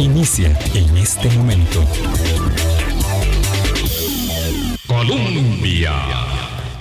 inicia 0.00 0.58
en 0.74 0.96
este 0.96 1.28
momento. 1.30 1.84
Colombia. 4.86 5.92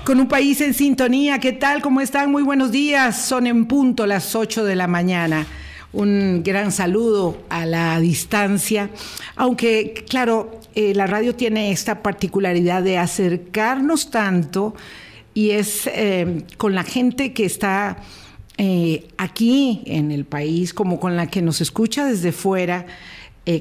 Con 0.05 0.19
un 0.19 0.27
país 0.27 0.61
en 0.61 0.73
sintonía, 0.73 1.39
¿qué 1.39 1.51
tal? 1.51 1.81
¿Cómo 1.81 2.01
están? 2.01 2.31
Muy 2.31 2.43
buenos 2.43 2.71
días. 2.71 3.21
Son 3.21 3.45
en 3.45 3.65
punto 3.65 4.07
las 4.07 4.35
8 4.35 4.63
de 4.63 4.75
la 4.75 4.87
mañana. 4.87 5.45
Un 5.91 6.43
gran 6.43 6.71
saludo 6.71 7.43
a 7.49 7.65
la 7.65 7.99
distancia, 7.99 8.89
aunque 9.35 10.05
claro, 10.07 10.59
eh, 10.75 10.93
la 10.93 11.07
radio 11.07 11.35
tiene 11.35 11.71
esta 11.71 12.03
particularidad 12.03 12.83
de 12.83 12.99
acercarnos 12.99 14.11
tanto 14.11 14.75
y 15.33 15.49
es 15.49 15.87
eh, 15.87 16.43
con 16.57 16.75
la 16.75 16.83
gente 16.83 17.33
que 17.33 17.45
está 17.45 17.97
eh, 18.61 19.07
aquí 19.17 19.83
en 19.85 20.11
el 20.11 20.25
país, 20.25 20.73
como 20.73 20.99
con 20.99 21.15
la 21.15 21.27
que 21.27 21.41
nos 21.41 21.61
escucha 21.61 22.05
desde 22.05 22.33
fuera, 22.33 22.85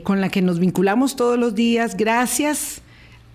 con 0.02 0.20
la 0.20 0.28
que 0.28 0.42
nos 0.42 0.58
vinculamos 0.58 1.16
todos 1.16 1.38
los 1.38 1.54
días. 1.54 1.96
Gracias 1.96 2.82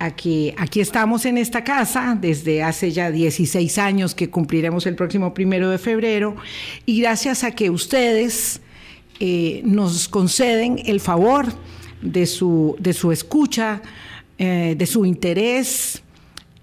Aquí, 0.04 0.54
aquí 0.58 0.82
estamos 0.82 1.26
en 1.26 1.38
esta 1.38 1.64
casa 1.64 2.18
desde 2.20 2.62
hace 2.62 2.92
ya 2.92 3.10
16 3.10 3.78
años 3.78 4.14
que 4.14 4.30
cumpliremos 4.30 4.86
el 4.86 4.96
próximo 4.96 5.34
primero 5.34 5.70
de 5.70 5.78
febrero 5.78 6.36
y 6.86 7.00
gracias 7.00 7.46
a 7.46 7.52
que 7.52 7.70
ustedes 7.70 8.60
eh, 9.22 9.62
nos 9.64 10.10
conceden 10.10 10.82
el 10.86 11.00
favor 11.00 11.46
de 12.02 12.26
su, 12.26 12.76
de 12.80 12.92
su 12.92 13.14
escucha, 13.14 13.82
eh, 14.40 14.76
de 14.78 14.86
su 14.86 15.06
interés 15.06 16.04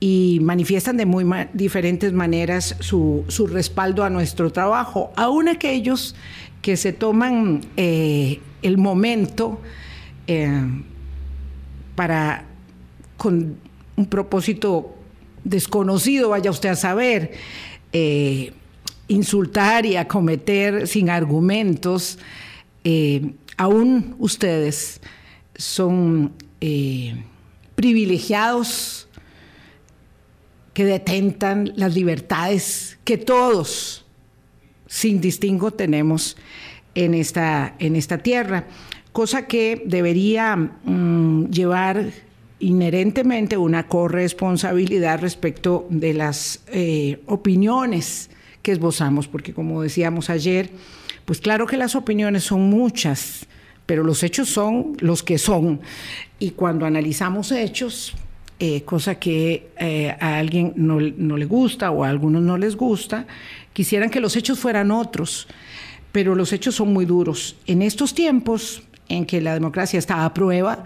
y 0.01 0.41
manifiestan 0.42 0.98
de 0.98 1.06
muy 1.06 1.25
diferentes 1.55 2.12
maneras 2.12 2.77
su, 2.81 3.25
respaldo 3.51 4.05
a 4.05 4.11
nuestro 4.11 4.53
trabajo, 4.53 5.12
aún 5.17 5.48
aquellos 5.48 6.15
que 6.61 6.77
se 6.77 6.92
toman 6.92 7.62
eh, 7.78 8.41
el 8.62 8.78
momento 8.78 9.60
para 11.94 12.44
con 13.17 13.58
un 13.97 14.06
propósito 14.06 14.94
desconocido, 15.44 16.30
vaya 16.30 16.50
usted 16.50 16.70
a 16.70 16.77
saber, 16.77 17.33
eh, 17.92 18.52
insultar 19.08 19.84
y 19.84 19.97
acometer 19.97 20.86
sin 20.86 21.11
argumentos, 21.11 22.19
eh, 22.84 23.33
aún 23.58 24.14
ustedes 24.19 25.02
son 25.55 26.33
eh, 26.62 27.22
privilegiados 27.74 29.06
que 30.72 30.84
detentan 30.84 31.72
las 31.77 31.95
libertades 31.95 32.98
que 33.05 33.19
todos, 33.19 34.06
sin 34.86 35.20
distingo, 35.20 35.72
tenemos 35.72 36.39
en 36.94 37.14
esta, 37.14 37.74
en 37.78 37.96
esta 37.96 38.19
tierra, 38.19 38.66
cosa 39.12 39.46
que 39.46 39.83
debería 39.86 40.56
mm, 40.56 41.46
llevar 41.46 42.10
inherentemente 42.60 43.56
una 43.56 43.86
corresponsabilidad 43.86 45.20
respecto 45.20 45.86
de 45.88 46.14
las 46.14 46.62
eh, 46.68 47.20
opiniones 47.27 48.30
que 48.62 48.72
esbozamos, 48.72 49.28
porque 49.28 49.55
como 49.55 49.83
decíamos 49.83 50.28
ayer, 50.28 50.70
pues 51.24 51.41
claro 51.41 51.66
que 51.66 51.77
las 51.77 51.94
opiniones 51.94 52.44
son 52.44 52.68
muchas, 52.68 53.46
pero 53.86 54.05
los 54.05 54.22
hechos 54.22 54.48
son 54.48 54.96
los 55.00 55.22
que 55.22 55.38
son. 55.38 55.80
Y 56.38 56.50
cuando 56.50 56.84
analizamos 56.86 57.50
hechos, 57.50 58.14
eh, 58.58 58.83
cosa 58.83 59.14
que 59.14 59.70
eh, 59.78 60.14
a 60.20 60.36
alguien 60.38 60.74
no, 60.77 61.00
no, 61.00 61.38
le 61.38 61.46
gusta 61.46 61.91
o 61.91 62.05
a 62.05 62.11
algunos 62.11 62.42
no 62.42 62.58
les 62.58 62.77
gusta, 62.77 63.27
quisieran 63.72 64.11
que 64.11 64.20
los 64.20 64.36
hechos 64.36 64.58
fueran 64.58 64.91
otros, 64.91 65.48
pero 66.12 66.34
los 66.34 66.53
hechos 66.53 66.75
son 66.75 66.92
muy 66.92 67.05
duros. 67.05 67.56
En 67.66 67.83
estos 67.83 68.14
tiempos 68.14 68.83
en 69.08 69.27
que 69.27 69.41
la 69.41 69.55
democracia 69.55 69.98
está 69.98 70.25
a 70.25 70.34
prueba, 70.34 70.84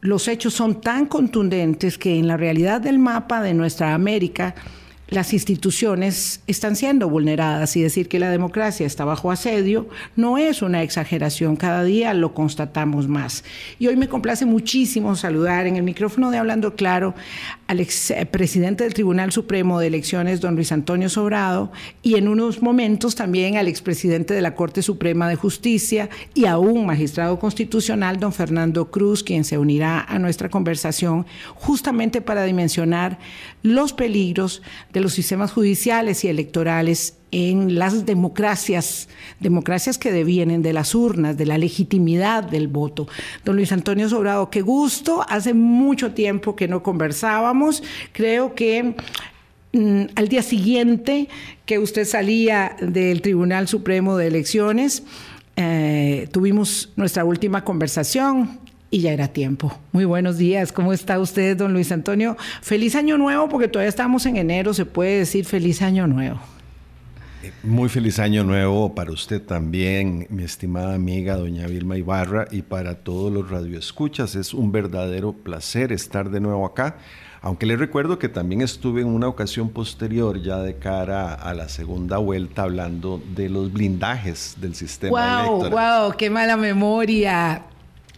los 0.00 0.28
hechos 0.28 0.54
son 0.54 0.80
tan 0.80 1.06
contundentes 1.06 1.98
que 1.98 2.18
en 2.18 2.26
la 2.26 2.36
realidad 2.36 2.80
del 2.80 2.98
mapa 2.98 3.42
de 3.42 3.54
nuestra 3.54 3.94
América 3.94 4.54
las 5.10 5.32
instituciones 5.32 6.40
están 6.46 6.76
siendo 6.76 7.08
vulneradas 7.08 7.76
y 7.76 7.82
decir 7.82 8.08
que 8.08 8.20
la 8.20 8.30
democracia 8.30 8.86
está 8.86 9.04
bajo 9.04 9.32
asedio 9.32 9.88
no 10.14 10.38
es 10.38 10.62
una 10.62 10.82
exageración, 10.84 11.56
cada 11.56 11.82
día 11.82 12.14
lo 12.14 12.32
constatamos 12.32 13.08
más. 13.08 13.44
Y 13.80 13.88
hoy 13.88 13.96
me 13.96 14.08
complace 14.08 14.46
muchísimo 14.46 15.16
saludar 15.16 15.66
en 15.66 15.74
el 15.74 15.82
micrófono 15.82 16.30
de 16.30 16.38
Hablando 16.38 16.76
Claro 16.76 17.14
al 17.70 17.78
expresidente 17.78 18.82
del 18.82 18.94
Tribunal 18.94 19.30
Supremo 19.30 19.78
de 19.78 19.86
Elecciones, 19.86 20.40
don 20.40 20.56
Luis 20.56 20.72
Antonio 20.72 21.08
Sobrado, 21.08 21.70
y 22.02 22.16
en 22.16 22.26
unos 22.26 22.62
momentos 22.62 23.14
también 23.14 23.56
al 23.56 23.68
expresidente 23.68 24.34
de 24.34 24.42
la 24.42 24.56
Corte 24.56 24.82
Suprema 24.82 25.28
de 25.28 25.36
Justicia 25.36 26.10
y 26.34 26.46
a 26.46 26.58
un 26.58 26.84
magistrado 26.84 27.38
constitucional, 27.38 28.18
don 28.18 28.32
Fernando 28.32 28.90
Cruz, 28.90 29.22
quien 29.22 29.44
se 29.44 29.56
unirá 29.56 30.00
a 30.00 30.18
nuestra 30.18 30.48
conversación 30.48 31.26
justamente 31.54 32.20
para 32.20 32.42
dimensionar 32.42 33.20
los 33.62 33.92
peligros 33.92 34.62
de 34.92 35.02
los 35.02 35.12
sistemas 35.12 35.52
judiciales 35.52 36.24
y 36.24 36.28
electorales 36.28 37.19
en 37.32 37.78
las 37.78 38.06
democracias, 38.06 39.08
democracias 39.38 39.98
que 39.98 40.12
devienen 40.12 40.62
de 40.62 40.72
las 40.72 40.94
urnas, 40.94 41.36
de 41.36 41.46
la 41.46 41.58
legitimidad 41.58 42.44
del 42.44 42.68
voto. 42.68 43.08
Don 43.44 43.56
Luis 43.56 43.72
Antonio 43.72 44.08
Sobrado, 44.08 44.50
qué 44.50 44.62
gusto, 44.62 45.24
hace 45.28 45.54
mucho 45.54 46.12
tiempo 46.12 46.56
que 46.56 46.68
no 46.68 46.82
conversábamos, 46.82 47.82
creo 48.12 48.54
que 48.54 48.94
mm, 49.72 50.02
al 50.14 50.28
día 50.28 50.42
siguiente 50.42 51.28
que 51.66 51.78
usted 51.78 52.04
salía 52.04 52.76
del 52.80 53.22
Tribunal 53.22 53.68
Supremo 53.68 54.16
de 54.16 54.26
Elecciones, 54.26 55.04
eh, 55.56 56.28
tuvimos 56.32 56.90
nuestra 56.96 57.24
última 57.24 57.64
conversación 57.64 58.58
y 58.90 59.02
ya 59.02 59.12
era 59.12 59.28
tiempo. 59.28 59.72
Muy 59.92 60.04
buenos 60.04 60.36
días, 60.36 60.72
¿cómo 60.72 60.92
está 60.92 61.20
usted, 61.20 61.56
don 61.56 61.72
Luis 61.72 61.92
Antonio? 61.92 62.36
Feliz 62.60 62.96
año 62.96 63.18
nuevo, 63.18 63.48
porque 63.48 63.68
todavía 63.68 63.88
estamos 63.88 64.26
en 64.26 64.36
enero, 64.36 64.74
se 64.74 64.84
puede 64.84 65.18
decir 65.18 65.44
feliz 65.44 65.80
año 65.82 66.08
nuevo. 66.08 66.40
Muy 67.62 67.88
feliz 67.88 68.18
año 68.18 68.44
nuevo 68.44 68.94
para 68.94 69.12
usted 69.12 69.40
también, 69.40 70.26
mi 70.28 70.42
estimada 70.42 70.94
amiga 70.94 71.36
doña 71.36 71.66
Vilma 71.66 71.96
Ibarra, 71.96 72.46
y 72.50 72.62
para 72.62 72.96
todos 72.96 73.32
los 73.32 73.50
radioescuchas. 73.50 74.34
Es 74.34 74.52
un 74.52 74.72
verdadero 74.72 75.32
placer 75.32 75.90
estar 75.92 76.30
de 76.30 76.40
nuevo 76.40 76.66
acá. 76.66 76.96
Aunque 77.42 77.64
les 77.64 77.78
recuerdo 77.78 78.18
que 78.18 78.28
también 78.28 78.60
estuve 78.60 79.00
en 79.00 79.06
una 79.06 79.26
ocasión 79.26 79.70
posterior, 79.70 80.42
ya 80.42 80.58
de 80.58 80.76
cara 80.76 81.32
a 81.32 81.54
la 81.54 81.70
segunda 81.70 82.18
vuelta, 82.18 82.64
hablando 82.64 83.22
de 83.34 83.48
los 83.48 83.72
blindajes 83.72 84.56
del 84.60 84.74
sistema 84.74 85.42
wow, 85.44 85.60
electoral. 85.60 86.02
¡Wow! 86.02 86.16
¡Qué 86.18 86.28
mala 86.28 86.58
memoria! 86.58 87.62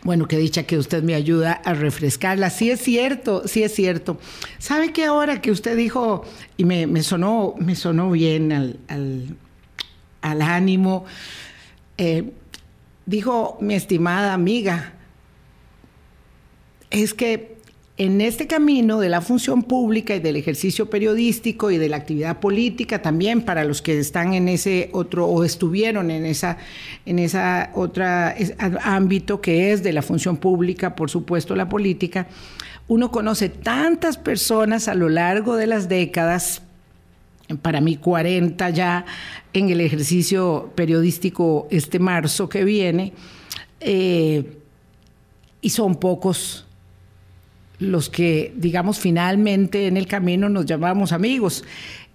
Bueno, 0.04 0.26
qué 0.26 0.36
dicha 0.36 0.64
que 0.64 0.78
usted 0.78 1.04
me 1.04 1.14
ayuda 1.14 1.52
a 1.52 1.74
refrescarla. 1.74 2.50
Sí 2.50 2.70
es 2.70 2.80
cierto, 2.80 3.46
sí 3.46 3.62
es 3.62 3.72
cierto. 3.72 4.18
¿Sabe 4.58 4.92
que 4.92 5.04
ahora 5.04 5.40
que 5.40 5.52
usted 5.52 5.76
dijo, 5.76 6.24
y 6.56 6.64
me, 6.64 7.02
sonó, 7.04 7.54
me 7.58 7.76
sonó 7.76 8.10
bien 8.10 8.52
al, 8.52 8.78
al, 10.20 10.42
ánimo, 10.42 11.04
eh, 11.98 12.32
dijo 13.06 13.58
mi 13.60 13.74
estimada 13.74 14.32
amiga, 14.32 14.94
es 16.90 17.14
que 17.14 17.51
en 17.98 18.22
este 18.22 18.46
camino 18.46 19.00
de 19.00 19.10
la 19.10 19.20
función 19.20 19.62
pública 19.62 20.14
y 20.14 20.20
del 20.20 20.36
ejercicio 20.36 20.88
periodístico 20.88 21.70
y 21.70 21.76
de 21.76 21.90
la 21.90 21.98
actividad 21.98 22.40
política 22.40 23.02
también 23.02 23.42
para 23.42 23.64
los 23.64 23.82
que 23.82 23.98
están 23.98 24.32
en 24.32 24.48
ese 24.48 24.88
otro 24.92 25.26
o 25.26 25.44
estuvieron 25.44 26.10
en 26.10 26.24
esa 26.24 26.56
en 27.04 27.18
esa 27.18 27.70
otra 27.74 28.34
ámbito 28.82 29.42
que 29.42 29.72
es 29.72 29.82
de 29.82 29.92
la 29.92 30.00
función 30.00 30.38
pública, 30.38 30.96
por 30.96 31.10
supuesto 31.10 31.54
la 31.54 31.68
política, 31.68 32.28
uno 32.88 33.10
conoce 33.10 33.50
tantas 33.50 34.16
personas 34.16 34.88
a 34.88 34.94
lo 34.94 35.10
largo 35.10 35.56
de 35.56 35.66
las 35.66 35.88
décadas 35.88 36.62
para 37.60 37.82
mí 37.82 37.96
40 37.96 38.70
ya 38.70 39.04
en 39.52 39.68
el 39.68 39.82
ejercicio 39.82 40.72
periodístico 40.74 41.68
este 41.70 41.98
marzo 41.98 42.48
que 42.48 42.64
viene, 42.64 43.12
eh, 43.80 44.56
y 45.60 45.70
son 45.70 45.96
pocos 45.96 46.66
los 47.82 48.08
que, 48.08 48.52
digamos, 48.56 48.98
finalmente 48.98 49.86
en 49.86 49.96
el 49.96 50.06
camino 50.06 50.48
nos 50.48 50.66
llamamos 50.66 51.12
amigos. 51.12 51.64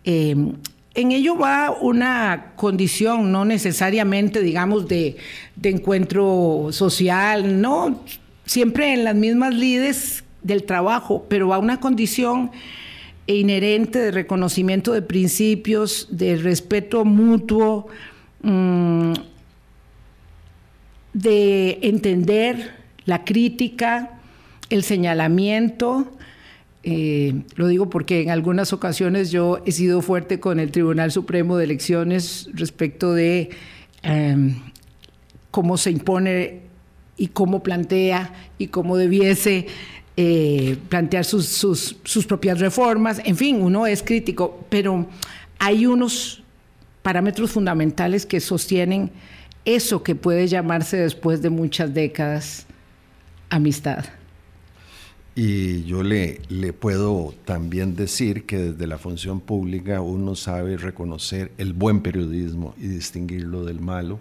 Em, 0.03 0.53
en 0.97 1.11
ello 1.11 1.37
va 1.37 1.77
una 1.79 2.53
condición, 2.55 3.31
no 3.31 3.45
necesariamente, 3.45 4.41
digamos, 4.41 4.87
de, 4.87 5.17
encuentro 5.61 6.69
social, 6.71 7.61
no, 7.61 8.01
siempre 8.45 8.93
en 8.93 9.03
las 9.03 9.13
mismas 9.13 9.53
lides 9.53 10.23
del 10.41 10.63
trabajo, 10.63 11.25
pero 11.29 11.49
va 11.49 11.59
una 11.59 11.79
condición 11.79 12.49
inherente 13.27 13.99
de 13.99 14.11
reconocimiento 14.11 14.93
de 14.93 15.03
principios, 15.03 16.07
de 16.09 16.37
respeto 16.37 17.05
mutuo, 17.05 17.89
mm, 18.41 19.13
de 21.13 21.79
entender 21.83 22.71
la 23.05 23.23
crítica, 23.23 24.16
el 24.69 24.83
señalamiento, 24.83 26.11
eh, 26.83 27.41
lo 27.55 27.67
digo 27.67 27.89
porque 27.89 28.21
en 28.21 28.29
algunas 28.29 28.73
ocasiones 28.73 29.31
yo 29.31 29.61
he 29.65 29.71
sido 29.71 30.01
fuerte 30.01 30.39
con 30.39 30.59
el 30.59 30.71
Tribunal 30.71 31.11
Supremo 31.11 31.57
de 31.57 31.65
Elecciones 31.65 32.49
respecto 32.53 33.13
de 33.13 33.49
em, 34.03 34.55
cómo 35.51 35.77
se 35.77 35.91
impone 35.91 36.61
y 37.17 37.27
cómo 37.27 37.63
plantea 37.63 38.33
y 38.57 38.67
cómo 38.67 38.95
debiese 38.95 39.67
eh, 40.15 40.77
plantear 40.89 41.25
sus, 41.25 41.47
sus, 41.47 42.25
propias 42.25 42.59
reformas. 42.59 43.21
En 43.25 43.35
fin, 43.35 43.61
uno 43.61 43.85
es 43.85 44.01
crítico, 44.01 44.65
pero 44.69 45.07
hay 45.59 45.85
unos 45.85 46.43
parámetros 47.01 47.51
fundamentales 47.51 48.25
que 48.25 48.39
sostienen 48.39 49.11
eso 49.65 50.03
que 50.03 50.15
puede 50.15 50.47
llamarse 50.47 50.97
después 50.97 51.41
de 51.41 51.49
muchas 51.49 51.93
décadas 51.93 52.65
amistad. 53.49 54.05
Y 55.39 55.83
yo 55.83 56.01
le, 56.01 56.41
le 56.49 56.73
puedo 56.73 57.35
también 57.45 57.95
decir 57.95 58.47
que 58.47 58.57
desde 58.57 58.87
la 58.87 58.97
función 58.97 59.39
pública 59.39 60.01
uno 60.01 60.33
sabe 60.33 60.77
reconocer 60.77 61.51
el 61.59 61.73
buen 61.73 62.01
periodismo 62.01 62.73
y 62.79 62.87
distinguirlo 62.87 63.63
del 63.63 63.79
malo 63.79 64.19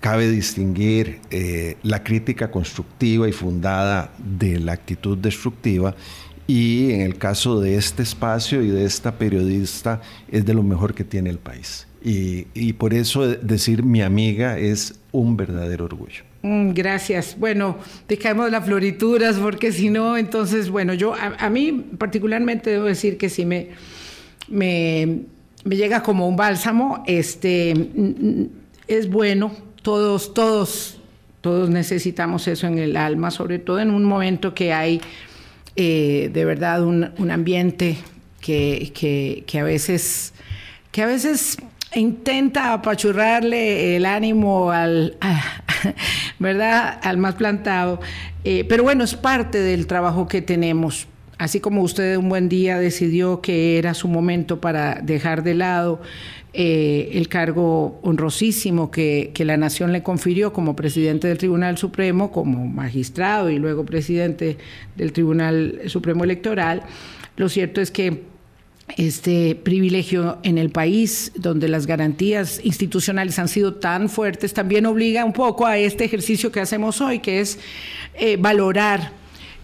cabe 0.00 0.28
distinguir 0.28 1.20
eh, 1.30 1.76
la 1.82 2.02
crítica 2.02 2.50
constructiva 2.50 3.28
y 3.28 3.32
fundada 3.32 4.12
de 4.18 4.58
la 4.58 4.72
actitud 4.72 5.18
destructiva 5.18 5.94
y 6.46 6.92
en 6.92 7.02
el 7.02 7.18
caso 7.18 7.60
de 7.60 7.76
este 7.76 8.02
espacio 8.02 8.62
y 8.62 8.68
de 8.68 8.84
esta 8.84 9.18
periodista 9.18 10.00
es 10.28 10.46
de 10.46 10.54
lo 10.54 10.62
mejor 10.62 10.94
que 10.94 11.04
tiene 11.04 11.30
el 11.30 11.38
país. 11.38 11.86
Y, 12.02 12.72
por 12.74 12.94
eso 12.94 13.26
decir 13.26 13.82
mi 13.82 14.02
amiga 14.02 14.58
es 14.58 14.98
un 15.12 15.36
verdadero 15.36 15.84
orgullo. 15.84 16.27
Mm, 16.42 16.70
gracias. 16.70 17.36
Bueno, 17.38 17.78
dejamos 18.06 18.50
las 18.50 18.64
florituras 18.64 19.36
porque 19.36 19.72
si 19.72 19.90
no, 19.90 20.16
entonces, 20.16 20.70
bueno, 20.70 20.94
yo 20.94 21.14
a, 21.14 21.50
mí 21.50 21.72
particularmente 21.98 22.70
debo 22.70 22.84
decir 22.84 23.18
que 23.18 23.28
si 23.28 23.44
me, 23.44 23.70
me, 24.48 25.24
llega 25.64 26.02
como 26.02 26.28
un 26.28 26.36
bálsamo, 26.36 27.02
este, 27.06 27.74
es 28.86 29.10
bueno 29.10 29.52
todos, 29.82 30.32
todos, 30.32 31.00
todos 31.40 31.70
necesitamos 31.70 32.46
eso 32.46 32.66
en 32.68 32.78
el 32.78 32.96
alma, 32.96 33.30
sobre 33.30 33.58
todo 33.58 33.80
en 33.80 33.90
un 33.90 34.04
momento 34.04 34.54
que 34.54 34.72
hay 34.72 35.00
eh, 35.74 36.30
de 36.32 36.44
verdad 36.44 36.82
un, 36.82 37.30
ambiente 37.30 37.98
que, 38.40 39.44
a 39.60 39.62
veces, 39.62 40.34
que 40.90 41.02
a 41.02 41.06
veces 41.06 41.56
intenta 41.94 42.72
apachurrarle 42.72 43.96
el 43.96 44.06
ánimo 44.06 44.70
al, 44.70 45.16
¿verdad? 46.38 46.98
al 47.02 47.18
más 47.18 47.34
plantado. 47.34 48.00
Eh, 48.44 48.64
pero 48.68 48.82
bueno, 48.82 49.04
es 49.04 49.14
parte 49.14 49.58
del 49.58 49.86
trabajo 49.86 50.28
que 50.28 50.42
tenemos. 50.42 51.08
Así 51.38 51.60
como 51.60 51.82
usted 51.82 52.16
un 52.16 52.28
buen 52.28 52.48
día 52.48 52.78
decidió 52.78 53.40
que 53.40 53.78
era 53.78 53.94
su 53.94 54.08
momento 54.08 54.60
para 54.60 54.96
dejar 54.96 55.44
de 55.44 55.54
lado 55.54 56.00
eh, 56.52 57.10
el 57.12 57.28
cargo 57.28 58.00
honrosísimo 58.02 58.90
que, 58.90 59.32
la 59.38 59.56
nación 59.56 59.92
le 59.92 60.02
confirió 60.02 60.52
como 60.52 60.74
presidente 60.74 61.28
del 61.28 61.38
Tribunal 61.38 61.78
Supremo, 61.78 62.32
como 62.32 62.66
magistrado 62.66 63.50
y 63.50 63.58
luego 63.58 63.84
presidente 63.84 64.56
del 64.96 65.12
Tribunal 65.12 65.82
Supremo 65.86 66.24
Electoral. 66.24 66.82
Lo 67.36 67.48
cierto 67.48 67.80
es 67.80 67.92
que 67.92 68.24
este 68.96 69.54
privilegio 69.54 70.38
en 70.42 70.58
el 70.58 70.70
país, 70.70 71.32
donde 71.36 71.68
las 71.68 71.86
garantías 71.86 72.60
institucionales 72.64 73.38
han 73.38 73.48
sido 73.48 73.74
tan 73.74 74.08
fuertes, 74.08 74.54
también 74.54 74.86
obliga 74.86 75.24
un 75.24 75.32
poco 75.32 75.66
a 75.66 75.78
este 75.78 76.04
ejercicio 76.04 76.50
que 76.50 76.60
hacemos 76.60 77.00
hoy, 77.00 77.20
que 77.20 77.40
es 77.40 77.58
eh, 78.14 78.36
valorar 78.38 79.12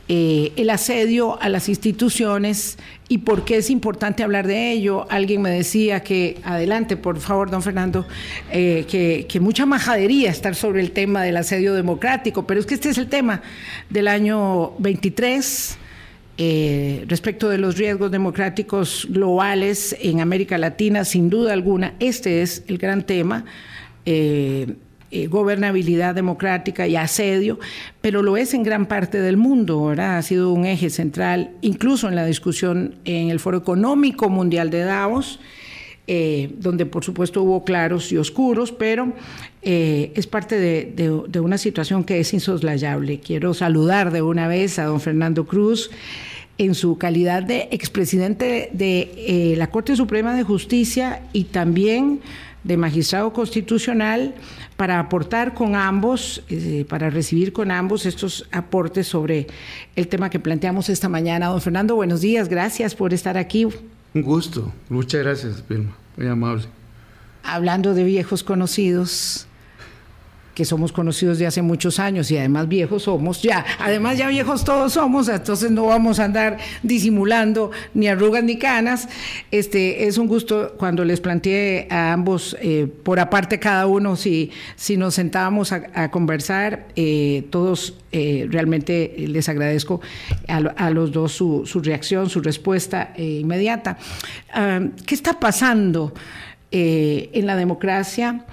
eh, 0.06 0.52
el 0.56 0.68
asedio 0.68 1.40
a 1.40 1.48
las 1.48 1.70
instituciones 1.70 2.76
y 3.08 3.18
por 3.18 3.46
qué 3.46 3.56
es 3.56 3.70
importante 3.70 4.22
hablar 4.22 4.46
de 4.46 4.70
ello. 4.70 5.06
Alguien 5.08 5.40
me 5.40 5.48
decía 5.48 6.00
que, 6.00 6.42
adelante, 6.44 6.98
por 6.98 7.18
favor, 7.20 7.50
don 7.50 7.62
Fernando, 7.62 8.06
eh, 8.50 8.84
que, 8.86 9.40
mucha 9.40 9.64
majadería 9.64 10.30
estar 10.30 10.54
sobre 10.54 10.82
el 10.82 10.90
tema 10.90 11.22
del 11.22 11.38
asedio 11.38 11.72
democrático, 11.72 12.46
pero 12.46 12.60
es 12.60 12.66
que 12.66 12.74
este 12.74 12.90
es 12.90 12.98
el 12.98 13.08
tema 13.08 13.40
del 13.88 14.08
año 14.08 14.72
23. 14.78 15.78
Eh, 16.36 17.04
respecto 17.08 17.48
de 17.48 17.58
los 17.58 17.78
riesgos 17.78 18.10
democráticos 18.10 19.06
globales 19.08 19.96
en 20.00 20.20
América 20.20 20.58
Latina, 20.58 21.04
sin 21.04 21.30
duda 21.30 21.52
alguna, 21.52 21.94
este 22.00 22.42
es 22.42 22.64
el 22.66 22.78
gran 22.78 23.06
tema. 23.06 23.44
Eh, 24.04 24.74
gobernabilidad 25.30 26.12
democrática 26.12 26.88
y 26.88 26.96
asedio, 26.96 27.60
pero 28.00 28.20
lo 28.20 28.36
es 28.36 28.52
en 28.52 28.64
gran 28.64 28.86
parte 28.86 29.20
del 29.20 29.36
mundo, 29.36 29.94
Ha 29.96 30.20
sido 30.22 30.52
un 30.52 30.66
eje 30.66 30.90
central, 30.90 31.52
incluso 31.60 32.08
en 32.08 32.16
la 32.16 32.26
discusión 32.26 32.96
en 33.04 33.30
el 33.30 33.38
Foro 33.38 33.58
Económico 33.58 34.28
Mundial 34.28 34.70
de 34.70 34.80
Davos, 34.80 35.38
eh, 36.06 36.54
donde 36.58 36.86
por 36.86 37.04
supuesto 37.04 37.42
hubo 37.42 37.64
claros 37.64 38.12
y 38.12 38.16
oscuros, 38.16 38.72
pero 38.72 39.12
eh, 39.62 40.12
es 40.14 40.26
parte 40.26 40.58
de, 40.58 41.40
una 41.40 41.58
situación 41.58 42.04
que 42.04 42.20
es 42.20 42.32
insoslayable. 42.34 43.20
Quiero 43.20 43.54
saludar 43.54 44.12
de 44.12 44.22
una 44.22 44.48
vez 44.48 44.78
a 44.78 44.84
don 44.84 45.00
Fernando 45.00 45.46
Cruz 45.46 45.90
en 46.58 46.74
su 46.74 46.98
calidad 46.98 47.42
de 47.42 47.68
expresidente 47.72 48.70
de 48.72 49.54
la 49.58 49.70
Corte 49.70 49.96
Suprema 49.96 50.34
de 50.34 50.44
Justicia 50.44 51.22
y 51.32 51.44
también 51.44 52.20
de 52.64 52.78
magistrado 52.78 53.32
constitucional 53.32 54.34
para 54.76 54.98
aportar 54.98 55.54
con 55.54 55.76
ambos, 55.76 56.42
eh, 56.48 56.84
para 56.88 57.10
recibir 57.10 57.52
con 57.52 57.70
ambos 57.70 58.06
estos 58.06 58.48
aportes 58.50 59.06
sobre 59.06 59.46
el 59.94 60.08
tema 60.08 60.30
que 60.30 60.40
planteamos 60.40 60.88
esta 60.88 61.08
mañana. 61.08 61.46
Don 61.46 61.60
Fernando, 61.60 61.94
buenos 61.94 62.22
días, 62.22 62.48
gracias 62.48 62.94
por 62.94 63.14
estar 63.14 63.36
aquí. 63.36 63.68
Un 64.14 64.22
gusto, 64.22 64.72
muchas 64.88 65.22
gracias, 65.22 65.64
Vilma, 65.68 65.96
muy 66.16 66.28
amable. 66.28 66.64
Hablando 67.42 67.94
de 67.94 68.04
viejos 68.04 68.44
conocidos, 68.44 69.48
que 70.54 70.64
somos 70.64 70.92
conocidos 70.92 71.38
de 71.38 71.46
hace 71.46 71.62
muchos 71.62 71.98
años 71.98 72.30
y 72.30 72.38
además 72.38 72.68
viejos 72.68 73.02
somos 73.04 73.42
ya, 73.42 73.64
además 73.78 74.18
ya 74.18 74.28
viejos 74.28 74.64
todos 74.64 74.92
somos, 74.92 75.28
entonces 75.28 75.70
no 75.70 75.86
vamos 75.86 76.20
a 76.20 76.24
andar 76.24 76.58
disimulando 76.82 77.70
ni 77.92 78.08
arrugas 78.08 78.44
ni 78.44 78.58
canas. 78.58 79.08
Este 79.50 80.06
es 80.06 80.18
un 80.18 80.28
gusto 80.28 80.74
cuando 80.78 81.04
les 81.04 81.20
planteé 81.20 81.88
a 81.90 82.12
ambos 82.12 82.56
eh, 82.60 82.86
por 83.02 83.18
aparte 83.18 83.58
cada 83.58 83.86
uno 83.86 84.16
si, 84.16 84.50
si 84.76 84.96
nos 84.96 85.14
sentábamos 85.14 85.72
a, 85.72 86.10
conversar, 86.10 86.86
eh, 86.96 87.44
todos 87.50 87.94
eh, 88.12 88.46
realmente 88.50 89.14
les 89.18 89.48
agradezco 89.48 90.00
a, 90.48 90.90
los 90.90 91.12
dos 91.12 91.32
su, 91.32 91.66
su, 91.66 91.80
reacción, 91.80 92.30
su 92.30 92.40
respuesta 92.40 93.12
inmediata. 93.16 93.98
Ah, 94.52 94.80
¿Qué 95.06 95.14
está 95.14 95.40
pasando 95.40 96.12
en 96.70 97.46
la 97.46 97.56
democracia? 97.56 98.44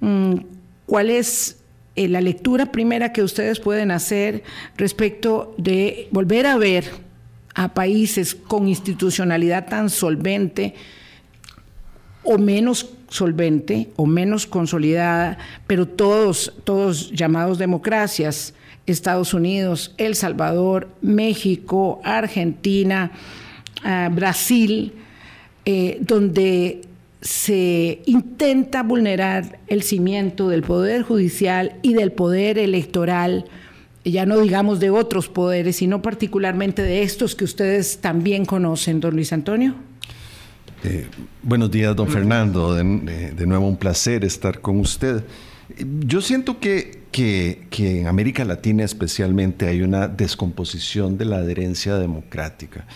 Mm, 0.00 0.34
¿Cuál 0.88 1.10
es 1.10 1.58
eh, 1.96 2.08
la 2.08 2.22
lectura 2.22 2.72
primera 2.72 3.12
que 3.12 3.22
ustedes 3.22 3.60
pueden 3.60 3.90
hacer 3.90 4.42
respecto 4.78 5.54
de 5.58 6.08
volver 6.12 6.46
a 6.46 6.56
ver 6.56 6.86
a 7.54 7.74
países 7.74 8.34
con 8.34 8.68
institucionalidad 8.68 9.68
tan 9.68 9.90
solvente 9.90 10.74
o 12.22 12.38
menos 12.38 12.88
solvente 13.10 13.90
o 13.96 14.06
menos 14.06 14.46
consolidada, 14.46 15.36
pero 15.66 15.86
todos, 15.86 16.54
todos 16.64 17.12
llamados 17.12 17.58
democracias, 17.58 18.54
Estados 18.86 19.34
Unidos, 19.34 19.94
El 19.98 20.14
Salvador, 20.14 20.88
México, 21.02 22.00
Argentina, 22.02 23.10
ah, 23.84 24.08
Brasil, 24.10 24.94
eh, 25.66 25.98
donde 26.00 26.87
se 27.20 28.02
intenta 28.06 28.82
vulnerar 28.82 29.58
el 29.66 29.82
cimiento 29.82 30.48
del 30.48 30.62
poder 30.62 31.02
judicial 31.02 31.74
y 31.82 31.94
del 31.94 32.12
poder 32.12 32.58
electoral, 32.58 33.46
ya 34.04 34.24
no 34.24 34.38
digamos 34.38 34.78
de 34.80 34.90
otros 34.90 35.28
poderes, 35.28 35.76
sino 35.76 36.00
particularmente 36.00 36.82
de 36.82 37.02
estos 37.02 37.34
que 37.34 37.44
ustedes 37.44 37.98
también 38.00 38.44
conocen, 38.44 39.00
don 39.00 39.14
Luis 39.14 39.32
Antonio. 39.32 39.74
Eh, 40.84 41.06
buenos 41.42 41.70
días, 41.70 41.94
don 41.96 42.08
Fernando. 42.08 42.74
De, 42.74 42.84
nuevo 43.46 43.66
un 43.66 43.76
placer 43.76 44.24
estar 44.24 44.60
con 44.60 44.78
usted. 44.78 45.24
Yo 46.06 46.20
siento 46.20 46.60
que, 46.60 47.02
que, 47.10 47.66
que 47.68 48.00
en 48.00 48.06
América 48.06 48.44
Latina 48.44 48.84
especialmente 48.84 49.66
hay 49.66 49.82
una 49.82 50.06
descomposición 50.06 51.18
de 51.18 51.24
la 51.24 51.38
adherencia 51.38 51.96
democrática 51.96 52.86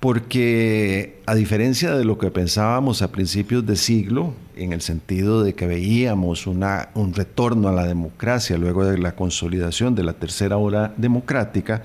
porque 0.00 1.20
a 1.26 1.34
diferencia 1.34 1.94
de 1.94 2.06
lo 2.06 2.16
que 2.16 2.30
pensábamos 2.30 3.02
a 3.02 3.12
principios 3.12 3.66
de 3.66 3.76
siglo, 3.76 4.32
en 4.56 4.72
el 4.72 4.80
sentido 4.80 5.42
de 5.42 5.54
que 5.54 5.66
veíamos 5.66 6.46
una, 6.46 6.88
un 6.94 7.12
retorno 7.12 7.68
a 7.68 7.72
la 7.72 7.86
democracia 7.86 8.56
luego 8.56 8.84
de 8.86 8.96
la 8.96 9.14
consolidación 9.14 9.94
de 9.94 10.02
la 10.02 10.14
tercera 10.14 10.56
hora 10.56 10.94
democrática, 10.96 11.82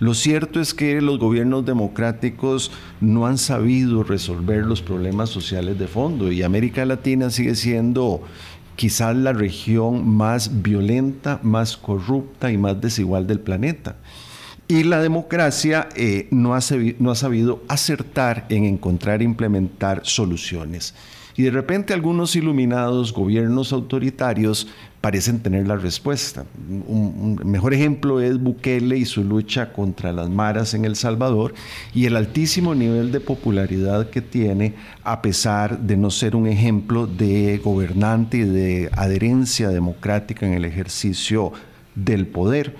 lo 0.00 0.14
cierto 0.14 0.60
es 0.60 0.74
que 0.74 1.00
los 1.00 1.20
gobiernos 1.20 1.64
democráticos 1.64 2.72
no 3.00 3.26
han 3.26 3.38
sabido 3.38 4.02
resolver 4.02 4.66
los 4.66 4.82
problemas 4.82 5.30
sociales 5.30 5.78
de 5.78 5.86
fondo 5.86 6.32
y 6.32 6.42
América 6.42 6.84
Latina 6.84 7.30
sigue 7.30 7.54
siendo 7.54 8.22
quizás 8.74 9.14
la 9.14 9.32
región 9.32 10.08
más 10.08 10.62
violenta, 10.62 11.38
más 11.44 11.76
corrupta 11.76 12.50
y 12.50 12.58
más 12.58 12.80
desigual 12.80 13.28
del 13.28 13.38
planeta. 13.38 13.94
Y 14.72 14.84
la 14.84 15.02
democracia 15.02 15.90
eh, 15.94 16.28
no, 16.30 16.54
ha, 16.54 16.60
no, 16.98 17.10
ha, 17.10 17.14
sabido 17.14 17.62
acertar 17.68 18.46
en 18.48 18.64
encontrar 18.64 19.20
e 19.20 19.24
implementar 19.24 20.00
soluciones. 20.02 20.94
Y 21.36 21.42
de 21.42 21.50
repente 21.50 21.92
algunos 21.92 22.36
iluminados 22.36 23.12
gobiernos 23.12 23.74
autoritarios 23.74 24.68
parecen 25.02 25.40
tener 25.40 25.68
la 25.68 25.76
respuesta. 25.76 26.46
Un, 26.86 27.38
mejor 27.44 27.74
ejemplo 27.74 28.22
es 28.22 28.40
Bukele 28.40 28.96
y 28.96 29.04
su 29.04 29.22
lucha 29.22 29.74
contra 29.74 30.10
las 30.10 30.30
maras 30.30 30.72
en 30.72 30.86
El 30.86 30.96
Salvador 30.96 31.52
y 31.92 32.06
el 32.06 32.16
altísimo 32.16 32.74
nivel 32.74 33.12
de 33.12 33.20
popularidad 33.20 34.08
que 34.08 34.22
tiene 34.22 34.72
a 35.04 35.20
pesar 35.20 35.80
de 35.80 35.98
no 35.98 36.10
ser 36.10 36.34
un 36.34 36.46
ejemplo 36.46 37.06
de 37.06 37.60
gobernante 37.62 38.38
y 38.38 38.44
de 38.44 38.88
adherencia 38.92 39.68
democrática 39.68 40.46
en 40.46 40.54
el 40.54 40.64
ejercicio 40.64 41.52
del 41.94 42.26
poder. 42.26 42.74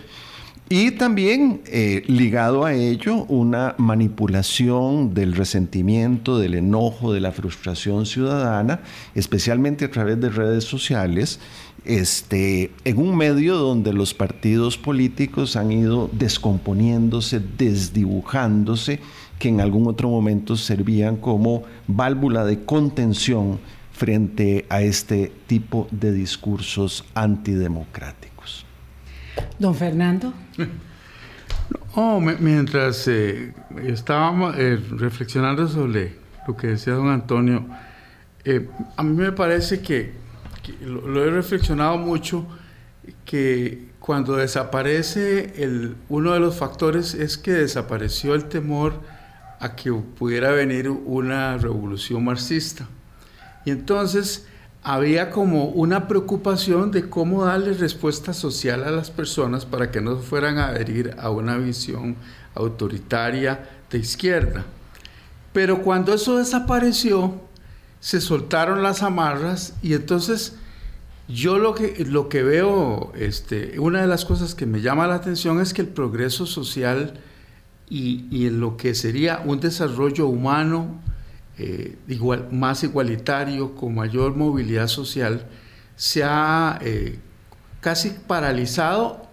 Y 0.75 0.93
también 0.93 1.61
eh, 1.67 2.03
ligado 2.07 2.65
a 2.65 2.73
ello 2.73 3.27
una 3.29 3.75
manipulación 3.77 5.13
del 5.13 5.35
resentimiento, 5.35 6.39
del 6.39 6.55
enojo, 6.55 7.13
de 7.13 7.21
la 7.21 7.31
frustración 7.31 8.07
ciudadana, 8.07 8.81
especialmente 9.15 9.85
a 9.85 9.91
través 9.91 10.19
de 10.19 10.31
redes 10.31 10.65
sociales, 10.65 11.41
este, 11.85 12.71
en 12.85 12.97
un 12.97 13.19
medio 13.19 13.57
donde 13.57 13.93
los 13.93 14.15
partidos 14.15 14.79
políticos 14.79 15.57
han 15.57 15.73
ido 15.73 16.09
descomponiéndose, 16.11 17.43
desdibujándose, 17.59 18.99
que 19.39 19.51
en 19.51 19.61
algún 19.61 19.87
otro 19.89 20.09
momento 20.09 20.57
servían 20.57 21.19
como 21.19 21.65
válvula 21.87 22.47
de 22.47 22.65
contención 22.65 23.61
frente 23.93 24.65
a 24.71 24.81
este 24.81 25.33
tipo 25.47 25.87
de 25.91 26.13
discursos 26.13 27.05
antidemocráticos. 27.13 28.33
Don 29.59 29.75
Fernando. 29.75 30.33
mientras 32.41 33.07
eh, 33.09 33.55
estábamos 33.85 34.57
eh, 34.59 34.79
reflexionando 34.91 35.69
sobre 35.69 36.17
lo 36.47 36.57
que 36.57 36.69
decía 36.69 36.95
don 36.95 37.09
Antonio, 37.09 37.67
eh, 38.45 38.69
a 38.97 39.03
mí 39.03 39.17
me 39.17 39.33
parece 39.33 39.81
que 39.81 40.13
lo, 40.81 41.25
he 41.25 41.31
reflexionado 41.31 41.99
mucho, 41.99 42.47
que 43.25 43.89
cuando 44.01 44.37
desaparece 44.37 45.63
el, 45.63 45.97
uno 46.09 46.33
de 46.33 46.41
los 46.41 46.57
factores 46.57 47.15
es 47.15 47.39
que 47.39 47.53
desapareció 47.53 48.35
el 48.35 48.45
temor 48.45 49.01
a 49.61 49.77
que 49.77 49.93
pudiera 49.93 50.51
venir 50.51 50.89
una 50.89 51.57
revolución 51.57 52.25
marxista. 52.25 52.89
Y 53.65 53.71
entonces 53.71 54.47
había 54.83 55.31
como 55.31 55.67
una 55.67 56.09
preocupación 56.09 56.91
de 56.91 57.09
cómo 57.09 57.45
darle 57.45 57.73
respuesta 57.73 58.33
social 58.33 58.83
a 58.83 58.91
las 58.91 59.11
personas 59.11 59.65
para 59.65 59.91
que 59.91 60.01
no 60.01 60.17
fueran 60.19 60.59
a 60.59 60.69
adherir 60.69 61.15
a 61.19 61.31
una 61.31 61.57
visión 61.57 62.17
autoritaria 62.55 63.69
de 63.91 63.99
izquierda. 63.99 64.65
Pero 65.53 65.83
cuando 65.83 66.13
eso 66.13 66.39
desapareció, 66.39 67.35
se 68.01 68.21
soltaron 68.21 68.83
las 68.83 69.05
amarras 69.05 69.75
y 69.83 69.95
entonces 69.95 70.57
yo 71.29 71.59
lo 71.59 71.75
que, 71.75 72.05
lo 72.05 72.29
que 72.29 72.43
veo, 72.43 73.13
este, 73.15 73.79
una 73.79 74.01
de 74.01 74.09
las 74.09 74.25
cosas 74.25 74.57
que 74.57 74.67
me 74.67 74.81
llama 74.81 75.07
la 75.07 75.15
atención 75.15 75.61
es 75.61 75.73
que 75.73 75.83
el 75.83 75.89
progreso 75.89 76.45
social 76.47 77.21
y, 77.89 78.27
y 78.31 78.49
en 78.49 78.59
lo 78.59 78.77
que 78.77 78.97
sería 78.97 79.43
un 79.45 79.61
desarrollo 79.61 80.27
humano 80.27 81.01
eh, 81.65 81.97
igual, 82.09 82.49
más 82.51 82.83
igualitario, 82.83 83.77
con 83.77 83.95
mayor 83.95 84.35
movilidad 84.35 84.89
social, 84.89 85.47
se 85.95 86.25
ha 86.25 86.77
eh, 86.83 87.21
casi 87.81 88.11
paralizado, 88.11 89.29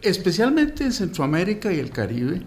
especialmente 0.00 0.84
en 0.84 0.92
Centroamérica 0.92 1.70
y 1.70 1.78
el 1.78 1.90
Caribe, 1.90 2.40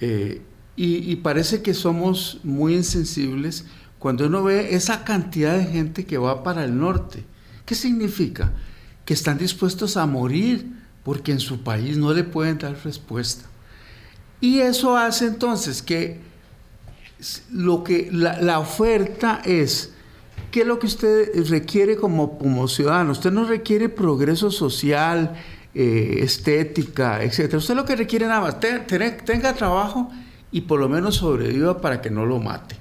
eh, 0.00 0.42
y, 0.74 1.12
y, 1.12 1.16
parece 1.16 1.62
que 1.62 1.72
somos 1.72 2.40
muy 2.42 2.74
insensibles 2.74 3.64
cuando 4.00 4.26
uno 4.26 4.42
ve 4.42 4.74
esa 4.74 5.04
cantidad 5.04 5.56
de 5.56 5.64
gente 5.64 6.04
que 6.04 6.18
va 6.18 6.42
para 6.42 6.64
el 6.64 6.76
norte. 6.76 7.24
¿Qué 7.64 7.76
significa? 7.76 8.52
Que 9.04 9.14
están 9.14 9.38
dispuestos 9.38 9.96
a 9.96 10.06
morir 10.06 10.72
porque 11.04 11.30
en 11.30 11.40
su 11.40 11.62
país 11.62 11.96
no 11.96 12.12
le 12.12 12.24
pueden 12.24 12.58
dar 12.58 12.76
respuesta. 12.84 13.44
Y 14.40 14.58
eso 14.58 14.96
hace 14.96 15.26
entonces 15.26 15.80
que 15.80 16.27
lo 17.52 17.82
que 17.84 18.08
la, 18.12 18.58
oferta 18.58 19.40
es 19.44 19.92
qué 20.50 20.60
es 20.60 20.66
lo 20.66 20.78
que 20.78 20.86
usted 20.86 21.48
requiere 21.48 21.96
como, 21.96 22.38
como 22.38 22.68
ciudadano. 22.68 23.12
Usted 23.12 23.32
no 23.32 23.44
requiere 23.44 23.88
progreso 23.88 24.50
social, 24.50 25.34
eh, 25.74 26.20
estética, 26.22 27.22
etc. 27.22 27.54
Usted 27.54 27.74
lo 27.74 27.84
que 27.84 27.96
requiere 27.96 28.26
nada 28.26 28.40
más, 28.40 28.60
tenga 28.60 29.54
trabajo 29.54 30.10
y 30.50 30.62
por 30.62 30.80
lo 30.80 30.88
menos 30.88 31.16
sobreviva 31.16 31.80
para 31.80 32.00
que 32.00 32.10
no 32.10 32.24
lo 32.24 32.38
mate. 32.38 32.76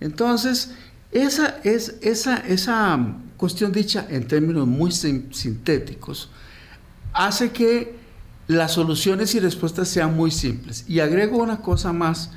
Entonces, 0.00 0.74
esa, 1.12 1.58
es, 1.62 1.96
esa, 2.00 2.36
esa 2.38 2.98
cuestión 3.36 3.70
dicha 3.70 4.06
en 4.08 4.26
términos 4.26 4.66
muy 4.66 4.90
sintéticos 4.90 6.30
hace 7.12 7.50
que 7.50 7.96
las 8.46 8.72
soluciones 8.72 9.34
y 9.34 9.40
respuestas 9.40 9.88
sean 9.88 10.16
muy 10.16 10.30
simples. 10.30 10.84
Y 10.88 11.00
agrego 11.00 11.38
una 11.38 11.60
cosa 11.60 11.92
más 11.92 12.30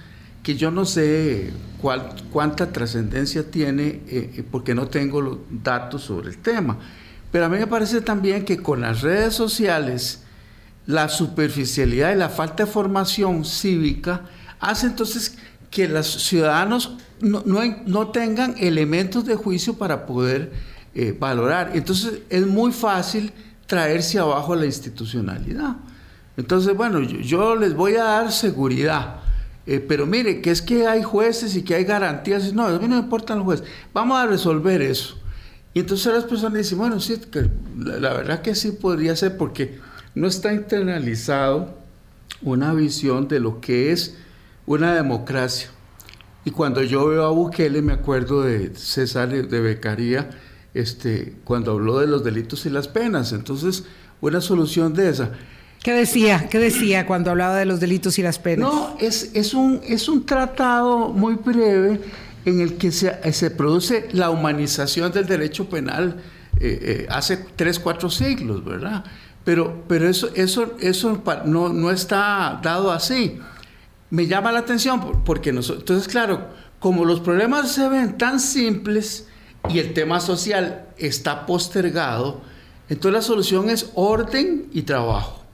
que 0.45 0.55
yo 0.55 0.69
no 0.69 0.85
sé 0.85 1.51
cuál, 1.81 2.13
cuánta 2.31 2.71
trascendencia 2.71 3.49
tiene 3.49 4.03
eh, 4.07 4.31
eh, 4.37 4.43
porque 4.49 4.75
no 4.75 4.87
tengo 4.87 5.19
los 5.19 5.39
datos 5.49 6.03
sobre 6.03 6.29
el 6.29 6.37
tema. 6.37 6.77
Pero 7.31 7.45
a 7.45 7.49
mí 7.49 7.57
me 7.57 7.65
parece 7.65 7.99
también 7.99 8.45
que 8.45 8.57
con 8.57 8.81
las 8.81 9.01
redes 9.01 9.33
sociales, 9.33 10.21
la 10.85 11.09
superficialidad 11.09 12.13
y 12.13 12.17
la 12.17 12.29
falta 12.29 12.65
de 12.65 12.71
formación 12.71 13.43
cívica 13.43 14.21
hace 14.59 14.85
entonces 14.85 15.35
que 15.71 15.87
los 15.87 16.05
ciudadanos 16.05 16.95
no, 17.21 17.41
no, 17.43 18.07
tengan 18.09 18.53
elementos 18.59 19.25
de 19.25 19.33
juicio 19.33 19.79
para 19.79 20.05
poder 20.05 20.51
eh, 20.93 21.17
valorar. 21.19 21.71
Entonces 21.73 22.19
es 22.29 22.45
muy 22.45 22.71
fácil 22.71 23.33
traerse 23.65 24.19
abajo 24.19 24.55
la 24.55 24.67
institucionalidad. 24.67 25.77
Entonces, 26.37 26.77
bueno, 26.77 26.99
yo 26.99 27.55
les 27.55 27.73
voy 27.73 27.95
a 27.95 28.03
dar 28.03 28.31
seguridad 28.31 29.24
eh, 29.67 29.79
pero 29.79 30.05
mire, 30.05 30.41
que 30.41 30.51
es 30.51 30.61
que 30.61 30.87
hay 30.87 31.01
jueces 31.01 31.55
y 31.55 31.63
que 31.63 31.75
hay 31.75 31.83
garantías. 31.83 32.53
No, 32.53 32.67
a 32.67 32.79
mí 32.79 32.87
no 32.87 32.95
me 32.95 33.01
importan 33.01 33.39
los 33.39 33.45
jueces. 33.45 33.67
Vamos 33.93 34.17
a 34.17 34.27
resolver 34.27 34.81
eso. 34.81 35.17
Y 35.73 35.79
entonces 35.79 36.13
las 36.13 36.23
personas 36.23 36.53
dicen, 36.59 36.77
bueno, 36.77 36.99
sí, 36.99 37.19
la, 37.77 38.13
verdad 38.13 38.41
que 38.41 38.55
sí 38.55 38.71
podría 38.71 39.15
ser 39.15 39.37
porque 39.37 39.79
no 40.13 40.27
está 40.27 40.53
internalizado 40.53 41.75
una 42.41 42.73
visión 42.73 43.27
de 43.27 43.39
lo 43.39 43.59
que 43.59 43.91
es 43.91 44.15
una 44.65 44.93
democracia. 44.93 45.69
Y 46.45 46.51
cuando 46.51 46.83
yo 46.83 47.07
veo 47.07 47.25
a 47.25 47.31
Bukele, 47.31 47.81
me 47.81 47.93
acuerdo 47.93 48.43
de 48.43 48.75
César 48.75 49.29
de 49.29 49.61
Becaría, 49.61 50.29
este, 50.75 51.35
cuando 51.43 51.71
habló 51.71 51.99
de 51.99 52.07
los 52.07 52.23
delitos 52.23 52.65
y 52.65 52.69
las 52.69 52.87
penas. 52.87 53.33
Entonces, 53.33 53.85
una 54.21 54.41
solución 54.41 54.93
de 54.93 55.09
esa. 55.09 55.31
¿Qué 55.85 55.93
decía? 55.93 56.47
¿Qué 56.49 56.57
decía 56.57 57.05
cuando 57.05 57.29
hablaba 57.29 57.57
de 57.57 57.65
los 57.65 57.79
delitos 57.79 58.17
y 58.17 58.23
las 58.23 58.39
penas? 58.39 58.73
No, 58.73 58.97
es, 58.99 59.29
es, 59.35 59.53
un, 59.53 59.81
es 59.87 60.09
un 60.09 60.25
tratado 60.25 61.09
muy 61.09 61.35
breve 61.35 62.01
en 62.43 62.59
el 62.59 62.77
que 62.77 62.91
se, 62.91 63.31
se 63.31 63.51
produce 63.51 64.07
la 64.11 64.31
humanización 64.31 65.11
del 65.11 65.27
derecho 65.27 65.69
penal 65.69 66.23
eh, 66.59 66.79
eh, 66.81 67.07
hace 67.07 67.37
tres, 67.55 67.77
cuatro 67.77 68.09
siglos, 68.09 68.65
¿verdad? 68.65 69.03
Pero, 69.43 69.83
pero 69.87 70.09
eso, 70.09 70.29
eso, 70.33 70.73
eso 70.79 71.21
no, 71.45 71.69
no 71.69 71.91
está 71.91 72.59
dado 72.63 72.91
así. 72.91 73.37
Me 74.09 74.25
llama 74.25 74.51
la 74.51 74.61
atención 74.61 75.21
porque 75.23 75.53
nosotros, 75.53 75.83
entonces, 75.83 76.07
claro, 76.07 76.47
como 76.79 77.05
los 77.05 77.19
problemas 77.19 77.71
se 77.71 77.87
ven 77.89 78.17
tan 78.17 78.39
simples 78.39 79.27
y 79.69 79.77
el 79.77 79.93
tema 79.93 80.19
social 80.19 80.87
está 80.97 81.45
postergado, 81.45 82.41
entonces 82.89 83.13
la 83.13 83.21
solución 83.21 83.69
es 83.69 83.91
orden 83.93 84.65
y 84.73 84.81
trabajo. 84.81 85.44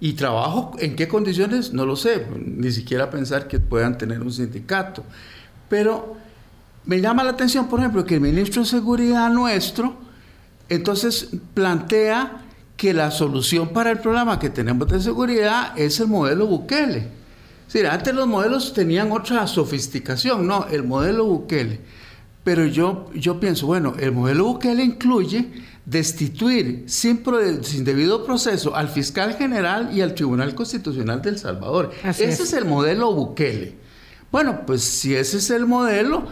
Y 0.00 0.14
trabajo, 0.14 0.72
¿en 0.78 0.96
qué 0.96 1.08
condiciones? 1.08 1.72
No 1.72 1.86
lo 1.86 1.96
sé, 1.96 2.26
ni 2.36 2.70
siquiera 2.72 3.10
pensar 3.10 3.48
que 3.48 3.60
puedan 3.60 3.96
tener 3.96 4.20
un 4.20 4.32
sindicato. 4.32 5.04
Pero 5.68 6.16
me 6.84 7.00
llama 7.00 7.24
la 7.24 7.30
atención, 7.30 7.68
por 7.68 7.80
ejemplo, 7.80 8.04
que 8.04 8.14
el 8.14 8.20
ministro 8.20 8.62
de 8.62 8.68
Seguridad 8.68 9.30
nuestro, 9.30 9.94
entonces 10.68 11.28
plantea 11.54 12.44
que 12.76 12.92
la 12.92 13.10
solución 13.10 13.68
para 13.68 13.90
el 13.90 13.98
problema 13.98 14.38
que 14.38 14.50
tenemos 14.50 14.88
de 14.88 15.00
seguridad 15.00 15.78
es 15.78 16.00
el 16.00 16.08
modelo 16.08 16.46
Bukele. 16.46 17.08
Antes 17.90 18.14
los 18.14 18.28
modelos 18.28 18.72
tenían 18.72 19.10
otra 19.10 19.46
sofisticación, 19.46 20.46
no, 20.46 20.66
el 20.70 20.84
modelo 20.84 21.24
Bukele. 21.24 21.80
Pero 22.44 22.66
yo, 22.66 23.10
yo 23.14 23.40
pienso, 23.40 23.66
bueno, 23.66 23.94
el 23.98 24.12
modelo 24.12 24.44
Bukele 24.44 24.84
incluye 24.84 25.50
destituir 25.86 26.84
sin, 26.86 27.22
sin, 27.62 27.84
debido 27.84 28.24
proceso 28.24 28.74
al 28.74 28.88
fiscal 28.88 29.34
general 29.34 29.90
y 29.92 30.00
al 30.00 30.14
Tribunal 30.14 30.54
Constitucional 30.54 31.20
del 31.20 31.38
Salvador. 31.38 31.92
ese 32.04 32.24
es. 32.30 32.52
el 32.52 32.64
modelo 32.64 33.12
Bukele. 33.12 33.74
Bueno, 34.32 34.64
pues 34.66 34.82
si 34.82 35.14
ese 35.14 35.36
es 35.36 35.50
el 35.50 35.66
modelo, 35.66 36.26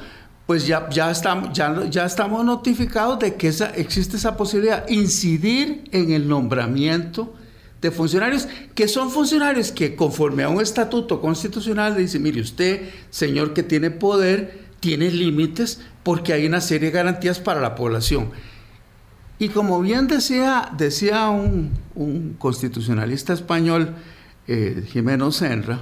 pues 0.46 0.66
ya, 0.66 0.88
ya, 0.90 1.10
estamos, 1.10 1.52
ya, 1.52 1.84
ya 1.88 2.04
estamos 2.04 2.44
notificados 2.44 3.18
de 3.18 3.34
que 3.34 3.48
esa, 3.48 3.70
existe 3.70 4.16
esa 4.16 4.36
posibilidad. 4.36 4.88
Incidir 4.88 5.84
en 5.92 6.12
el 6.12 6.28
nombramiento 6.28 7.34
de 7.80 7.90
funcionarios, 7.90 8.48
que 8.74 8.88
son 8.88 9.10
funcionarios 9.10 9.72
que 9.72 9.94
conforme 9.96 10.44
a 10.44 10.48
un 10.48 10.60
estatuto 10.60 11.20
constitucional 11.20 11.94
le 11.94 12.02
dice, 12.02 12.18
mire 12.18 12.40
usted, 12.40 12.88
señor 13.10 13.54
que 13.54 13.62
tiene 13.62 13.90
poder, 13.90 14.62
tiene 14.80 15.10
límites, 15.10 15.80
porque 16.02 16.32
hay 16.32 16.46
una 16.46 16.60
serie 16.60 16.90
de 16.90 16.96
garantías 16.96 17.38
para 17.38 17.60
la 17.60 17.74
población. 17.74 18.30
Y 19.42 19.48
como 19.48 19.80
bien 19.80 20.06
decía, 20.06 20.70
decía 20.78 21.28
un, 21.28 22.36
constitucionalista 22.38 23.32
español, 23.32 23.92
eh, 24.46 24.86
Jimeno 24.86 25.32
Senra, 25.32 25.80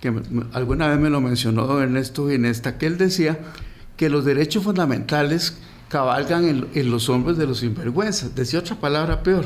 que 0.00 0.10
alguna 0.54 0.88
vez 0.88 0.98
me 0.98 1.10
lo 1.10 1.20
mencionó 1.20 1.78
Ernesto 1.78 2.30
Ginesta, 2.30 2.78
que 2.78 2.86
él 2.86 2.96
decía 2.96 3.38
que 3.98 4.08
los 4.08 4.24
derechos 4.24 4.64
fundamentales 4.64 5.58
cabalgan 5.90 6.70
en, 6.72 6.90
los 6.90 7.10
hombros 7.10 7.36
de 7.36 7.46
los 7.46 7.58
sinvergüenzas. 7.58 8.34
Decía 8.34 8.60
otra 8.60 8.76
palabra 8.76 9.22
peor. 9.22 9.44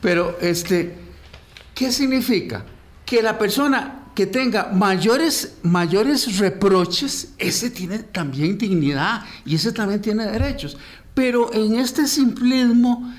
Pero, 0.00 0.38
este, 0.40 0.94
¿qué 1.74 1.90
significa? 1.90 2.64
Que 3.04 3.22
la 3.22 3.36
persona 3.36 4.04
que 4.14 4.26
tenga 4.26 4.70
mayores, 4.72 5.56
mayores 5.64 6.38
reproches, 6.38 7.32
ese 7.38 7.70
tiene 7.70 8.04
también 8.04 8.56
dignidad 8.56 9.24
y 9.44 9.56
ese 9.56 9.72
también 9.72 10.00
tiene 10.00 10.26
derechos. 10.26 10.76
Pero 11.14 11.52
en 11.54 11.76
este 11.76 12.06
simplismo, 12.06 13.14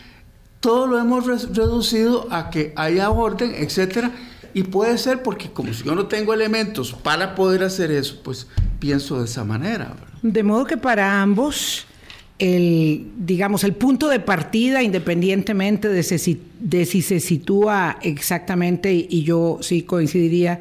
todo 0.60 0.88
lo 0.88 1.00
hemos 1.00 1.26
reducido 1.26 2.28
a 2.32 2.50
que 2.50 2.74
haya 2.76 3.10
orden, 3.10 3.54
etcétera. 3.56 4.12
Y 4.54 4.64
puede 4.64 4.98
ser 4.98 5.22
porque 5.22 5.50
como 5.50 5.74
si 5.74 5.84
yo 5.84 5.96
no 5.96 6.08
tengo 6.08 6.34
elementos 6.34 6.94
para 6.94 7.36
poder 7.36 7.64
hacer 7.64 7.92
eso, 7.92 8.22
pues 8.24 8.48
pienso 8.80 9.20
de 9.20 9.26
esa 9.26 9.44
manera. 9.44 9.94
De 10.22 10.44
modo 10.44 10.66
que 10.66 10.78
para 10.78 11.22
ambos 11.22 11.86
el, 12.40 13.08
digamos, 13.18 13.64
el 13.64 13.74
punto 13.74 14.10
de 14.10 14.20
partida, 14.20 14.84
independientemente 14.84 15.88
de, 15.88 16.04
si 16.04 17.02
se 17.02 17.20
sitúa 17.20 17.98
exactamente, 18.02 18.94
y 18.94 19.24
yo 19.24 19.60
sí 19.62 19.84
coincidiría 19.84 20.60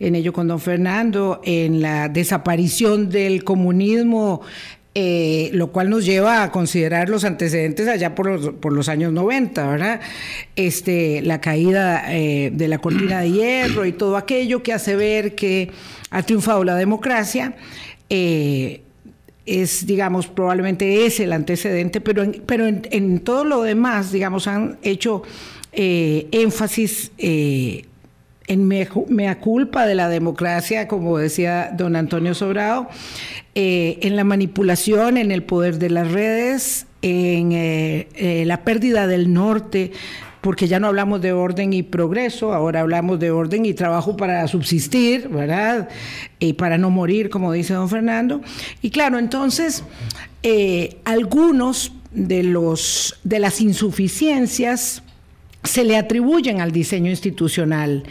en 0.00 0.14
ello 0.14 0.32
con 0.32 0.46
don 0.46 0.60
Fernando, 0.60 1.40
en 1.44 1.80
la 1.80 2.08
desaparición 2.08 3.08
del 3.08 3.42
comunismo, 3.42 4.42
eh, 4.94 5.50
lo 5.52 5.70
cual 5.70 5.90
nos 5.90 6.04
lleva 6.04 6.42
a 6.42 6.50
considerar 6.50 7.08
los 7.08 7.24
antecedentes 7.24 7.86
allá 7.86 8.14
por 8.14 8.26
los, 8.26 8.54
por 8.54 8.72
los 8.72 8.88
años 8.88 9.12
90, 9.12 9.66
¿verdad? 9.68 10.00
Este, 10.56 11.22
la 11.22 11.40
caída 11.40 12.12
eh, 12.12 12.50
de 12.52 12.68
la 12.68 12.78
cortina 12.78 13.20
de 13.20 13.30
hierro 13.30 13.84
y 13.84 13.92
todo 13.92 14.16
aquello 14.16 14.62
que 14.62 14.72
hace 14.72 14.96
ver 14.96 15.34
que 15.34 15.70
ha 16.10 16.22
triunfado 16.22 16.64
la 16.64 16.74
democracia. 16.74 17.54
Eh, 18.10 18.80
es, 19.46 19.86
digamos, 19.86 20.26
probablemente 20.26 21.06
es 21.06 21.20
el 21.20 21.32
antecedente, 21.32 22.00
pero 22.00 22.22
en, 22.22 22.42
pero 22.44 22.66
en, 22.66 23.20
todo 23.20 23.44
lo 23.44 23.62
demás, 23.62 24.10
digamos, 24.10 24.48
han 24.48 24.78
hecho 24.82 25.22
énfasis 25.72 27.12
en 28.48 28.66
mea 28.66 29.40
culpa 29.40 29.86
de 29.86 29.94
la 29.94 30.08
democracia, 30.08 30.88
como 30.88 31.18
decía 31.18 31.70
don 31.76 31.96
Antonio 31.96 32.34
Sobrado, 32.34 32.88
eh, 33.54 33.98
en 34.02 34.16
la 34.16 34.24
manipulación, 34.24 35.16
en 35.16 35.30
el 35.30 35.42
poder 35.42 35.78
de 35.78 35.90
las 35.90 36.10
redes, 36.10 36.86
en 37.00 38.48
la 38.48 38.64
pérdida 38.64 39.06
del 39.06 39.32
norte 39.32 39.92
porque 40.40 40.68
ya 40.68 40.78
no 40.78 40.86
hablamos 40.86 41.20
de 41.20 41.32
orden 41.32 41.72
y 41.72 41.82
progreso, 41.82 42.54
ahora 42.54 42.80
hablamos 42.80 43.18
de 43.18 43.30
orden 43.30 43.66
y 43.66 43.74
trabajo 43.74 44.16
para 44.16 44.46
subsistir, 44.48 45.28
¿verdad? 45.28 45.88
Y 46.38 46.54
para 46.54 46.78
no 46.78 46.90
morir, 46.90 47.28
como 47.28 47.52
dice 47.52 47.74
don 47.74 47.88
Fernando. 47.88 48.40
Y 48.80 48.90
claro, 48.90 49.18
entonces, 49.18 49.84
eh, 50.42 50.98
algunos 51.04 51.92
de, 52.12 52.44
los, 52.44 53.18
de 53.24 53.40
las 53.40 53.60
insuficiencias 53.60 55.02
se 55.68 55.84
le 55.84 55.96
atribuyen 55.96 56.60
al 56.60 56.72
diseño 56.72 57.10
institucional. 57.10 58.04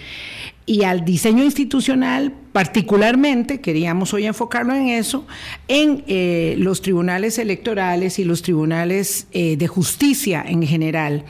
Y 0.66 0.84
al 0.84 1.06
diseño 1.06 1.46
institucional, 1.46 2.34
particularmente, 2.52 3.62
queríamos 3.62 4.14
hoy 4.14 4.26
enfocarlo 4.26 4.74
en 4.74 4.90
eso, 4.90 5.26
en 5.70 6.04
eh, 6.08 6.56
los 6.58 6.82
tribunales 6.82 7.40
electorales 7.40 8.20
y 8.20 8.26
los 8.26 8.42
tribunales 8.42 9.28
eh, 9.32 9.56
de 9.56 9.68
justicia 9.68 10.44
en 10.46 10.64
general. 10.68 11.24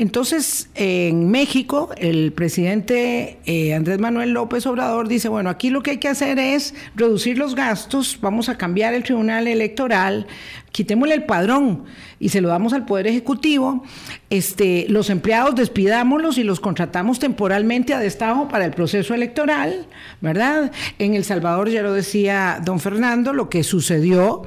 Entonces, 0.00 0.70
en 0.76 1.30
México, 1.30 1.90
el 1.98 2.32
presidente 2.32 3.36
eh, 3.44 3.74
Andrés 3.74 3.98
Manuel 3.98 4.30
López 4.30 4.64
Obrador 4.64 5.08
dice, 5.08 5.28
bueno, 5.28 5.50
aquí 5.50 5.68
lo 5.68 5.82
que 5.82 5.90
hay 5.90 5.98
que 5.98 6.08
hacer 6.08 6.38
es 6.38 6.74
reducir 6.96 7.36
los 7.36 7.54
gastos, 7.54 8.16
vamos 8.22 8.48
a 8.48 8.56
cambiar 8.56 8.94
el 8.94 9.02
tribunal 9.02 9.46
electoral, 9.46 10.26
quitémosle 10.72 11.16
el 11.16 11.24
padrón 11.24 11.84
y 12.18 12.30
se 12.30 12.40
lo 12.40 12.48
damos 12.48 12.72
al 12.72 12.86
Poder 12.86 13.08
Ejecutivo, 13.08 13.84
este, 14.30 14.86
los 14.88 15.10
empleados 15.10 15.54
despidámoslos 15.54 16.38
y 16.38 16.44
los 16.44 16.60
contratamos 16.60 17.18
temporalmente 17.18 17.92
a 17.92 17.98
destajo 17.98 18.48
para 18.48 18.64
el 18.64 18.70
proceso 18.70 19.12
electoral, 19.12 19.86
¿verdad? 20.22 20.72
En 20.98 21.12
El 21.12 21.24
Salvador, 21.24 21.68
ya 21.68 21.82
lo 21.82 21.92
decía 21.92 22.62
don 22.64 22.80
Fernando, 22.80 23.34
lo 23.34 23.50
que 23.50 23.62
sucedió, 23.62 24.44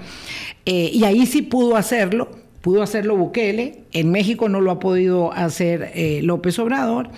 eh, 0.66 0.90
y 0.92 1.04
ahí 1.04 1.28
sí 1.28 1.44
pudo 1.44 1.76
hacerlo, 1.76 2.43
Pudo 2.64 2.82
hacerlo 2.82 3.18
Bukele, 3.18 3.84
en 3.92 4.10
México 4.10 4.48
no 4.48 4.62
lo 4.62 4.72
ha 4.72 4.80
podido 4.80 5.34
hacer 5.34 5.92
eh, 5.96 6.22
López 6.24 6.58
Obrador. 6.60 7.10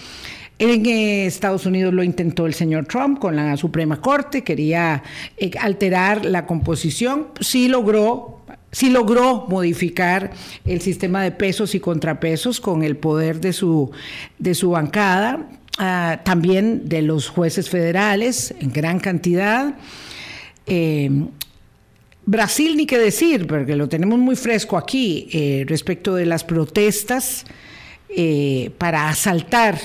En 0.58 0.84
eh, 0.88 1.28
Estados 1.28 1.68
Unidos 1.68 1.94
lo 1.94 2.02
intentó 2.02 2.48
el 2.48 2.56
señor 2.56 2.88
Trump 2.88 3.20
con 3.20 3.36
la 3.36 3.56
Suprema 3.56 4.02
Corte, 4.02 4.44
quería 4.44 5.04
eh, 5.38 5.52
alterar 5.60 6.26
la 6.26 6.48
composición, 6.48 7.28
sí 7.42 7.68
logró, 7.68 8.42
sí 8.72 8.90
logró 8.90 9.46
modificar 9.48 10.32
el 10.66 10.82
sistema 10.82 11.22
de 11.22 11.30
pesos 11.30 11.76
y 11.76 11.80
contrapesos 11.80 12.60
con 12.60 12.82
el 12.82 12.98
poder 12.98 13.40
de 13.40 13.54
su, 13.54 13.92
de 14.40 14.56
su 14.56 14.72
bancada, 14.72 15.48
ah, 15.78 16.22
también 16.26 16.90
de 16.90 17.04
los 17.04 17.30
jueces 17.30 17.70
federales 17.70 18.56
en 18.60 18.74
gran 18.74 19.00
cantidad. 19.00 19.76
Brasil 22.26 22.76
ni 22.76 22.88
qué 22.88 22.98
decir, 22.98 23.46
porque 23.46 23.76
lo 23.76 23.88
tenemos 23.88 24.18
muy 24.18 24.36
fresco 24.36 24.78
aquí 24.78 25.28
eh, 25.32 25.64
respecto 25.68 26.16
de 26.16 26.26
las 26.26 26.44
protestas 26.44 27.46
eh, 28.10 28.72
para 28.78 29.10
asaltar. 29.10 29.80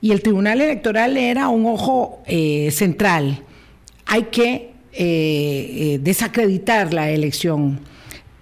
Y 0.00 0.12
el 0.12 0.22
Tribunal 0.22 0.60
Electoral 0.62 1.16
era 1.16 1.48
un 1.48 1.66
ojo 1.66 2.22
eh, 2.26 2.70
central. 2.70 3.42
Hay 4.06 4.24
que 4.24 4.72
desacreditar 4.94 6.92
la 6.92 7.08
elección. 7.08 7.80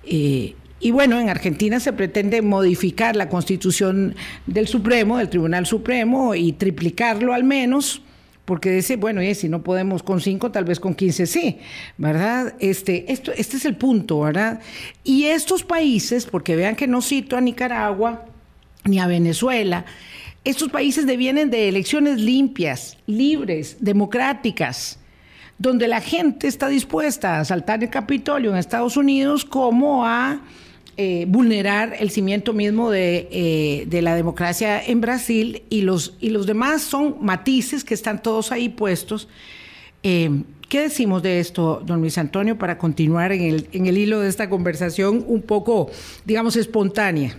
y 0.05 0.91
bueno, 0.91 1.21
en 1.21 1.29
Argentina 1.29 1.79
se 1.79 1.93
pretende 1.93 2.43
modificar 2.43 3.15
la 3.15 3.29
constitución 3.29 4.17
del 4.47 4.67
Supremo, 4.67 5.19
del 5.19 5.29
Tribunal 5.29 5.65
Supremo, 5.65 6.35
y 6.35 6.51
triplicarlo 6.51 7.35
al 7.35 7.45
menos 7.45 8.03
porque 8.45 8.71
dice, 8.73 8.97
bueno, 8.97 9.23
y 9.23 9.35
si 9.35 9.49
no 9.49 9.63
podemos 9.63 10.03
con 10.03 10.21
cinco, 10.21 10.51
tal 10.51 10.65
vez 10.65 10.81
con 10.81 10.95
15 10.95 11.27
sí, 11.27 11.59
¿verdad? 11.99 12.55
Este, 12.59 13.13
esto, 13.13 13.33
este 13.37 13.57
es 13.57 13.65
el 13.65 13.77
punto, 13.77 14.21
¿verdad? 14.21 14.61
Y 15.05 15.27
estos 15.27 15.63
países, 15.63 16.27
porque 16.27 16.57
vean 16.57 16.77
que 16.77 16.87
no 16.87 17.01
cito 17.01 17.37
a 17.37 17.41
Nicaragua 17.41 18.27
ni 18.85 18.99
a 18.99 19.07
Venezuela, 19.07 19.85
estos 20.43 20.71
países 20.71 21.07
devienen 21.07 21.51
de 21.51 21.69
elecciones 21.69 22.19
limpias, 22.19 22.97
libres, 23.07 23.77
democráticas, 23.81 24.99
donde 25.59 25.87
la 25.87 26.01
gente 26.01 26.49
está 26.49 26.69
dispuesta 26.69 27.39
a 27.39 27.45
saltar 27.45 27.85
el 27.85 27.91
Capitolio 27.91 28.51
en 28.51 28.57
Estados 28.57 28.97
Unidos 28.97 29.45
como 29.45 30.07
a 30.07 30.41
eh, 30.97 31.25
vulnerar 31.29 31.95
el 31.99 32.11
cimiento 32.11 32.53
mismo 32.53 32.93
eh, 32.93 33.85
de, 33.87 34.03
la 34.03 34.15
democracia 34.15 34.85
en 34.85 35.01
Brasil 35.01 35.63
y 35.71 35.83
los, 35.83 36.17
y 36.21 36.31
los 36.31 36.47
demás 36.47 36.83
son 36.83 37.17
matices 37.21 37.85
que 37.85 37.95
están 37.95 38.23
todos 38.23 38.53
ahí 38.53 38.69
puestos. 38.69 39.29
Eh, 40.03 40.43
¿Qué 40.69 40.81
decimos 40.83 41.23
de 41.23 41.41
esto, 41.41 41.83
don 41.85 42.01
Luis 42.01 42.19
Antonio, 42.19 42.59
para 42.59 42.77
continuar 42.77 43.33
en 43.33 43.43
el, 43.43 43.69
en 43.73 43.87
el 43.87 43.99
hilo 43.99 44.21
de 44.21 44.29
esta 44.29 44.51
conversación 44.51 45.25
un 45.27 45.43
poco, 45.43 45.91
digamos, 46.25 46.57
espontánea? 46.57 47.37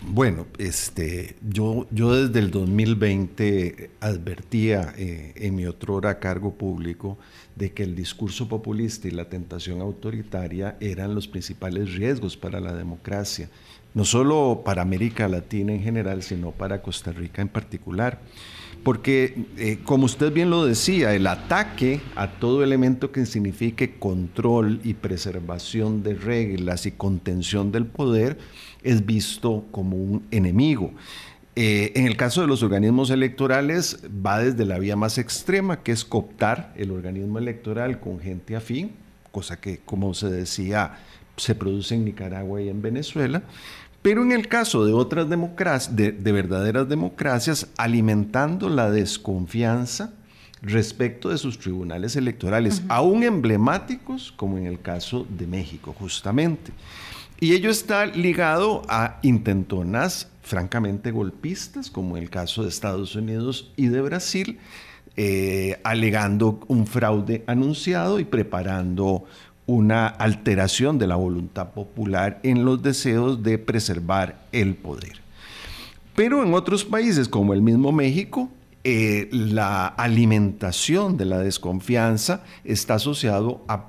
Bueno, 0.00 0.46
este, 0.58 1.36
yo, 1.48 1.86
yo 1.90 2.26
desde 2.26 2.40
el 2.40 2.50
2020 2.50 3.90
advertía 4.00 4.92
en 4.96 5.54
mi 5.54 5.66
otro 5.66 5.94
hora 5.94 6.18
cargo 6.18 6.54
público 6.54 7.16
de 7.56 7.72
que 7.72 7.82
el 7.82 7.94
discurso 7.94 8.48
populista 8.48 9.08
y 9.08 9.10
la 9.10 9.26
tentación 9.26 9.80
autoritaria 9.80 10.76
eran 10.80 11.14
los 11.14 11.28
principales 11.28 11.94
riesgos 11.94 12.36
para 12.36 12.60
la 12.60 12.72
democracia, 12.72 13.48
no 13.94 14.04
solo 14.04 14.62
para 14.64 14.82
América 14.82 15.28
Latina 15.28 15.72
en 15.72 15.82
general, 15.82 16.22
sino 16.22 16.50
para 16.50 16.82
Costa 16.82 17.12
Rica 17.12 17.42
en 17.42 17.48
particular. 17.48 18.20
Porque, 18.82 19.46
eh, 19.58 19.78
como 19.84 20.06
usted 20.06 20.32
bien 20.32 20.50
lo 20.50 20.66
decía, 20.66 21.14
el 21.14 21.28
ataque 21.28 22.00
a 22.16 22.32
todo 22.32 22.64
elemento 22.64 23.12
que 23.12 23.26
signifique 23.26 23.96
control 23.98 24.80
y 24.82 24.94
preservación 24.94 26.02
de 26.02 26.14
reglas 26.14 26.86
y 26.86 26.92
contención 26.92 27.70
del 27.70 27.86
poder 27.86 28.38
es 28.82 29.06
visto 29.06 29.64
como 29.70 29.96
un 29.96 30.26
enemigo. 30.32 30.92
Eh, 31.54 31.92
en 31.96 32.06
el 32.06 32.16
caso 32.16 32.40
de 32.40 32.46
los 32.46 32.62
organismos 32.62 33.10
electorales 33.10 33.98
va 34.24 34.38
desde 34.38 34.64
la 34.64 34.78
vía 34.78 34.96
más 34.96 35.18
extrema, 35.18 35.82
que 35.82 35.92
es 35.92 36.04
cooptar 36.04 36.72
el 36.76 36.90
organismo 36.90 37.38
electoral 37.38 38.00
con 38.00 38.20
gente 38.20 38.56
afín, 38.56 38.92
cosa 39.30 39.60
que, 39.60 39.78
como 39.84 40.14
se 40.14 40.30
decía, 40.30 40.98
se 41.36 41.54
produce 41.54 41.94
en 41.94 42.06
Nicaragua 42.06 42.62
y 42.62 42.68
en 42.68 42.80
Venezuela. 42.80 43.42
Pero 44.00 44.22
en 44.22 44.32
el 44.32 44.48
caso 44.48 44.84
de 44.84 44.92
otras 44.92 45.28
democracias, 45.28 45.94
de, 45.94 46.32
verdaderas 46.32 46.88
democracias, 46.88 47.68
alimentando 47.76 48.68
la 48.68 48.90
desconfianza 48.90 50.12
respecto 50.60 51.28
de 51.28 51.38
sus 51.38 51.58
tribunales 51.58 52.16
electorales, 52.16 52.82
aún 52.88 53.22
emblemáticos 53.22 54.32
como 54.36 54.58
en 54.58 54.66
el 54.66 54.80
caso 54.80 55.26
de 55.28 55.46
México, 55.46 55.94
justamente. 55.96 56.72
Y 57.42 57.54
ello 57.54 57.70
está 57.70 58.06
ligado 58.06 58.82
a 58.88 59.18
intentonas 59.22 60.28
francamente 60.42 61.10
golpistas, 61.10 61.90
como 61.90 62.16
el 62.16 62.30
caso 62.30 62.62
de 62.62 62.68
Estados 62.68 63.16
Unidos 63.16 63.72
y 63.74 63.88
de 63.88 64.00
Brasil, 64.00 64.60
eh, 65.16 65.80
alegando 65.82 66.60
un 66.68 66.86
fraude 66.86 67.42
anunciado 67.48 68.20
y 68.20 68.24
preparando 68.24 69.24
una 69.66 70.06
alteración 70.06 71.00
de 71.00 71.08
la 71.08 71.16
voluntad 71.16 71.70
popular 71.72 72.38
en 72.44 72.64
los 72.64 72.80
deseos 72.80 73.42
de 73.42 73.58
preservar 73.58 74.46
el 74.52 74.76
poder. 74.76 75.20
Pero 76.14 76.44
en 76.44 76.54
otros 76.54 76.84
países, 76.84 77.28
como 77.28 77.54
el 77.54 77.60
mismo 77.60 77.90
México, 77.90 78.50
eh, 78.84 79.28
la 79.32 79.88
alimentación 79.88 81.16
de 81.16 81.24
la 81.24 81.38
desconfianza 81.38 82.44
está 82.62 82.94
asociado 82.94 83.64
a, 83.66 83.88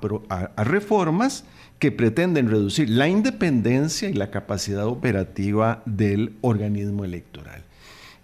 reformas 0.64 1.44
que 1.84 1.92
pretenden 1.92 2.48
reducir 2.48 2.88
la 2.88 3.08
independencia 3.08 4.08
y 4.08 4.14
la 4.14 4.30
capacidad 4.30 4.86
operativa 4.86 5.82
del 5.84 6.32
organismo 6.40 7.04
electoral. 7.04 7.62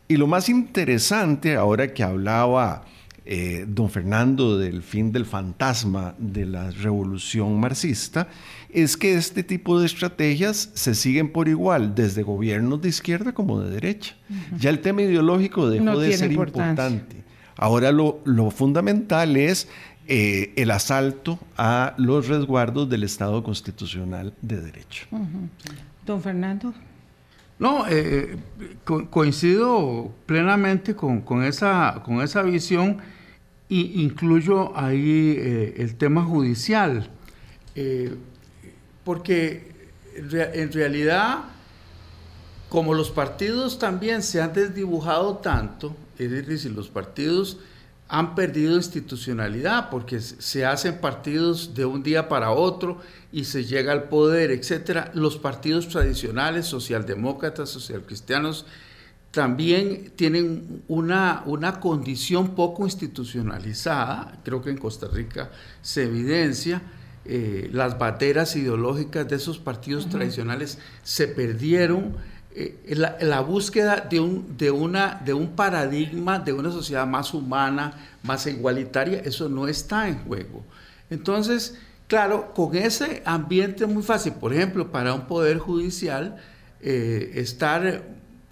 Y 0.08 0.16
lo 0.16 0.26
más 0.26 0.48
interesante, 0.48 1.56
ahora 1.56 1.92
que 1.92 2.02
hablaba 2.02 2.86
eh, 3.26 3.66
don 3.68 3.90
Fernando 3.90 4.56
del 4.56 4.82
fin 4.82 5.12
del 5.12 5.26
fantasma 5.26 6.14
de 6.16 6.46
la 6.46 6.70
revolución 6.70 7.60
marxista, 7.60 8.28
es 8.70 8.96
que 8.96 9.12
este 9.12 9.42
tipo 9.42 9.78
de 9.78 9.84
estrategias 9.84 10.70
se 10.72 10.94
siguen 10.94 11.30
por 11.30 11.46
igual 11.46 11.94
desde 11.94 12.22
gobiernos 12.22 12.80
de 12.80 12.88
izquierda 12.88 13.32
como 13.32 13.60
de 13.60 13.72
derecha. 13.72 14.16
Ya 14.58 14.70
el 14.70 14.80
tema 14.80 15.02
ideológico 15.02 15.68
dejó 15.68 15.98
de 15.98 16.16
ser 16.16 16.32
importante. 16.32 17.20
Ahora 17.60 17.92
lo, 17.92 18.50
fundamental 18.50 19.36
es 19.36 19.68
eh, 20.06 20.52
el 20.56 20.70
asalto 20.70 21.38
a 21.56 21.94
los 21.98 22.28
resguardos 22.28 22.88
del 22.88 23.04
Estado 23.04 23.42
constitucional 23.42 24.34
de 24.42 24.60
derecho. 24.60 25.06
Don 26.04 26.22
Fernando. 26.22 26.74
No, 27.60 27.84
eh, 27.86 28.38
coincido 29.10 30.10
plenamente 30.24 30.96
con, 30.96 31.44
esa, 31.44 32.00
con 32.02 32.22
esa 32.22 32.40
visión 32.40 32.96
e 33.68 33.76
incluyo 33.76 34.74
ahí 34.74 35.36
eh, 35.38 35.74
el 35.76 35.94
tema 35.96 36.24
judicial, 36.24 37.10
eh, 37.74 38.16
porque 39.04 39.90
en 40.16 40.72
realidad, 40.72 41.40
como 42.70 42.94
los 42.94 43.10
partidos 43.10 43.78
también 43.78 44.22
se 44.22 44.40
han 44.40 44.54
desdibujado 44.54 45.36
tanto, 45.36 45.94
es 46.18 46.30
decir, 46.46 46.72
los 46.72 46.88
partidos 46.88 47.58
han 48.10 48.34
perdido 48.34 48.74
institucionalidad 48.74 49.88
porque 49.88 50.20
se 50.20 50.66
hacen 50.66 50.98
partidos 51.00 51.74
de 51.74 51.84
un 51.84 52.02
día 52.02 52.28
para 52.28 52.50
otro 52.50 52.98
y 53.30 53.44
se 53.44 53.64
llega 53.64 53.92
al 53.92 54.08
poder, 54.08 54.50
etcétera. 54.50 55.12
Los 55.14 55.36
partidos 55.38 55.88
tradicionales, 55.88 56.66
socialdemócratas, 56.66 57.70
socialcristianos, 57.70 58.66
también 59.30 60.12
tienen 60.16 60.82
una, 60.88 61.44
una 61.46 61.78
condición 61.78 62.56
poco 62.56 62.84
institucionalizada, 62.84 64.40
creo 64.42 64.60
que 64.60 64.70
en 64.70 64.78
Costa 64.78 65.06
Rica 65.06 65.52
se 65.80 66.02
evidencia, 66.02 66.82
eh, 67.24 67.70
las 67.72 67.96
bateras 67.96 68.56
ideológicas 68.56 69.28
de 69.28 69.36
esos 69.36 69.60
partidos 69.60 70.08
tradicionales 70.08 70.78
se 71.04 71.28
perdieron, 71.28 72.16
eh, 72.52 72.94
la, 72.94 73.40
búsqueda 73.40 74.06
de 74.10 74.18
un, 74.18 74.56
de, 74.56 74.72
una, 74.72 75.20
de 75.24 75.32
un 75.32 75.50
paradigma 75.54 76.40
de 76.40 76.52
una 76.52 76.72
sociedad 76.72 77.06
más 77.06 77.32
humana, 77.32 77.92
más 78.24 78.46
igualitaria, 78.46 79.20
eso 79.20 79.48
no 79.48 79.68
está 79.68 80.08
en 80.08 80.18
juego. 80.24 80.64
Entonces, 81.10 81.78
claro, 82.08 82.52
con 82.52 82.74
ese 82.74 83.22
ambiente 83.24 83.86
muy 83.86 84.02
fácil, 84.02 84.32
por 84.32 84.52
ejemplo, 84.52 84.90
para 84.90 85.14
un 85.14 85.26
poder 85.26 85.58
judicial, 85.58 86.38
eh, 86.80 87.32
estar 87.36 88.02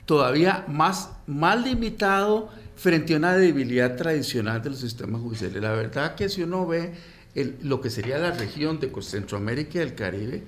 todavía 0.07 0.65
más, 0.69 1.11
limitado 1.65 2.51
frente 2.77 3.15
a 3.15 3.17
una 3.17 3.35
debilidad 3.35 3.97
tradicional 3.97 4.63
de 4.63 4.71
los 4.71 4.79
sistemas 4.79 5.21
judiciales. 5.21 5.61
La 5.61 5.73
verdad 5.73 6.15
que 6.15 6.29
si 6.29 6.43
uno 6.43 6.67
ve 6.67 6.95
lo 7.63 7.81
que 7.81 7.91
sería 7.91 8.19
la 8.19 8.31
región 8.31 8.79
de 8.79 8.93
Centroamérica 9.03 9.73
y 9.75 9.79
del 9.81 9.95
Caribe, 9.95 10.45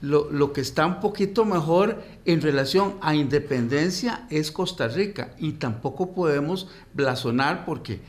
lo, 0.00 0.52
que 0.52 0.60
está 0.60 0.86
un 0.86 1.00
poquito 1.00 1.44
mejor 1.44 2.02
en 2.24 2.40
relación 2.40 2.94
a 3.00 3.14
independencia 3.14 4.26
es 4.30 4.52
Costa 4.52 4.88
Rica 4.88 5.34
y 5.38 5.52
tampoco 5.52 6.14
podemos 6.14 6.68
blasonar 6.94 7.64
porque 7.64 8.00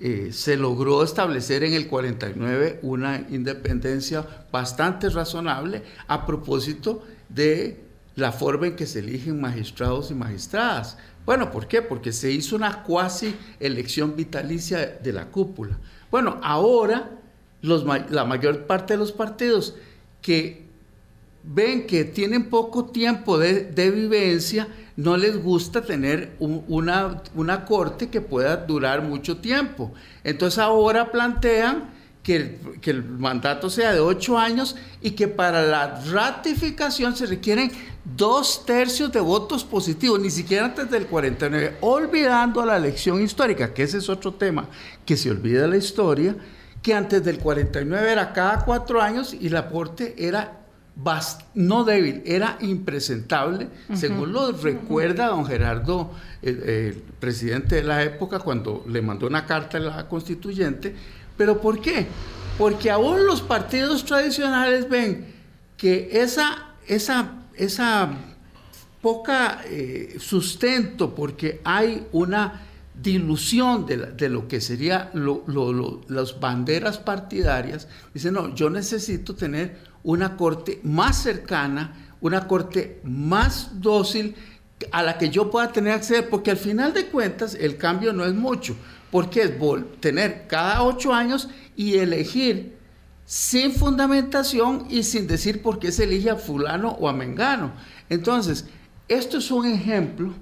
eh, 0.00 0.28
se 0.32 0.56
logró 0.56 1.02
establecer 1.02 1.64
en 1.64 1.72
el 1.72 1.88
49 1.88 2.80
una 2.82 3.26
independencia 3.30 4.26
bastante 4.52 5.08
razonable 5.08 5.82
a 6.06 6.26
propósito 6.26 7.02
de 7.28 7.82
la 8.14 8.32
forma 8.32 8.66
en 8.66 8.76
que 8.76 8.86
se 8.86 8.98
eligen 8.98 9.40
magistrados 9.40 10.10
y 10.10 10.14
magistradas. 10.14 10.98
Bueno, 11.24 11.50
¿por 11.50 11.66
qué? 11.66 11.82
Porque 11.82 12.12
se 12.12 12.30
hizo 12.30 12.56
una 12.56 12.82
cuasi 12.82 13.34
elección 13.58 14.16
vitalicia 14.16 14.98
de 15.02 15.12
la 15.12 15.26
cúpula. 15.26 15.78
Bueno, 16.10 16.38
ahora 16.42 17.10
los, 17.62 17.84
la 18.10 18.24
mayor 18.24 18.66
parte 18.66 18.94
de 18.94 18.98
los 18.98 19.12
partidos 19.12 19.74
que 20.20 20.67
ven 21.50 21.86
que 21.86 22.04
tienen 22.04 22.50
poco 22.50 22.84
tiempo 22.86 23.38
de, 23.38 23.90
vivencia, 23.90 24.68
no 24.96 25.16
les 25.16 25.42
gusta 25.42 25.80
tener 25.82 26.32
una, 26.38 27.22
una 27.34 27.64
corte 27.64 28.08
que 28.08 28.20
pueda 28.20 28.56
durar 28.56 29.02
mucho 29.02 29.38
tiempo. 29.38 29.92
Entonces 30.24 30.58
ahora 30.58 31.10
plantean 31.10 31.96
que 32.22 32.36
el, 32.36 32.58
que 32.82 32.90
el, 32.90 33.02
mandato 33.02 33.70
sea 33.70 33.94
de 33.94 34.00
ocho 34.00 34.36
años 34.36 34.76
y 35.00 35.12
que 35.12 35.26
para 35.28 35.62
la 35.62 36.02
ratificación 36.10 37.16
se 37.16 37.24
requieren 37.24 37.72
dos 38.04 38.66
tercios 38.66 39.10
de 39.10 39.20
votos 39.20 39.64
positivos, 39.64 40.20
ni 40.20 40.30
siquiera 40.30 40.66
antes 40.66 40.90
del 40.90 41.06
49, 41.06 41.78
olvidando 41.80 42.64
la 42.66 42.76
elección 42.76 43.22
histórica, 43.22 43.72
que 43.72 43.84
ese 43.84 43.98
es 43.98 44.10
otro 44.10 44.34
tema, 44.34 44.68
que 45.06 45.16
se 45.16 45.30
olvida 45.30 45.66
la 45.66 45.78
historia, 45.78 46.36
que 46.82 46.92
antes 46.92 47.24
del 47.24 47.38
49 47.38 48.12
era 48.12 48.34
cada 48.34 48.66
cuatro 48.66 49.00
años 49.00 49.32
y 49.32 49.48
la 49.48 49.60
aporte 49.60 50.14
era 50.18 50.67
no 51.54 51.84
débil, 51.84 52.22
era 52.26 52.58
impresentable, 52.60 53.68
según 53.94 54.32
lo 54.32 54.50
recuerda 54.50 55.28
don 55.28 55.46
Gerardo, 55.46 56.10
el, 56.42 57.02
presidente 57.20 57.76
de 57.76 57.82
la 57.84 58.02
época, 58.02 58.40
cuando 58.40 58.84
le 58.88 59.00
mandó 59.00 59.26
una 59.26 59.46
carta 59.46 59.78
a 59.78 59.80
la 59.80 60.08
constituyente. 60.08 60.94
¿Pero 61.36 61.60
por 61.60 61.80
qué? 61.80 62.06
Porque 62.58 62.90
aún 62.90 63.26
los 63.26 63.42
partidos 63.42 64.04
tradicionales 64.04 64.88
ven 64.88 65.26
que 65.76 66.08
esa, 66.20 66.74
esa, 66.88 67.44
esa 67.54 68.10
poca 69.00 69.60
eh, 69.66 70.16
sustento, 70.18 71.14
porque 71.14 71.60
hay 71.62 72.06
una 72.10 72.62
dilución 73.00 73.86
de, 73.86 74.28
lo 74.28 74.48
que 74.48 74.60
sería 74.60 75.12
las 76.08 76.40
banderas 76.40 76.98
partidarias, 76.98 77.86
dice, 78.12 78.32
no, 78.32 78.52
yo 78.54 78.68
necesito 78.68 79.36
tener 79.36 79.87
una 80.02 80.36
corte 80.36 80.80
más 80.82 81.22
cercana, 81.22 81.94
una 82.20 82.46
corte 82.46 83.00
más 83.04 83.80
dócil 83.80 84.34
a 84.92 85.02
la 85.02 85.18
que 85.18 85.30
yo 85.30 85.50
pueda 85.50 85.72
tener 85.72 85.92
acceso, 85.92 86.24
porque 86.30 86.50
al 86.50 86.56
final 86.56 86.92
de 86.92 87.06
cuentas 87.06 87.54
el 87.54 87.76
cambio 87.76 88.12
no 88.12 88.24
es 88.24 88.34
mucho, 88.34 88.76
porque 89.10 89.42
es 89.42 89.52
tener 90.00 90.46
cada 90.46 90.82
ocho 90.82 91.12
años 91.12 91.48
y 91.76 91.96
elegir 91.96 92.76
sin 93.24 93.72
fundamentación 93.72 94.86
y 94.88 95.02
sin 95.02 95.26
decir 95.26 95.62
por 95.62 95.78
qué 95.78 95.92
se 95.92 96.04
elige 96.04 96.30
a 96.30 96.36
fulano 96.36 96.90
o 96.92 97.08
a 97.08 97.12
mengano. 97.12 97.72
Entonces, 98.08 98.66
esto 99.08 99.38
es 99.38 99.50
un 99.50 99.66
ejemplo 99.66 100.32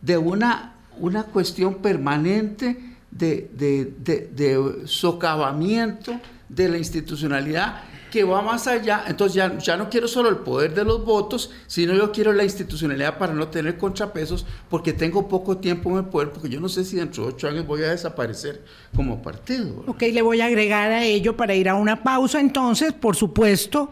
de 0.00 0.16
una, 0.16 0.74
una 0.98 1.24
cuestión 1.24 1.76
permanente 1.76 2.96
de, 3.10 3.50
de 3.54 4.82
socavamiento 4.86 6.18
de 6.48 6.68
la 6.68 6.78
institucionalidad 6.78 7.82
que 8.12 8.24
va 8.24 8.42
más 8.42 8.66
allá. 8.66 9.04
Entonces 9.08 9.34
ya, 9.34 9.56
ya 9.56 9.76
no 9.78 9.88
quiero 9.88 10.06
solo 10.06 10.28
el 10.28 10.36
poder 10.36 10.74
de 10.74 10.84
los 10.84 11.02
votos, 11.02 11.50
sino 11.66 11.94
yo 11.94 12.12
quiero 12.12 12.34
la 12.34 12.44
institucionalidad 12.44 13.16
para 13.16 13.32
no 13.32 13.48
tener 13.48 13.78
contrapesos, 13.78 14.44
porque 14.68 14.92
tengo 14.92 15.26
poco 15.26 15.56
tiempo 15.56 15.90
en 15.92 15.96
el 15.96 16.04
poder, 16.04 16.30
porque 16.30 16.50
yo 16.50 16.60
no 16.60 16.68
sé 16.68 16.84
si 16.84 16.96
dentro 16.96 17.24
de 17.24 17.30
ocho 17.30 17.48
años 17.48 17.66
voy 17.66 17.82
a 17.82 17.88
desaparecer 17.88 18.62
como 18.94 19.22
partido. 19.22 19.82
Ok, 19.86 20.02
le 20.12 20.20
voy 20.20 20.42
a 20.42 20.46
agregar 20.46 20.92
a 20.92 21.02
ello 21.02 21.34
para 21.38 21.54
ir 21.54 21.70
a 21.70 21.74
una 21.74 22.02
pausa. 22.02 22.38
Entonces, 22.38 22.92
por 22.92 23.16
supuesto, 23.16 23.90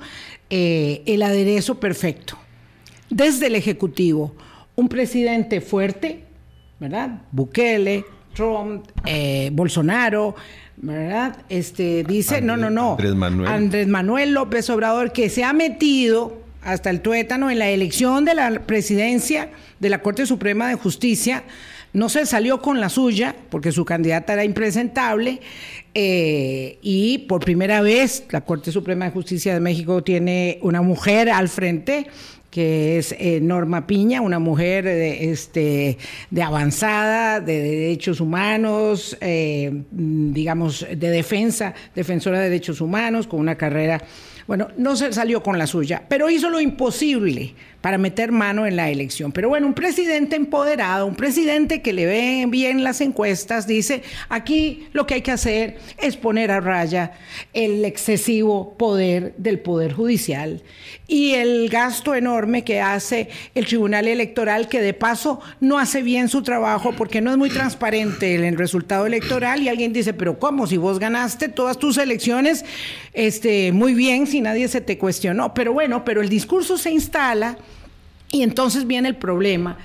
eh, 0.50 1.02
el 1.06 1.22
aderezo 1.22 1.80
perfecto. 1.80 2.36
Desde 3.08 3.46
el 3.46 3.54
Ejecutivo, 3.54 4.34
un 4.76 4.90
presidente 4.90 5.62
fuerte, 5.62 6.26
¿verdad? 6.78 7.22
Bukele, 7.32 8.04
Trump, 8.34 8.86
eh, 9.06 9.48
Bolsonaro, 9.50 10.34
¿verdad? 10.82 11.36
Este, 11.48 12.04
dice, 12.04 12.40
no, 12.40 12.56
no, 12.56 12.70
no. 12.70 12.92
Andrés 12.92 13.14
Manuel. 13.14 13.48
Andrés 13.48 13.88
Manuel 13.88 14.32
López 14.32 14.70
Obrador, 14.70 15.12
que 15.12 15.28
se 15.28 15.44
ha 15.44 15.52
metido 15.52 16.40
hasta 16.62 16.90
el 16.90 17.00
tuétano 17.00 17.50
en 17.50 17.58
la 17.58 17.68
elección 17.68 18.24
de 18.24 18.34
la 18.34 18.60
presidencia 18.66 19.50
de 19.78 19.88
la 19.88 20.02
Corte 20.02 20.26
Suprema 20.26 20.68
de 20.68 20.74
Justicia, 20.74 21.44
no 21.92 22.08
se 22.08 22.24
salió 22.24 22.62
con 22.62 22.80
la 22.80 22.88
suya, 22.88 23.34
porque 23.50 23.72
su 23.72 23.84
candidata 23.84 24.34
era 24.34 24.44
impresentable, 24.44 25.40
eh, 25.94 26.78
y 26.82 27.18
por 27.18 27.44
primera 27.44 27.80
vez 27.80 28.24
la 28.30 28.42
Corte 28.42 28.70
Suprema 28.70 29.06
de 29.06 29.10
Justicia 29.10 29.52
de 29.52 29.60
México 29.60 30.04
tiene 30.04 30.58
una 30.62 30.82
mujer 30.82 31.30
al 31.30 31.48
frente 31.48 32.06
que 32.50 32.98
es 32.98 33.14
eh, 33.18 33.40
Norma 33.40 33.86
Piña, 33.86 34.20
una 34.20 34.38
mujer 34.38 34.84
de, 34.84 35.30
este, 35.30 35.98
de 36.30 36.42
avanzada, 36.42 37.40
de 37.40 37.62
derechos 37.62 38.20
humanos, 38.20 39.16
eh, 39.20 39.84
digamos, 39.90 40.86
de 40.88 41.10
defensa, 41.10 41.74
defensora 41.94 42.40
de 42.40 42.50
derechos 42.50 42.80
humanos, 42.80 43.26
con 43.26 43.40
una 43.40 43.56
carrera, 43.56 44.02
bueno, 44.46 44.68
no 44.76 44.96
se 44.96 45.12
salió 45.12 45.42
con 45.42 45.58
la 45.58 45.66
suya, 45.66 46.02
pero 46.08 46.28
hizo 46.28 46.50
lo 46.50 46.60
imposible 46.60 47.54
para 47.80 47.98
meter 47.98 48.32
mano 48.32 48.66
en 48.66 48.76
la 48.76 48.90
elección. 48.90 49.32
Pero 49.32 49.48
bueno, 49.48 49.66
un 49.66 49.74
presidente 49.74 50.36
empoderado, 50.36 51.06
un 51.06 51.14
presidente 51.14 51.82
que 51.82 51.92
le 51.92 52.06
ve 52.06 52.44
bien 52.48 52.84
las 52.84 53.00
encuestas, 53.00 53.66
dice, 53.66 54.02
aquí 54.28 54.88
lo 54.92 55.06
que 55.06 55.14
hay 55.14 55.22
que 55.22 55.32
hacer 55.32 55.78
es 55.98 56.16
poner 56.16 56.50
a 56.50 56.60
raya 56.60 57.12
el 57.52 57.84
excesivo 57.84 58.74
poder 58.76 59.34
del 59.36 59.60
Poder 59.60 59.92
Judicial 59.92 60.62
y 61.06 61.32
el 61.34 61.68
gasto 61.68 62.14
enorme 62.14 62.64
que 62.64 62.80
hace 62.80 63.28
el 63.54 63.66
Tribunal 63.66 64.08
Electoral, 64.08 64.68
que 64.68 64.80
de 64.80 64.94
paso 64.94 65.40
no 65.60 65.78
hace 65.78 66.02
bien 66.02 66.28
su 66.28 66.42
trabajo 66.42 66.92
porque 66.96 67.20
no 67.20 67.30
es 67.30 67.36
muy 67.36 67.50
transparente 67.50 68.34
el 68.34 68.56
resultado 68.56 69.06
electoral 69.06 69.62
y 69.62 69.68
alguien 69.68 69.92
dice, 69.92 70.12
pero 70.12 70.38
¿cómo? 70.38 70.66
Si 70.66 70.76
vos 70.76 70.98
ganaste 70.98 71.48
todas 71.48 71.78
tus 71.78 71.98
elecciones, 71.98 72.64
este, 73.12 73.72
muy 73.72 73.94
bien, 73.94 74.26
si 74.26 74.40
nadie 74.40 74.68
se 74.68 74.80
te 74.80 74.98
cuestionó. 74.98 75.54
Pero 75.54 75.72
bueno, 75.72 76.04
pero 76.04 76.20
el 76.20 76.28
discurso 76.28 76.78
se 76.78 76.90
instala 76.90 77.58
y 78.32 78.42
entonces 78.42 78.86
viene 78.86 79.08
el 79.08 79.16
problema 79.16 79.78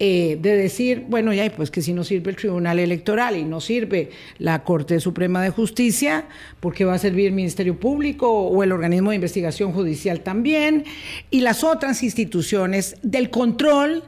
eh, 0.00 0.38
de 0.40 0.56
decir, 0.56 1.06
bueno, 1.08 1.32
ya, 1.32 1.50
pues 1.50 1.72
que 1.72 1.82
si 1.82 1.92
no 1.92 2.04
sirve 2.04 2.30
el 2.30 2.36
Tribunal 2.36 2.78
Electoral 2.78 3.36
y 3.36 3.42
no 3.42 3.60
sirve 3.60 4.10
la 4.38 4.62
Corte 4.62 5.00
Suprema 5.00 5.42
de 5.42 5.50
Justicia, 5.50 6.26
¿por 6.60 6.72
qué 6.72 6.84
va 6.84 6.94
a 6.94 6.98
servir 6.98 7.26
el 7.26 7.32
Ministerio 7.32 7.80
Público 7.80 8.30
o 8.30 8.62
el 8.62 8.70
organismo 8.70 9.10
de 9.10 9.16
investigación 9.16 9.72
judicial 9.72 10.20
también? 10.20 10.84
Y 11.30 11.40
las 11.40 11.64
otras 11.64 12.04
instituciones 12.04 12.94
del 13.02 13.30
control 13.30 14.04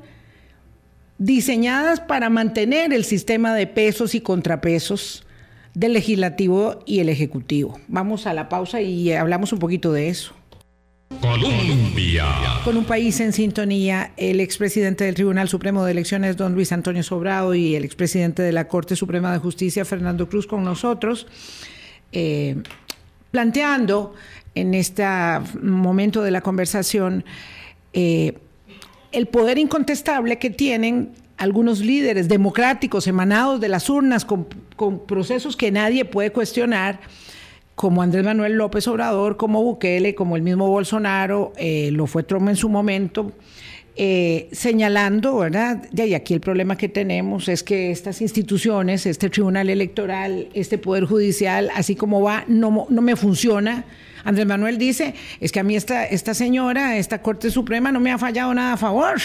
diseñadas 1.19 1.99
para 1.99 2.31
mantener 2.31 2.93
el 2.93 3.05
sistema 3.05 3.53
de 3.53 3.67
pesos 3.67 4.15
y 4.15 4.21
contrapesos 4.21 5.27
del 5.75 5.95
legislativo 5.95 6.85
y 6.87 7.01
el 7.01 7.09
ejecutivo. 7.09 7.81
Vamos 7.89 8.29
a 8.29 8.33
la 8.33 8.49
pausa 8.49 8.81
y 8.81 9.13
hablamos 9.13 9.53
un 9.53 9.59
poquito 9.59 9.93
de 9.93 10.09
eso. 10.09 10.35
Colombia. 11.19 12.25
Con 12.65 12.77
un 12.77 12.85
país 12.85 13.19
en 13.19 13.33
sintonía, 13.33 14.13
el 14.17 14.39
expresidente 14.41 15.05
del 15.05 15.15
Tribunal 15.17 15.49
Supremo 15.49 15.85
de 15.85 15.91
Elecciones, 15.91 16.37
don 16.37 16.55
Luis 16.55 16.71
Antonio 16.71 17.03
Sobrado, 17.03 17.55
y 17.55 17.75
el 17.75 17.85
expresidente 17.85 18.43
de 18.43 18.53
la 18.53 18.69
Corte 18.69 18.95
Suprema 18.95 19.33
de 19.33 19.39
Justicia, 19.39 19.85
Fernando 19.85 20.29
Cruz, 20.29 20.47
con 20.47 20.63
nosotros, 20.63 21.27
eh, 22.13 22.63
planteando 23.33 24.15
en 24.55 24.73
este 24.73 25.05
momento 25.61 26.23
de 26.23 26.31
la 26.31 26.43
conversación 26.43 27.25
eh, 27.93 28.39
el 29.11 29.27
poder 29.27 29.59
incontestable 29.59 30.39
que 30.39 30.51
tienen 30.51 31.13
algunos 31.37 31.81
líderes 31.81 32.29
democráticos 32.29 33.07
emanados 33.07 33.61
de 33.61 33.69
las 33.69 33.91
urnas 33.91 34.25
con 34.25 35.07
procesos 35.07 35.57
que 35.57 35.71
nadie 35.71 36.05
puede 36.05 36.33
cuestionar 36.33 37.01
como 37.81 38.03
Andrés 38.03 38.23
Manuel 38.23 38.57
López 38.57 38.87
Obrador, 38.89 39.39
como 39.39 39.63
Bukele, 39.63 40.15
como 40.15 40.37
el 40.37 40.43
mismo 40.43 40.69
Bolsonaro, 40.69 41.55
eh, 41.57 41.89
lo 41.93 42.07
fue 42.07 42.23
Trump 42.25 42.51
en 42.51 42.57
su 42.57 42.69
momento, 42.69 43.33
eh, 43.97 44.51
señalando, 44.53 45.39
¿verdad? 45.39 45.89
Y 45.91 46.13
aquí 46.13 46.35
el 46.35 46.43
problema 46.43 46.77
que 46.77 46.91
tenemos 46.91 47.49
es 47.49 47.63
que 47.63 47.91
estas 47.91 48.21
instituciones, 48.21 49.07
este 49.07 49.31
Tribunal 49.31 49.71
Electoral, 49.71 50.49
este 50.53 50.77
Poder 50.77 51.07
Judicial, 51.07 51.71
así 51.75 51.97
como 51.97 52.21
va, 52.21 52.45
no, 52.49 52.87
no 52.91 53.01
me 53.01 53.17
funciona. 53.17 53.87
Andrés 54.25 54.47
Manuel 54.47 54.77
dice, 54.77 55.15
es 55.41 55.51
que 55.51 55.61
a 55.61 55.63
mí 55.63 55.75
esta, 55.75 56.05
esta 56.05 56.35
señora, 56.35 56.99
esta 56.99 57.23
Corte 57.23 57.51
Suprema 57.51 57.91
no 57.91 57.99
me 57.99 58.13
ha 58.13 58.19
fallado 58.19 58.53
nada 58.53 58.75
a 58.75 58.77
favor. 58.77 59.17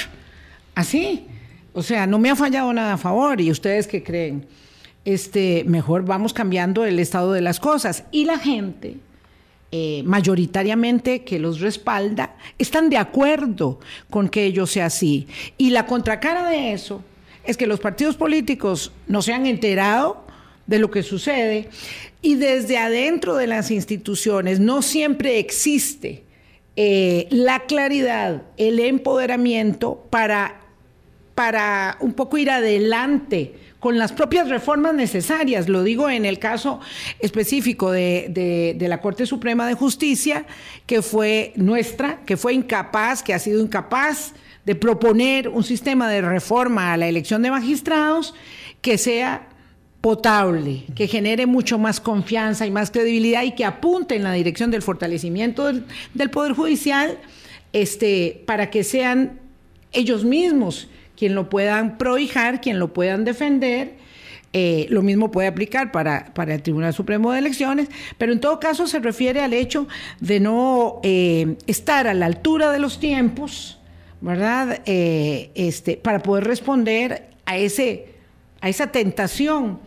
Así. 0.75 1.27
O 1.73 1.83
sea, 1.83 2.07
no 2.07 2.19
me 2.19 2.29
ha 2.29 2.37
fallado 2.37 2.71
nada 2.71 2.93
a 2.93 2.97
favor. 2.97 3.41
¿Y 3.41 3.51
ustedes 3.51 3.85
qué 3.85 4.01
creen? 4.01 4.45
Este, 5.05 5.63
mejor 5.65 6.03
vamos 6.03 6.33
cambiando 6.33 6.83
el 6.83 6.99
estado 6.99 7.31
de 7.31 7.41
las 7.41 7.59
cosas. 7.59 8.03
Y 8.11 8.25
la 8.25 8.39
gente, 8.39 8.97
eh, 9.71 10.03
mayoritariamente 10.03 11.23
que 11.23 11.39
los 11.39 11.61
respalda, 11.61 12.35
están 12.57 12.89
de 12.89 12.97
acuerdo 12.97 13.79
con 14.09 14.27
que 14.27 14.45
ello 14.45 14.65
sea 14.65 14.87
así. 14.87 15.27
Y 15.57 15.69
la 15.69 15.85
contracara 15.85 16.49
de 16.49 16.73
eso 16.73 17.03
es 17.43 17.55
que 17.55 17.67
los 17.67 17.79
partidos 17.79 18.15
políticos 18.15 18.91
no 19.07 19.21
se 19.21 19.33
han 19.33 19.45
enterado 19.45 20.25
de 20.65 20.79
lo 20.79 20.89
que 20.89 21.03
sucede 21.03 21.69
y 22.21 22.35
desde 22.35 22.79
adentro 22.79 23.35
de 23.35 23.45
las 23.45 23.69
instituciones 23.69 24.59
no 24.59 24.81
siempre 24.81 25.37
existe 25.37 26.23
eh, 26.75 27.27
la 27.29 27.61
claridad, 27.61 28.41
el 28.57 28.79
empoderamiento 28.79 30.07
para, 30.09 30.59
para 31.35 31.97
un 31.99 32.13
poco 32.13 32.39
ir 32.39 32.49
adelante 32.49 33.53
con 33.85 33.99
las 33.99 34.13
propias 34.13 34.49
reformas 34.49 34.95
necesarias. 34.95 35.69
Lo 35.69 35.83
digo 35.83 36.09
en 36.09 36.25
el 36.25 36.39
caso 36.39 36.79
específico 37.19 37.91
de, 37.91 38.75
la 38.79 38.99
Corte 38.99 39.27
Suprema 39.27 39.67
de 39.67 39.75
Justicia, 39.75 40.47
que 40.87 41.03
fue 41.03 41.53
nuestra, 41.55 42.21
que 42.25 42.35
fue 42.35 42.55
incapaz, 42.55 43.21
que 43.21 43.35
ha 43.35 43.37
sido 43.37 43.61
incapaz 43.61 44.33
de 44.65 44.73
proponer 44.73 45.49
un 45.49 45.63
sistema 45.63 46.09
de 46.09 46.21
reforma 46.21 46.93
a 46.93 46.97
la 46.97 47.07
elección 47.07 47.43
de 47.43 47.51
magistrados 47.51 48.33
que 48.81 48.97
sea 48.97 49.49
potable, 50.01 50.85
que 50.95 51.07
genere 51.07 51.45
mucho 51.45 51.77
más 51.77 51.99
confianza 51.99 52.65
y 52.65 52.71
más 52.71 52.89
credibilidad 52.89 53.43
y 53.43 53.51
que 53.51 53.65
apunte 53.65 54.15
en 54.15 54.23
la 54.23 54.33
dirección 54.33 54.71
del 54.71 54.81
fortalecimiento 54.81 55.65
del, 55.65 55.85
del 56.15 56.31
Poder 56.31 56.53
Judicial 56.53 57.19
este, 57.71 58.41
para 58.47 58.71
que 58.71 58.83
sean 58.83 59.39
ellos 59.91 60.23
mismos 60.23 60.87
quien 61.15 61.35
lo 61.35 61.49
puedan 61.49 61.97
prohijar, 61.97 62.61
quien 62.61 62.79
lo 62.79 62.93
puedan 62.93 63.25
defender. 63.25 63.93
Eh, 64.57 64.87
lo 64.89 65.01
mismo 65.01 65.31
puede 65.31 65.49
aplicar 65.49 65.91
para, 65.91 66.33
para, 66.33 66.53
el 66.53 66.61
Tribunal 66.61 66.93
Supremo 66.93 67.33
de 67.33 67.39
Elecciones, 67.39 67.89
pero 68.17 68.31
en 68.31 68.39
todo 68.39 68.57
caso 68.61 68.87
se 68.87 68.99
refiere 68.99 69.41
al 69.41 69.53
hecho 69.53 69.85
de 70.21 70.39
no 70.39 71.01
eh, 71.03 71.57
estar 71.67 72.07
a 72.07 72.13
la 72.13 72.27
altura 72.27 72.71
de 72.71 72.79
los 72.79 72.99
tiempos, 72.99 73.79
¿verdad? 74.21 74.81
Eh, 74.85 75.51
este, 75.55 75.97
para 75.97 76.23
poder 76.23 76.45
responder 76.45 77.27
a, 77.45 77.57
ese, 77.57 78.13
a 78.61 78.69
esa 78.69 78.91
tentación 78.91 79.79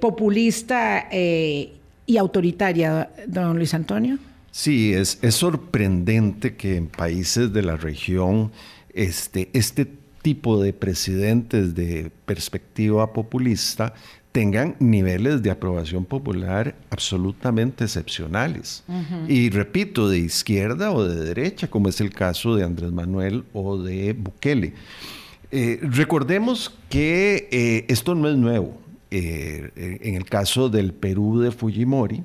populista 0.00 1.08
y 1.10 2.16
autoritaria, 2.18 3.08
don 3.26 3.56
Luis 3.56 3.72
Antonio. 3.72 4.18
Sí, 4.50 4.92
es, 4.92 5.18
es 5.22 5.34
sorprendente 5.34 6.56
que 6.56 6.76
en 6.76 6.88
países 6.88 7.54
de 7.54 7.62
la 7.62 7.78
región 7.78 8.52
este, 8.92 9.48
este 9.54 9.86
tipo 10.22 10.62
de 10.62 10.72
presidentes 10.72 11.74
de 11.74 12.10
perspectiva 12.24 13.12
populista 13.12 13.94
tengan 14.32 14.76
niveles 14.78 15.42
de 15.42 15.50
aprobación 15.50 16.06
popular 16.06 16.74
absolutamente 16.88 17.84
excepcionales. 17.84 18.82
Y 19.28 19.50
repito, 19.50 20.08
de 20.08 20.18
izquierda 20.18 20.90
o 20.90 21.04
de 21.04 21.22
derecha, 21.22 21.68
como 21.68 21.90
es 21.90 22.00
el 22.00 22.10
caso 22.10 22.56
de 22.56 22.64
Andrés 22.64 22.92
Manuel 22.92 23.44
o 23.52 23.76
de 23.76 24.14
Bukele. 24.14 24.72
Eh, 25.50 25.80
recordemos 25.82 26.72
que 26.88 27.46
eh, 27.52 27.84
esto 27.88 28.14
no 28.14 28.28
es 28.28 28.36
nuevo. 28.36 28.80
Eh, 29.10 29.98
en 30.00 30.14
el 30.14 30.24
caso 30.24 30.70
del 30.70 30.94
Perú 30.94 31.40
de 31.40 31.50
Fujimori, 31.50 32.24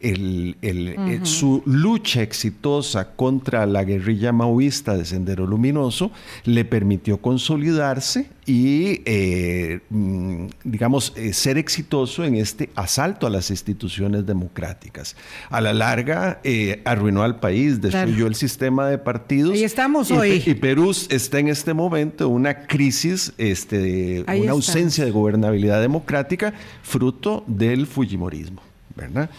el, 0.00 0.56
eh, 0.62 1.20
su 1.24 1.62
lucha 1.66 2.22
exitosa 2.22 3.12
contra 3.12 3.66
la 3.66 3.84
guerrilla 3.84 4.32
maoísta 4.32 4.96
de 4.96 5.04
Sendero 5.04 5.46
Luminoso 5.46 6.10
le 6.44 6.64
permitió 6.64 7.18
consolidarse 7.18 8.30
y, 8.46 9.02
eh, 9.04 9.80
mm, 9.90 10.46
digamos, 10.64 11.12
eh, 11.16 11.32
ser 11.32 11.58
exitoso 11.58 12.24
en 12.24 12.34
este 12.36 12.70
asalto 12.74 13.26
a 13.26 13.30
las 13.30 13.50
instituciones 13.50 14.26
democráticas. 14.26 15.16
A 15.50 15.60
la 15.60 15.72
larga, 15.72 16.40
arruinó 16.84 17.22
al 17.22 17.38
país, 17.38 17.80
destruyó 17.80 18.26
el 18.26 18.34
sistema 18.34 18.88
de 18.88 18.98
partidos. 18.98 19.56
Y 19.56 19.64
estamos 19.64 20.10
hoy. 20.10 20.42
Y 20.44 20.54
Perú 20.54 20.90
está 21.10 21.38
en 21.38 21.48
este 21.48 21.74
momento 21.74 22.26
en 22.26 22.32
una 22.32 22.66
crisis, 22.66 23.32
este, 23.38 24.24
una 24.26 24.52
ausencia 24.52 25.04
de 25.04 25.10
gobernabilidad 25.10 25.80
democrática, 25.80 26.54
fruto 26.82 27.44
del 27.46 27.86
Fujimorismo, 27.86 28.62
¿verdad? 28.96 29.30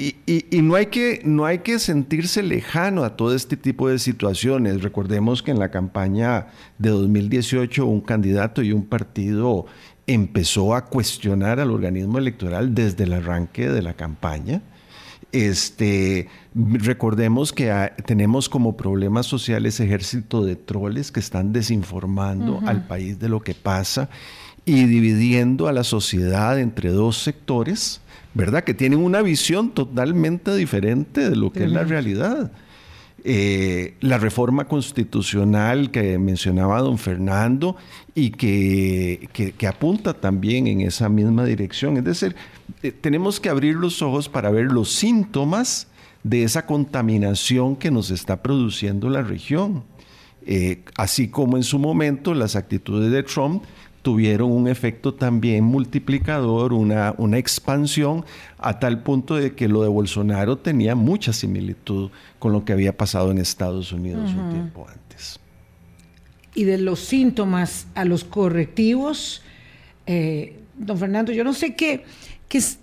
Y, 0.00 0.62
no, 0.62 0.76
hay 0.76 0.86
que, 0.86 1.20
no 1.24 1.44
hay 1.44 1.58
que 1.58 1.78
sentirse 1.78 2.42
lejano 2.42 3.04
a 3.04 3.16
todo 3.16 3.34
este 3.34 3.56
tipo 3.56 3.88
de 3.88 3.98
situaciones. 3.98 4.82
Recordemos 4.82 5.42
que 5.42 5.50
en 5.50 5.58
la 5.58 5.70
campaña 5.70 6.46
de 6.78 6.88
2018 6.88 7.84
un 7.84 8.00
candidato 8.00 8.62
y 8.62 8.72
un 8.72 8.86
partido 8.86 9.66
empezó 10.06 10.74
a 10.74 10.86
cuestionar 10.86 11.60
al 11.60 11.70
organismo 11.70 12.18
electoral 12.18 12.74
desde 12.74 13.04
el 13.04 13.12
arranque 13.12 13.68
de 13.68 13.82
la 13.82 13.92
campaña. 13.92 14.62
Este, 15.32 16.28
recordemos 16.54 17.52
que 17.52 17.92
tenemos 18.06 18.48
como 18.48 18.76
problemas 18.76 19.26
sociales 19.26 19.78
ejército 19.78 20.42
de 20.44 20.56
troles 20.56 21.12
que 21.12 21.20
están 21.20 21.52
desinformando 21.52 22.60
al 22.66 22.86
país 22.86 23.18
de 23.20 23.28
lo 23.28 23.40
que 23.40 23.54
pasa 23.54 24.08
y 24.64 24.84
dividiendo 24.84 25.68
a 25.68 25.72
la 25.72 25.84
sociedad 25.84 26.58
entre 26.58 26.90
dos 26.90 27.18
sectores, 27.18 28.00
¿verdad? 28.34 28.64
Que 28.64 28.74
tienen 28.74 29.00
una 29.00 29.22
visión 29.22 29.70
totalmente 29.70 30.54
diferente 30.54 31.28
de 31.28 31.36
lo 31.36 31.52
que 31.52 31.64
es 31.64 31.70
la 31.70 31.84
realidad. 31.84 32.52
Eh, 33.22 33.96
la 34.00 34.16
reforma 34.16 34.66
constitucional 34.66 35.90
que 35.90 36.18
mencionaba 36.18 36.80
don 36.80 36.96
Fernando 36.96 37.76
y 38.14 38.30
que, 38.30 39.28
que, 39.34 39.66
apunta 39.66 40.14
también 40.14 40.66
en 40.66 40.80
esa 40.80 41.10
misma 41.10 41.44
dirección. 41.44 41.98
Es 41.98 42.04
decir, 42.04 42.34
eh, 42.82 42.92
tenemos 42.92 43.38
que 43.38 43.50
abrir 43.50 43.76
los 43.76 44.00
ojos 44.00 44.30
para 44.30 44.50
ver 44.50 44.72
los 44.72 44.92
síntomas 44.92 45.88
de 46.22 46.44
esa 46.44 46.64
contaminación 46.64 47.76
que 47.76 47.90
nos 47.90 48.10
está 48.10 48.42
produciendo 48.42 49.10
la 49.10 49.22
región. 49.22 49.84
Eh, 50.46 50.82
así 50.96 51.28
como 51.28 51.58
en 51.58 51.62
su 51.62 51.78
momento 51.78 52.32
las 52.32 52.56
actitudes 52.56 53.12
de 53.12 53.22
Trump 53.22 53.62
tuvieron 54.02 54.50
un 54.50 54.68
efecto 54.68 55.14
también 55.14 55.64
multiplicador, 55.64 56.72
una, 56.72 57.14
una 57.18 57.38
expansión, 57.38 58.24
a 58.58 58.78
tal 58.78 59.02
punto 59.02 59.36
de 59.36 59.54
que 59.54 59.68
lo 59.68 59.82
de 59.82 59.88
Bolsonaro 59.88 60.58
tenía 60.58 60.94
mucha 60.94 61.32
similitud 61.32 62.10
con 62.38 62.52
lo 62.52 62.64
que 62.64 62.72
había 62.72 62.96
pasado 62.96 63.30
en 63.30 63.38
Estados 63.38 63.92
Unidos 63.92 64.30
un 64.30 64.50
tiempo 64.50 64.86
antes. 64.88 65.38
Y 66.54 66.64
de 66.64 66.78
los 66.78 67.00
síntomas 67.00 67.86
a 67.94 68.04
los 68.04 68.24
correctivos, 68.24 69.42
eh, 70.06 70.58
don 70.76 70.98
Fernando, 70.98 71.32
yo 71.32 71.44
no 71.44 71.52
sé 71.52 71.74
qué, 71.74 72.04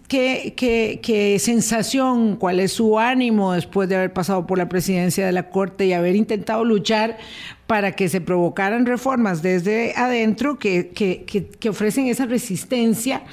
qué, 0.07 1.37
sensación, 1.39 2.37
cuál 2.37 2.59
es 2.61 2.71
su 2.71 2.97
ánimo 2.97 3.51
después 3.53 3.89
de 3.89 3.97
haber 3.97 4.13
pasado 4.13 4.47
por 4.47 4.57
la 4.57 4.69
presidencia 4.69 5.25
de 5.25 5.33
la 5.33 5.49
Corte 5.49 5.85
y 5.85 5.93
haber 5.93 6.15
intentado 6.15 6.63
luchar 6.63 7.17
para 7.67 7.91
que 7.91 8.07
se 8.07 8.21
provocaran 8.21 8.85
reformas 8.85 9.41
desde 9.41 9.93
adentro 9.97 10.57
que, 10.57 11.49
ofrecen 11.69 12.07
esa 12.07 12.25
resistencia. 12.25 13.23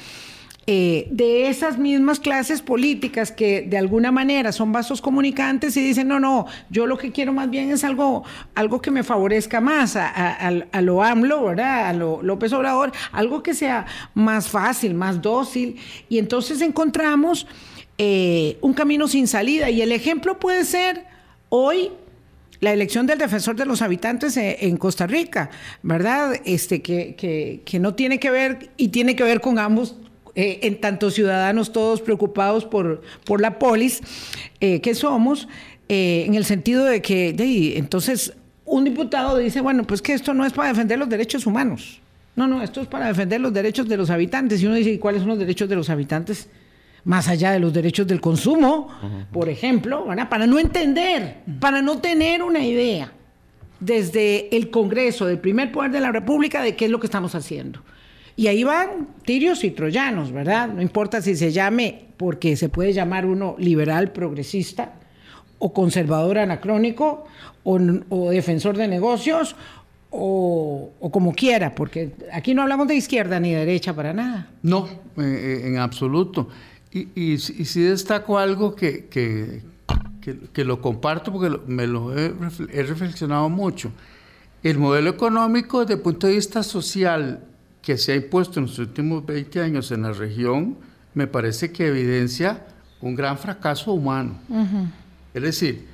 Eh, 0.66 1.08
de 1.10 1.48
esas 1.48 1.76
mismas 1.76 2.18
clases 2.18 2.62
políticas 2.62 3.30
que 3.30 3.60
de 3.68 3.76
alguna 3.76 4.10
manera 4.10 4.50
son 4.50 4.72
vasos 4.72 5.02
comunicantes 5.02 5.76
y 5.76 5.84
dicen, 5.84 6.08
no, 6.08 6.18
no, 6.18 6.46
yo 6.70 6.86
lo 6.86 6.96
que 6.96 7.12
quiero 7.12 7.34
más 7.34 7.50
bien 7.50 7.70
es 7.70 7.84
algo, 7.84 8.24
algo 8.54 8.80
que 8.80 8.90
me 8.90 9.02
favorezca 9.02 9.60
más 9.60 9.94
a, 9.94 10.80
lo 10.80 11.02
AMLO, 11.02 11.44
¿verdad? 11.44 11.88
A 11.88 11.92
lo 11.92 12.22
López 12.22 12.50
Obrador, 12.54 12.92
algo 13.12 13.42
que 13.42 13.52
sea 13.52 13.84
más 14.14 14.48
fácil, 14.48 14.94
más 14.94 15.20
dócil. 15.20 15.76
Y 16.08 16.16
entonces 16.16 16.62
encontramos 16.62 17.46
eh, 17.98 18.56
un 18.62 18.72
camino 18.72 19.06
sin 19.06 19.28
salida. 19.28 19.68
Y 19.68 19.82
el 19.82 19.92
ejemplo 19.92 20.40
puede 20.40 20.64
ser 20.64 21.04
hoy 21.50 21.90
la 22.60 22.72
elección 22.72 23.06
del 23.06 23.18
defensor 23.18 23.54
de 23.56 23.66
los 23.66 23.82
habitantes 23.82 24.36
eh, 24.38 24.56
en 24.60 24.78
Costa 24.78 25.06
Rica, 25.06 25.50
¿verdad? 25.82 26.40
Este, 26.46 26.80
que, 26.80 27.14
que, 27.64 27.78
no 27.78 27.94
tiene 27.94 28.18
que 28.18 28.30
ver 28.30 28.70
y 28.78 28.88
tiene 28.88 29.14
que 29.14 29.22
ver 29.22 29.42
con 29.42 29.58
ambos 29.58 29.96
eh, 30.34 30.60
en 30.62 30.80
tanto 30.80 31.10
ciudadanos 31.10 31.72
todos 31.72 32.00
preocupados 32.00 32.64
por, 32.64 33.02
por 33.24 33.40
la 33.40 33.58
polis 33.58 34.00
eh, 34.60 34.80
que 34.80 34.94
somos, 34.94 35.48
en 35.86 36.34
el 36.34 36.46
sentido 36.46 36.86
de 36.86 37.02
que 37.02 37.34
entonces 37.76 38.32
un 38.64 38.84
diputado 38.84 39.36
dice, 39.36 39.60
bueno, 39.60 39.84
pues 39.84 40.00
que 40.00 40.14
esto 40.14 40.32
no 40.32 40.46
es 40.46 40.52
para 40.52 40.70
defender 40.70 40.98
los 40.98 41.08
derechos 41.08 41.46
humanos. 41.46 42.00
No, 42.36 42.46
no, 42.46 42.62
esto 42.62 42.80
es 42.80 42.88
para 42.88 43.06
defender 43.06 43.40
los 43.40 43.52
derechos 43.52 43.86
de 43.86 43.98
los 43.98 44.08
habitantes. 44.08 44.62
Y 44.62 44.66
uno 44.66 44.74
dice, 44.74 44.90
¿y 44.90 44.98
cuáles 44.98 45.20
son 45.20 45.28
los 45.28 45.38
derechos 45.38 45.68
de 45.68 45.76
los 45.76 45.90
habitantes? 45.90 46.48
más 47.04 47.28
allá 47.28 47.52
de 47.52 47.60
los 47.60 47.72
derechos 47.72 48.06
del 48.06 48.20
consumo, 48.20 48.88
por 49.30 49.48
ejemplo, 49.48 50.06
para 50.28 50.46
no 50.46 50.58
entender, 50.58 51.36
para 51.60 51.82
no 51.82 51.98
tener 51.98 52.42
una 52.42 52.64
idea 52.64 53.12
desde 53.78 54.56
el 54.56 54.70
Congreso, 54.70 55.26
del 55.26 55.38
primer 55.38 55.70
poder 55.70 55.90
de 55.90 56.00
la 56.00 56.10
República, 56.10 56.62
de 56.62 56.74
qué 56.74 56.86
es 56.86 56.90
lo 56.90 56.98
que 56.98 57.06
estamos 57.06 57.34
haciendo. 57.34 57.80
Y 58.36 58.48
ahí 58.48 58.64
van 58.64 59.08
tirios 59.24 59.62
y 59.64 59.70
troyanos, 59.70 60.32
¿verdad? 60.32 60.68
No 60.68 60.82
importa 60.82 61.22
si 61.22 61.36
se 61.36 61.52
llame, 61.52 62.06
porque 62.16 62.56
se 62.56 62.68
puede 62.68 62.92
llamar 62.92 63.26
uno 63.26 63.54
liberal 63.58 64.10
progresista, 64.12 64.94
o 65.58 65.72
conservador 65.72 66.38
anacrónico, 66.38 67.24
o, 67.62 68.30
defensor 68.30 68.76
de 68.76 68.88
negocios, 68.88 69.56
o, 70.10 70.90
como 71.12 71.32
quiera, 71.32 71.74
porque 71.74 72.12
aquí 72.32 72.54
no 72.54 72.62
hablamos 72.62 72.88
de 72.88 72.96
izquierda 72.96 73.40
ni 73.40 73.52
de 73.52 73.60
derecha 73.60 73.94
para 73.94 74.12
nada. 74.12 74.48
No, 74.62 74.86
eh, 74.86 75.22
eh, 75.22 75.62
en 75.66 75.78
absoluto. 75.78 76.48
Y, 76.92 77.08
y, 77.14 77.38
sí 77.38 77.80
destaco 77.82 78.38
algo 78.38 78.76
que, 78.76 79.06
que, 79.06 79.62
que, 80.52 80.64
lo 80.64 80.80
comparto 80.80 81.32
porque 81.32 81.58
me 81.66 81.86
lo 81.86 82.16
he, 82.16 82.32
reflexionado 82.82 83.48
mucho. 83.48 83.90
El 84.62 84.78
modelo 84.78 85.10
económico 85.10 85.80
desde 85.80 85.94
el 85.94 86.00
punto 86.00 86.26
de 86.28 86.34
vista 86.34 86.62
social 86.62 87.44
que 87.84 87.98
se 87.98 88.12
ha 88.12 88.16
impuesto 88.16 88.58
en 88.58 88.66
los 88.66 88.78
últimos 88.78 89.24
20 89.26 89.60
años 89.60 89.90
en 89.90 90.02
la 90.02 90.12
región, 90.12 90.76
me 91.12 91.26
parece 91.26 91.70
que 91.70 91.88
evidencia 91.88 92.66
un 93.00 93.14
gran 93.14 93.38
fracaso 93.38 93.92
humano. 93.92 94.38
Es 95.34 95.42
decir, 95.42 95.86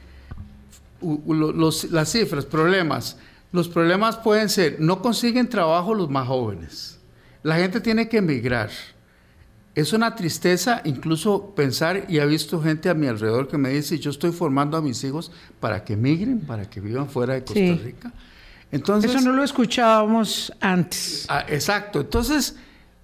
los, 1.01 1.91
las 1.91 2.13
cifras, 2.13 2.45
problemas. 2.45 3.17
Los 3.53 3.69
problemas 3.69 4.17
pueden 4.17 4.49
ser, 4.49 4.77
no 4.81 5.03
consiguen 5.03 5.49
trabajo 5.49 5.95
los 5.95 6.09
más 6.09 6.29
jóvenes. 6.29 6.99
La 7.43 7.57
gente 7.57 7.81
tiene 7.81 8.09
que 8.09 8.19
emigrar 8.19 8.71
es 9.75 9.93
una 9.93 10.15
tristeza 10.15 10.83
incluso 10.85 11.55
pensar, 11.55 12.07
y 12.09 12.19
he 12.19 12.27
visto 12.27 12.61
gente 12.61 12.89
a 12.89 12.95
mi 12.95 13.07
alrededor 13.07 13.49
que 13.49 13.57
me 13.57 13.71
dice, 13.71 13.99
yo 13.99 14.11
estoy 14.11 14.33
formando 14.33 14.77
a 14.77 14.83
mis 14.83 15.03
hijos 15.05 15.31
para 15.61 15.85
que 15.85 15.97
migren, 15.97 16.41
para 16.41 16.69
que 16.69 16.81
vivan 16.81 17.09
fuera 17.09 17.35
de 17.35 17.45
Costa 17.45 17.83
Rica. 17.83 18.13
Entonces, 18.73 19.11
Eso 19.11 19.21
no 19.21 19.33
lo 19.33 19.43
escuchábamos 19.43 20.53
antes. 20.61 21.27
Ah, 21.29 21.45
exacto. 21.49 22.01
Entonces, 22.01 22.57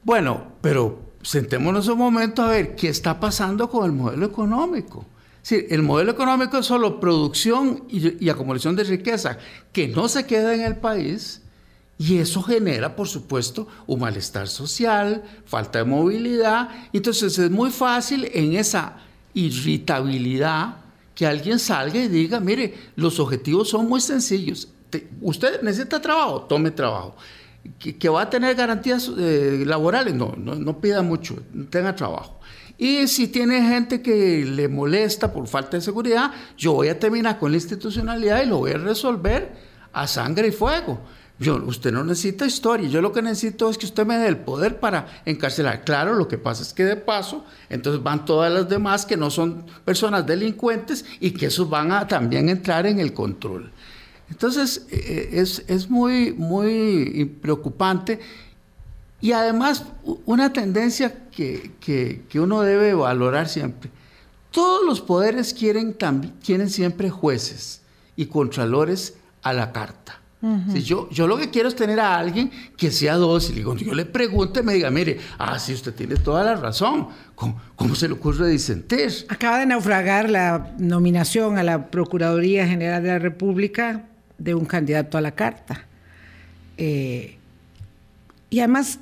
bueno, 0.03 0.53
pero 0.61 1.13
sentémonos 1.23 1.89
un 1.89 1.99
momento 1.99 2.43
a 2.43 2.49
ver 2.49 2.77
qué 2.77 2.89
está 2.89 3.19
pasando 3.19 3.69
con 3.69 3.85
el 3.85 3.93
modelo 3.93 4.27
económico. 4.27 5.05
El 5.49 5.83
modelo 5.83 6.13
económico 6.13 6.59
es 6.59 6.67
solo 6.67 6.99
producción 6.99 7.85
y, 7.89 8.25
y 8.25 8.31
acumulación 8.31 8.75
de 8.75 8.85
riqueza 8.85 9.39
que 9.73 9.87
no 9.87 10.09
se 10.09 10.27
queda 10.27 10.55
en 10.55 10.63
el 10.63 10.77
país 10.77 11.43
y 11.99 12.19
eso 12.19 12.43
genera, 12.43 12.95
por 12.95 13.09
supuesto, 13.09 13.67
un 13.87 14.01
malestar 14.01 14.49
social, 14.49 15.23
falta 15.47 15.79
de 15.79 15.85
movilidad. 15.85 16.69
Entonces 16.93 17.39
es 17.39 17.51
muy 17.51 17.71
fácil 17.71 18.29
en 18.33 18.55
esa 18.55 18.99
irritabilidad 19.35 20.77
que 21.15 21.27
alguien 21.27 21.59
salga 21.59 21.99
y 21.99 22.09
diga, 22.09 22.39
mire, 22.41 22.75
los 22.97 23.19
objetivos 23.19 23.71
son 23.71 23.89
muy 23.89 24.01
sencillos. 24.01 24.69
Usted 25.21 25.63
necesita 25.63 26.01
trabajo, 26.01 26.43
tome 26.43 26.71
trabajo. 26.71 27.17
Que, 27.79 28.09
va 28.09 28.23
a 28.23 28.31
tener 28.31 28.55
garantías 28.55 29.11
eh, 29.19 29.65
laborales, 29.67 30.15
no, 30.15 30.35
no, 30.37 30.55
no 30.55 30.81
pida 30.81 31.03
mucho, 31.03 31.37
tenga 31.69 31.97
trabajo. 31.97 32.39
Y 32.79 33.09
si 33.09 33.29
tiene 33.29 33.61
gente 33.63 34.03
que 34.03 34.45
le 34.45 34.69
molesta 34.69 35.33
por 35.33 35.49
falta 35.49 35.77
de 35.77 35.81
seguridad, 35.81 36.31
yo 36.57 36.75
voy 36.75 36.89
a 36.89 36.99
terminar 36.99 37.39
con 37.39 37.51
la 37.51 37.57
institucionalidad 37.57 38.43
y 38.43 38.47
lo 38.47 38.59
voy 38.59 38.73
a 38.73 38.79
resolver 38.79 39.53
a 39.93 40.07
sangre 40.07 40.49
y 40.49 40.53
fuego. 40.53 41.01
Yo, 41.39 41.57
usted 41.67 41.93
no 41.93 42.03
necesita 42.03 42.47
historia, 42.47 42.89
yo 42.89 43.03
lo 43.03 43.13
que 43.13 43.21
necesito 43.21 43.69
es 43.69 43.77
que 43.77 43.85
usted 43.85 44.07
me 44.07 44.17
dé 44.17 44.27
el 44.27 44.39
poder 44.39 44.81
para 44.81 45.07
encarcelar. 45.27 45.85
Claro, 45.85 46.15
lo 46.15 46.29
que 46.29 46.39
pasa 46.39 46.63
es 46.63 46.73
que 46.73 46.85
de 46.85 46.97
paso, 46.97 47.45
entonces 47.69 48.03
van 48.03 48.25
todas 48.25 48.51
las 48.51 48.69
demás 48.69 49.05
que 49.05 49.19
no 49.19 49.31
son 49.31 49.67
personas 49.85 50.27
delincuentes 50.27 51.05
y 51.21 51.33
que 51.33 51.47
esos 51.47 51.69
van 51.69 51.93
a 51.93 52.09
también 52.09 52.49
entrar 52.49 52.87
en 52.87 53.01
el 53.01 53.13
control. 53.13 53.71
Entonces, 54.31 54.87
eh, 54.91 54.99
eh, 55.07 55.41
es, 55.41 55.65
es 55.69 55.89
muy, 55.89 56.33
muy 56.33 57.25
preocupante 57.41 58.21
y 59.21 59.33
además 59.33 59.85
una 60.25 60.53
tendencia 60.53 61.29
que, 61.31 61.73
que, 61.81 62.25
que, 62.29 62.41
uno 62.41 62.63
debe 62.63 62.95
valorar 62.95 63.49
siempre. 63.49 63.91
Todos 64.51 64.85
los 64.85 65.01
poderes 65.01 65.55
quieren, 65.55 65.97
quieren 66.45 66.71
siempre 66.71 67.11
jueces 67.11 67.83
y 68.17 68.27
contralores 68.27 69.15
a 69.43 69.53
la 69.53 69.73
carta 69.73 70.21
si 70.73 70.83
yo, 70.83 71.09
yo 71.11 71.27
lo 71.27 71.37
que 71.37 71.51
quiero 71.51 71.69
es 71.69 71.75
tener 71.75 71.99
a 71.99 72.17
alguien 72.17 72.51
que 72.77 72.91
sea 72.91 73.17
dócil. 73.17 73.59
Y 73.59 73.63
cuando 73.63 73.83
yo 73.83 73.95
le 73.95 74.05
pregunte, 74.05 74.63
me 74.63 74.75
diga, 74.75 74.91
mire, 74.91 75.19
ah, 75.39 75.59
sí, 75.59 75.73
usted 75.75 75.95
tiene 75.95 76.17
toda 76.17 76.45
la 76.45 76.55
razón. 76.55 77.09
¿Cómo, 77.35 77.61
cómo 77.75 77.95
se 77.95 78.07
le 78.07 78.15
ocurre 78.15 78.47
disentir? 78.49 79.27
Acaba 79.29 79.59
de 79.59 79.67
naufragar 79.67 80.31
la 80.31 80.75
nominación 80.79 81.59
a 81.59 81.65
la 81.65 81.91
Procuraduría 81.91 82.67
General 82.67 83.03
de 83.03 83.09
la 83.09 83.19
República 83.19 84.05
de 84.39 84.55
un 84.55 84.65
candidato 84.65 85.19
a 85.19 85.21
la 85.21 85.33
carta. 85.33 85.85
Eh, 86.77 87.39
y 88.51 88.61
además 88.61 89.01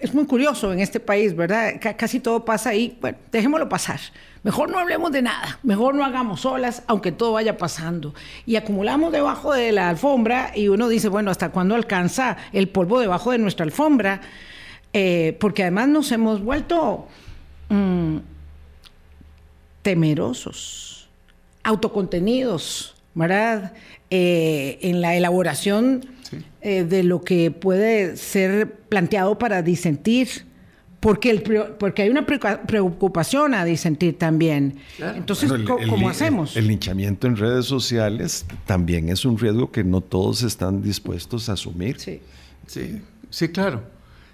es 0.00 0.14
muy 0.14 0.26
curioso 0.26 0.72
en 0.72 0.80
este 0.80 1.00
país, 1.00 1.34
¿verdad? 1.34 1.74
casi 1.96 2.20
todo 2.20 2.44
pasa 2.44 2.70
ahí. 2.70 2.96
Bueno, 3.00 3.18
dejémoslo 3.32 3.68
pasar. 3.68 4.00
Mejor 4.42 4.70
no 4.70 4.78
hablemos 4.78 5.10
de 5.10 5.22
nada, 5.22 5.58
mejor 5.64 5.94
no 5.94 6.04
hagamos 6.04 6.46
olas, 6.46 6.84
aunque 6.86 7.10
todo 7.10 7.32
vaya 7.32 7.58
pasando. 7.58 8.14
Y 8.46 8.56
acumulamos 8.56 9.10
debajo 9.12 9.52
de 9.52 9.72
la 9.72 9.88
alfombra 9.88 10.52
y 10.54 10.68
uno 10.68 10.88
dice, 10.88 11.08
bueno, 11.08 11.30
¿hasta 11.30 11.50
cuándo 11.50 11.74
alcanza 11.74 12.36
el 12.52 12.68
polvo 12.68 13.00
debajo 13.00 13.32
de 13.32 13.38
nuestra 13.38 13.64
alfombra? 13.64 14.20
Eh, 14.92 15.36
porque 15.40 15.62
además 15.62 15.88
nos 15.88 16.12
hemos 16.12 16.42
vuelto 16.42 17.08
mm, 17.70 18.18
temerosos, 19.82 21.08
autocontenidos, 21.64 22.94
¿verdad? 23.14 23.72
Eh, 24.08 24.78
en 24.82 25.00
la 25.00 25.16
elaboración 25.16 26.06
eh, 26.60 26.84
de 26.84 27.02
lo 27.02 27.22
que 27.22 27.50
puede 27.50 28.16
ser 28.16 28.72
planteado 28.88 29.36
para 29.36 29.62
disentir, 29.62 30.28
porque, 31.00 31.30
el, 31.30 31.42
porque 31.42 32.02
hay 32.02 32.10
una 32.10 32.24
preocupación 32.24 33.52
a 33.54 33.64
disentir 33.64 34.16
también. 34.16 34.76
Entonces, 35.00 35.50
¿cómo 35.88 36.08
hacemos? 36.08 36.56
El, 36.56 36.68
linchamiento 36.68 37.26
en 37.26 37.36
redes 37.36 37.66
sociales 37.66 38.46
también 38.64 39.08
es 39.08 39.24
un 39.24 39.38
riesgo 39.38 39.72
que 39.72 39.82
no 39.82 40.00
todos 40.00 40.44
están 40.44 40.82
dispuestos 40.82 41.48
a 41.48 41.54
asumir. 41.54 41.98
Sí, 41.98 42.20
sí, 42.68 43.00
sí, 43.28 43.48
claro. 43.48 43.82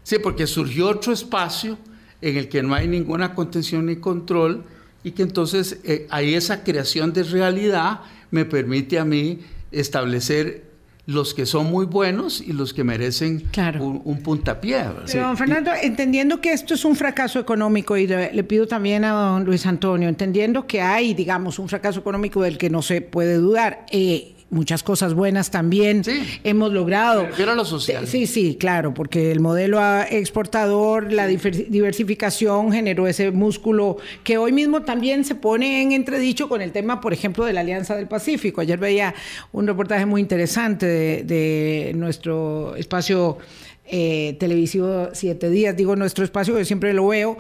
Sí, 0.03 0.16
porque 0.23 0.47
surgió 0.47 0.89
otro 0.89 1.14
espacio 1.14 1.79
en 2.20 2.37
el 2.37 2.51
que 2.51 2.62
no 2.62 2.75
hay 2.75 2.89
ninguna 2.89 3.35
contención 3.35 3.87
ni 3.87 3.97
control 3.97 4.64
y 5.03 5.12
que 5.12 5.23
entonces 5.23 5.79
eh, 5.85 6.07
hay 6.11 6.35
esa 6.35 6.62
creación 6.62 7.14
de 7.14 7.23
realidad 7.23 8.01
me 8.31 8.45
permite 8.45 8.99
a 8.99 9.05
mí 9.05 9.41
establecer 9.73 10.73
los 11.07 11.35
que 11.35 11.47
son 11.47 11.66
muy 11.66 11.87
buenos 11.87 12.41
y 12.41 12.53
los 12.53 12.73
que 12.73 12.85
merecen 12.85 13.43
un, 13.81 14.23
puntapié. 14.23 14.85
Pero, 15.07 15.27
don 15.27 15.37
Fernando, 15.37 15.73
entendiendo 15.81 16.41
que 16.41 16.53
esto 16.53 16.75
es 16.75 16.85
un 16.85 16.95
fracaso 16.95 17.41
económico, 17.41 17.97
y 17.97 18.07
le, 18.07 18.45
pido 18.45 18.68
también 18.68 19.05
a 19.05 19.11
don 19.11 19.45
Luis 19.45 19.66
Antonio, 19.66 20.09
entendiendo 20.09 20.66
que 20.66 20.81
hay, 20.81 21.14
digamos, 21.14 21.59
un 21.59 21.68
fracaso 21.68 21.99
económico 21.99 22.43
del 22.43 22.57
que 22.57 22.70
no 22.70 22.83
se 22.83 23.01
puede 23.01 23.35
dudar, 23.35 23.85
eh, 23.91 24.32
muchas 24.53 24.82
cosas 24.82 25.14
buenas 25.14 25.50
también 25.50 26.03
hemos 26.44 26.72
logrado. 26.72 27.26
Pero 27.36 27.55
lo 27.55 27.64
social. 27.64 28.07
Sí, 28.07 28.26
sí, 28.26 28.57
claro, 28.61 28.94
porque 28.94 29.32
el 29.32 29.40
modelo 29.40 29.80
exportador, 30.11 31.12
la 31.12 31.26
diversificación 31.26 32.70
generó 32.70 33.09
ese 33.09 33.30
músculo 33.30 33.96
que 34.22 34.36
hoy 34.36 34.53
mismo 34.53 34.82
también 34.82 35.24
se 35.24 35.34
pone 35.34 35.82
en 35.82 35.92
entredicho 35.92 36.48
con 36.48 36.61
el 36.61 36.70
tema, 36.70 37.00
por 37.00 37.12
ejemplo, 37.12 37.44
de 37.44 37.55
la 37.55 37.61
Alianza 37.61 37.96
del 37.96 38.07
Pacífico. 38.07 38.61
Ayer 38.61 38.78
veía 38.78 39.14
un 39.53 39.66
reportaje 39.66 40.05
muy 40.07 40.20
interesante 40.20 41.24
de 41.24 41.92
nuestro 41.96 42.76
espacio 42.76 43.38
eh, 43.85 44.37
televisivo 44.39 45.09
Siete 45.12 45.51
Días, 45.51 45.76
digo 45.76 45.97
nuestro 45.97 46.24
espacio, 46.24 46.55
que 46.55 46.64
siempre 46.64 46.95
lo 46.95 47.09
veo, 47.09 47.37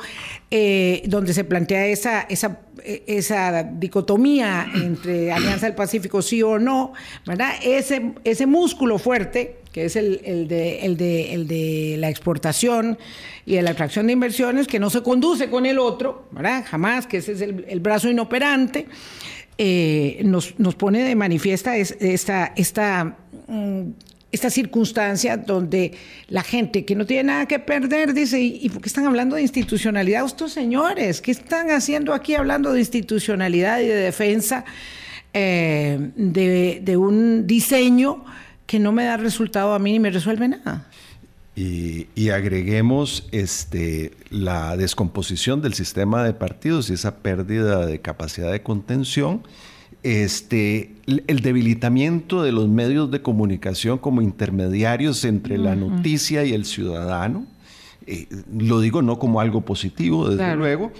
eh, 0.50 1.02
donde 1.06 1.32
se 1.34 1.44
plantea 1.44 1.86
esa, 1.86 2.22
esa, 2.22 2.60
esa 2.84 3.62
dicotomía 3.62 4.66
entre 4.74 5.32
Alianza 5.32 5.66
del 5.66 5.74
Pacífico 5.74 6.20
sí 6.20 6.42
o 6.42 6.58
no, 6.58 6.92
¿verdad? 7.26 7.52
Ese, 7.62 8.12
ese 8.24 8.46
músculo 8.46 8.98
fuerte, 8.98 9.58
que 9.70 9.84
es 9.84 9.96
el, 9.96 10.20
el, 10.24 10.48
de, 10.48 10.80
el, 10.80 10.96
de, 10.96 11.32
el 11.32 11.46
de 11.46 11.96
la 11.98 12.10
exportación 12.10 12.98
y 13.46 13.54
de 13.54 13.62
la 13.62 13.70
atracción 13.70 14.08
de 14.08 14.12
inversiones, 14.12 14.66
que 14.66 14.80
no 14.80 14.90
se 14.90 15.02
conduce 15.02 15.48
con 15.48 15.64
el 15.64 15.78
otro, 15.78 16.26
¿verdad? 16.32 16.64
Jamás, 16.66 17.06
que 17.06 17.18
ese 17.18 17.32
es 17.32 17.40
el, 17.40 17.80
brazo 17.80 18.10
inoperante. 18.10 18.88
Eh, 19.58 20.22
nos, 20.24 20.58
nos, 20.58 20.74
pone 20.74 21.04
de 21.04 21.14
manifiesta 21.14 21.76
esta, 21.76 22.52
esta 22.56 23.16
mm, 23.46 23.90
esta 24.32 24.48
circunstancia 24.48 25.36
donde 25.36 25.92
la 26.28 26.42
gente 26.42 26.86
que 26.86 26.94
no 26.94 27.04
tiene 27.04 27.24
nada 27.24 27.46
que 27.46 27.58
perder 27.58 28.14
dice, 28.14 28.40
¿y, 28.40 28.68
por 28.70 28.80
qué 28.80 28.88
están 28.88 29.06
hablando 29.06 29.36
de 29.36 29.42
institucionalidad 29.42 30.24
estos 30.24 30.52
señores? 30.52 31.20
¿Qué 31.20 31.30
están 31.30 31.70
haciendo 31.70 32.14
aquí 32.14 32.34
hablando 32.34 32.72
de 32.72 32.80
institucionalidad 32.80 33.80
y 33.80 33.86
de 33.86 33.94
defensa 33.94 34.64
eh, 35.34 36.10
de, 36.16 36.96
un 36.96 37.46
diseño 37.46 38.24
que 38.66 38.78
no 38.78 38.90
me 38.90 39.04
da 39.04 39.18
resultado 39.18 39.74
a 39.74 39.78
mí 39.78 39.92
ni 39.92 40.00
me 40.00 40.10
resuelve 40.10 40.48
nada? 40.48 40.88
Y, 41.54 42.06
y, 42.14 42.30
agreguemos 42.30 43.28
este, 43.32 44.12
la 44.30 44.74
descomposición 44.78 45.60
del 45.60 45.74
sistema 45.74 46.24
de 46.24 46.32
partidos 46.32 46.88
y 46.88 46.94
esa 46.94 47.16
pérdida 47.16 47.84
de 47.84 48.00
capacidad 48.00 48.50
de 48.50 48.62
contención 48.62 49.42
este, 50.02 50.94
el 51.06 51.40
debilitamiento 51.40 52.42
de 52.42 52.52
los 52.52 52.68
medios 52.68 53.10
de 53.10 53.22
comunicación 53.22 53.98
como 53.98 54.20
intermediarios 54.20 55.24
entre 55.24 55.58
la 55.58 55.76
noticia 55.76 56.44
y 56.44 56.52
el 56.52 56.64
ciudadano. 56.64 57.46
Eh, 58.06 58.26
lo 58.56 58.80
digo 58.80 59.00
no 59.02 59.18
como 59.18 59.40
algo 59.40 59.60
positivo, 59.60 60.28
desde 60.28 60.56
luego. 60.56 60.92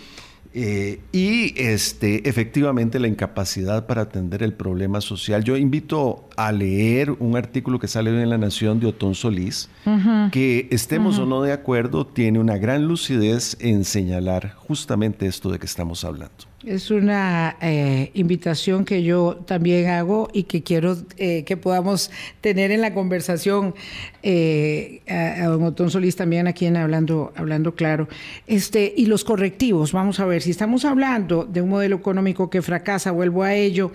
Eh, 0.55 1.00
y 1.12 1.55
este, 1.61 2.28
efectivamente 2.28 3.00
la 3.00 3.09
incapacidad 3.09 3.86
para 3.86 4.03
atender 4.03 4.42
el 4.42 4.53
problema 4.53 5.00
social. 5.00 5.42
Yo 5.44 5.57
invito 5.57 6.28
a 6.37 6.53
leer 6.53 7.11
un 7.11 7.37
artículo 7.37 7.78
que 7.78 7.89
sale 7.89 8.11
en 8.11 8.30
La 8.30 8.39
Nación 8.39 8.80
de 8.80 8.87
Otón 8.87 9.14
Solís, 9.14 9.68
que 10.30 10.68
estemos 10.70 11.18
o 11.18 11.26
no 11.26 11.43
de 11.43 11.53
acuerdo, 11.53 12.07
tiene 12.07 12.39
una 12.39 12.59
gran 12.59 12.87
lucidez 12.87 13.57
en 13.61 13.85
señalar 13.85 14.55
justamente 14.55 15.26
esto 15.26 15.51
de 15.51 15.59
que 15.59 15.66
estamos 15.66 16.05
hablando. 16.05 16.53
Es 16.64 16.93
una 16.93 17.57
eh, 17.61 18.12
invitación 18.14 18.85
que 18.85 19.03
yo 19.03 19.43
también 19.47 19.91
hago 19.91 20.28
y 20.33 20.45
que 20.45 20.62
quiero 20.62 20.97
eh, 21.16 21.43
que 21.43 21.57
podamos 21.57 22.12
tener 22.41 22.70
en 22.70 22.80
la 22.80 22.95
conversación 22.95 23.74
eh, 24.22 25.03
a, 25.09 25.47
don 25.47 25.64
Otón 25.64 25.91
Solís 25.91 26.14
también 26.14 26.47
aquí 26.47 26.66
en 26.66 26.76
hablando, 26.76 27.33
hablando 27.35 27.74
claro. 27.74 28.09
Este, 28.47 28.95
y 28.97 29.07
los 29.07 29.24
correctivos, 29.24 29.91
vamos 29.91 30.20
a 30.20 30.24
ver, 30.24 30.41
si 30.41 30.53
estamos 30.53 30.85
hablando 30.85 31.45
de 31.45 31.62
un 31.62 31.68
modelo 31.68 31.97
económico 31.97 32.49
que 32.49 32.62
fracasa, 32.62 33.11
vuelvo 33.11 33.43
a 33.43 33.55
ello, 33.55 33.91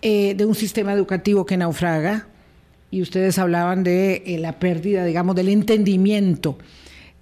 de 0.00 0.44
un 0.46 0.54
sistema 0.54 0.92
educativo 0.92 1.44
que 1.44 1.56
naufraga, 1.56 1.81
y 2.90 3.02
ustedes 3.02 3.38
hablaban 3.38 3.82
de 3.84 4.36
la 4.40 4.58
pérdida, 4.58 5.04
digamos, 5.04 5.34
del 5.34 5.48
entendimiento 5.48 6.58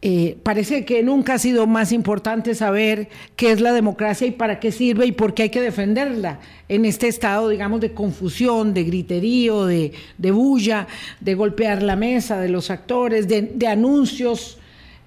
eh, 0.03 0.39
parece 0.43 0.87
que 0.87 1.03
nunca 1.03 1.35
ha 1.35 1.39
sido 1.39 1.67
más 1.67 1.93
importante 1.93 2.55
saber 2.55 3.11
qué 3.37 3.53
es 3.53 3.61
la 3.61 3.75
democracia 3.75 4.27
y 4.27 4.31
para 4.31 4.59
qué 4.59 4.73
sirve 4.73 5.05
y 5.05 5.13
por 5.13 5.35
qué 5.35 5.43
hay 5.43 5.51
que 5.51 5.61
defenderla 5.61 6.41
en 6.71 6.87
este 6.87 7.07
estado, 7.07 7.51
digamos, 7.51 7.83
de 7.83 7.93
confusión, 7.93 8.73
de 8.73 8.85
griterío, 8.85 9.67
de, 9.67 9.93
bulla, 10.19 10.87
de 11.21 11.35
golpear 11.35 11.83
la 11.83 11.97
mesa 11.97 12.41
de 12.41 12.49
los 12.49 12.71
actores, 12.71 13.29
de, 13.29 13.67
anuncios 13.67 14.57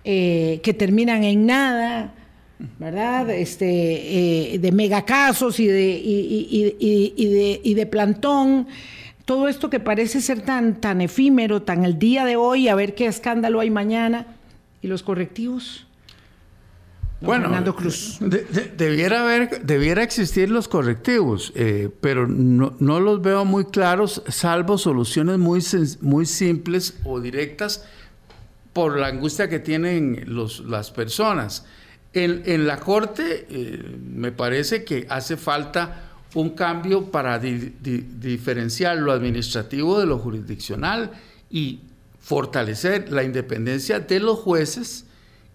eh, 0.03 0.59
que 0.61 0.73
terminan 0.75 1.23
en 1.23 1.45
nada. 1.47 2.13
¿verdad? 2.79 3.29
Este, 3.29 4.53
eh, 4.53 4.59
de 4.59 4.71
megacasos 4.71 5.59
y, 5.59 5.67
de, 5.67 5.99
y 5.99 7.73
de 7.73 7.85
plantón 7.87 8.67
todo 9.25 9.47
esto 9.47 9.69
que 9.69 9.79
parece 9.79 10.21
ser 10.21 10.41
tan, 10.41 10.81
tan 10.81 11.01
efímero, 11.01 11.61
tan 11.61 11.85
el 11.85 11.97
día 11.97 12.25
de 12.25 12.35
hoy, 12.35 12.67
a 12.67 12.75
ver 12.75 12.95
qué 12.95 13.05
escándalo 13.05 13.59
hay 13.59 13.69
mañana. 13.69 14.27
¿Y 14.81 14.87
los 14.87 15.03
correctivos? 15.03 15.87
bueno, 17.21 17.45
Fernando 17.45 17.73
Cruz. 17.73 18.17
debiera, 18.19 19.21
haber, 19.21 19.61
debiera 19.65 20.03
existir 20.03 20.49
los 20.49 20.67
correctivos, 20.67 21.53
eh, 21.55 21.89
pero 22.01 22.27
no, 22.27 22.99
los 22.99 23.21
veo 23.21 23.45
muy 23.45 23.65
claros, 23.65 24.23
salvo 24.27 24.77
soluciones 24.77 25.37
muy, 25.37 25.63
muy 26.01 26.25
simples 26.25 26.99
o 27.05 27.21
directas 27.21 27.85
por 28.73 28.97
la 28.97 29.07
angustia 29.07 29.47
que 29.47 29.59
tienen 29.59 30.25
los, 30.27 30.59
las 30.61 30.91
personas. 30.91 31.65
En, 32.11 32.67
la 32.67 32.79
Corte 32.79 33.47
eh, 33.49 33.97
me 34.05 34.31
parece 34.31 34.83
que 34.83 35.07
hace 35.09 35.37
falta 35.37 36.12
un 36.33 36.51
cambio 36.51 37.11
para 37.11 37.39
diferenciar 37.39 38.97
lo 38.97 39.11
administrativo 39.11 39.99
de 39.99 40.05
lo 40.05 40.17
jurisdiccional 40.17 41.11
y 41.49 41.81
fortalecer 42.19 43.11
la 43.11 43.23
independencia 43.23 43.99
de 43.99 44.19
los 44.19 44.39
jueces. 44.39 45.05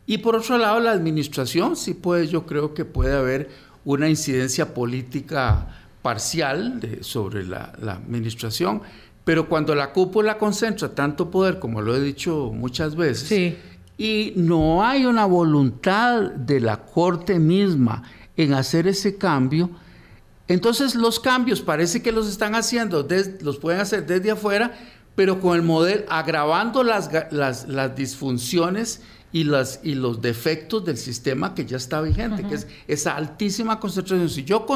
Y 0.06 0.18
por 0.18 0.36
otro 0.36 0.58
lado 0.58 0.80
la 0.80 0.92
administración, 0.92 1.76
sí 1.76 1.94
puede, 1.94 2.28
yo 2.28 2.46
creo 2.46 2.74
que 2.74 2.84
puede 2.84 3.16
haber 3.16 3.50
una 3.84 4.08
incidencia 4.08 4.74
política 4.74 5.66
parcial 6.02 6.80
sobre 7.00 7.44
la, 7.44 7.72
administración, 7.82 8.82
pero 9.24 9.48
cuando 9.48 9.74
la 9.74 9.92
cúpula 9.92 10.38
concentra 10.38 10.94
tanto 10.94 11.30
poder, 11.30 11.58
como 11.58 11.82
lo 11.82 11.96
he 11.96 12.00
dicho 12.00 12.52
muchas 12.54 12.96
veces, 12.96 13.56
y 13.98 14.32
no 14.36 14.84
hay 14.84 15.04
una 15.04 15.26
voluntad 15.26 16.30
de 16.30 16.60
la 16.60 16.78
Corte 16.84 17.38
misma 17.38 18.04
en 18.36 18.54
hacer 18.54 18.86
ese 18.86 19.18
cambio, 19.18 19.70
entonces 20.48 20.94
los 20.94 21.20
cambios 21.20 21.60
parece 21.60 22.02
que 22.02 22.10
los 22.10 22.28
están 22.28 22.54
haciendo, 22.54 23.06
los 23.42 23.58
pueden 23.58 23.80
hacer 23.80 24.06
desde 24.06 24.30
afuera, 24.30 24.76
pero 25.14 25.40
con 25.40 25.56
el 25.56 25.62
modelo, 25.62 26.04
agravando 26.08 26.82
las, 26.82 27.10
las, 27.30 27.68
las 27.68 27.94
disfunciones 27.94 29.02
y, 29.30 29.44
las, 29.44 29.80
y 29.82 29.94
los 29.94 30.22
defectos 30.22 30.84
del 30.84 30.96
sistema 30.96 31.54
que 31.54 31.66
ya 31.66 31.76
está 31.76 32.00
vigente, 32.00 32.44
que 32.44 32.54
es 32.54 32.66
esa 32.86 33.14
altísima 33.14 33.78
concentración. 33.78 34.28
Si 34.28 34.44
yo, 34.44 34.66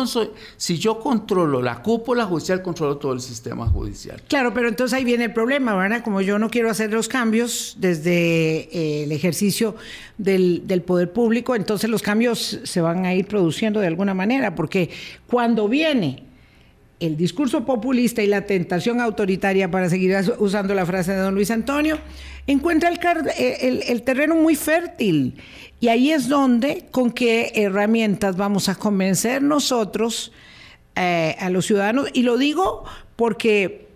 si 0.56 0.78
yo 0.78 1.00
controlo 1.00 1.62
la 1.62 1.82
cúpula 1.82 2.26
judicial, 2.26 2.62
controlo 2.62 2.98
todo 2.98 3.14
el 3.14 3.20
sistema 3.20 3.66
judicial. 3.66 4.20
Claro, 4.28 4.52
pero 4.52 4.68
entonces 4.68 4.96
ahí 4.96 5.04
viene 5.04 5.24
el 5.24 5.32
problema, 5.32 5.74
¿verdad? 5.74 6.04
Como 6.04 6.20
yo 6.20 6.38
no 6.38 6.50
quiero 6.50 6.70
hacer 6.70 6.92
los 6.92 7.08
cambios 7.08 7.76
desde 7.78 8.68
eh, 8.72 9.04
el 9.04 9.12
ejercicio 9.12 9.74
del, 10.18 10.66
del 10.66 10.82
poder 10.82 11.12
público, 11.12 11.54
entonces 11.54 11.88
los 11.88 12.02
cambios 12.02 12.60
se 12.62 12.80
van 12.80 13.06
a 13.06 13.14
ir 13.14 13.26
produciendo 13.26 13.80
de 13.80 13.86
alguna 13.86 14.12
manera, 14.12 14.54
porque 14.54 14.90
cuando 15.26 15.68
viene 15.68 16.31
el 17.02 17.16
discurso 17.16 17.64
populista 17.64 18.22
y 18.22 18.28
la 18.28 18.46
tentación 18.46 19.00
autoritaria, 19.00 19.70
para 19.70 19.90
seguir 19.90 20.16
usando 20.38 20.72
la 20.72 20.86
frase 20.86 21.12
de 21.12 21.18
don 21.18 21.34
Luis 21.34 21.50
Antonio, 21.50 21.98
encuentra 22.46 22.88
el, 22.88 22.98
eh, 23.36 23.84
el, 23.88 24.02
terreno 24.02 24.36
muy 24.36 24.54
fértil. 24.54 25.34
Y 25.80 25.88
ahí 25.88 26.12
es 26.12 26.28
donde, 26.28 26.86
con 26.90 27.10
qué 27.10 27.52
herramientas 27.56 28.36
vamos 28.36 28.68
a 28.68 28.76
convencer 28.76 29.42
nosotros 29.42 30.32
eh, 30.94 31.36
a 31.40 31.50
los 31.50 31.66
ciudadanos. 31.66 32.08
Y 32.12 32.22
lo 32.22 32.38
digo 32.38 32.84
porque 33.16 33.88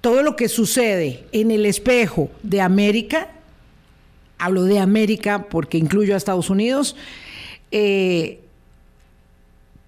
todo 0.00 0.22
lo 0.22 0.36
que 0.36 0.48
sucede 0.48 1.24
en 1.32 1.50
el 1.50 1.66
espejo 1.66 2.30
de 2.44 2.60
América, 2.60 3.28
hablo 4.38 4.62
de 4.64 4.78
América 4.78 5.48
porque 5.48 5.78
incluyo 5.78 6.14
a 6.14 6.16
Estados 6.16 6.48
Unidos, 6.48 6.94
eh, 7.72 8.40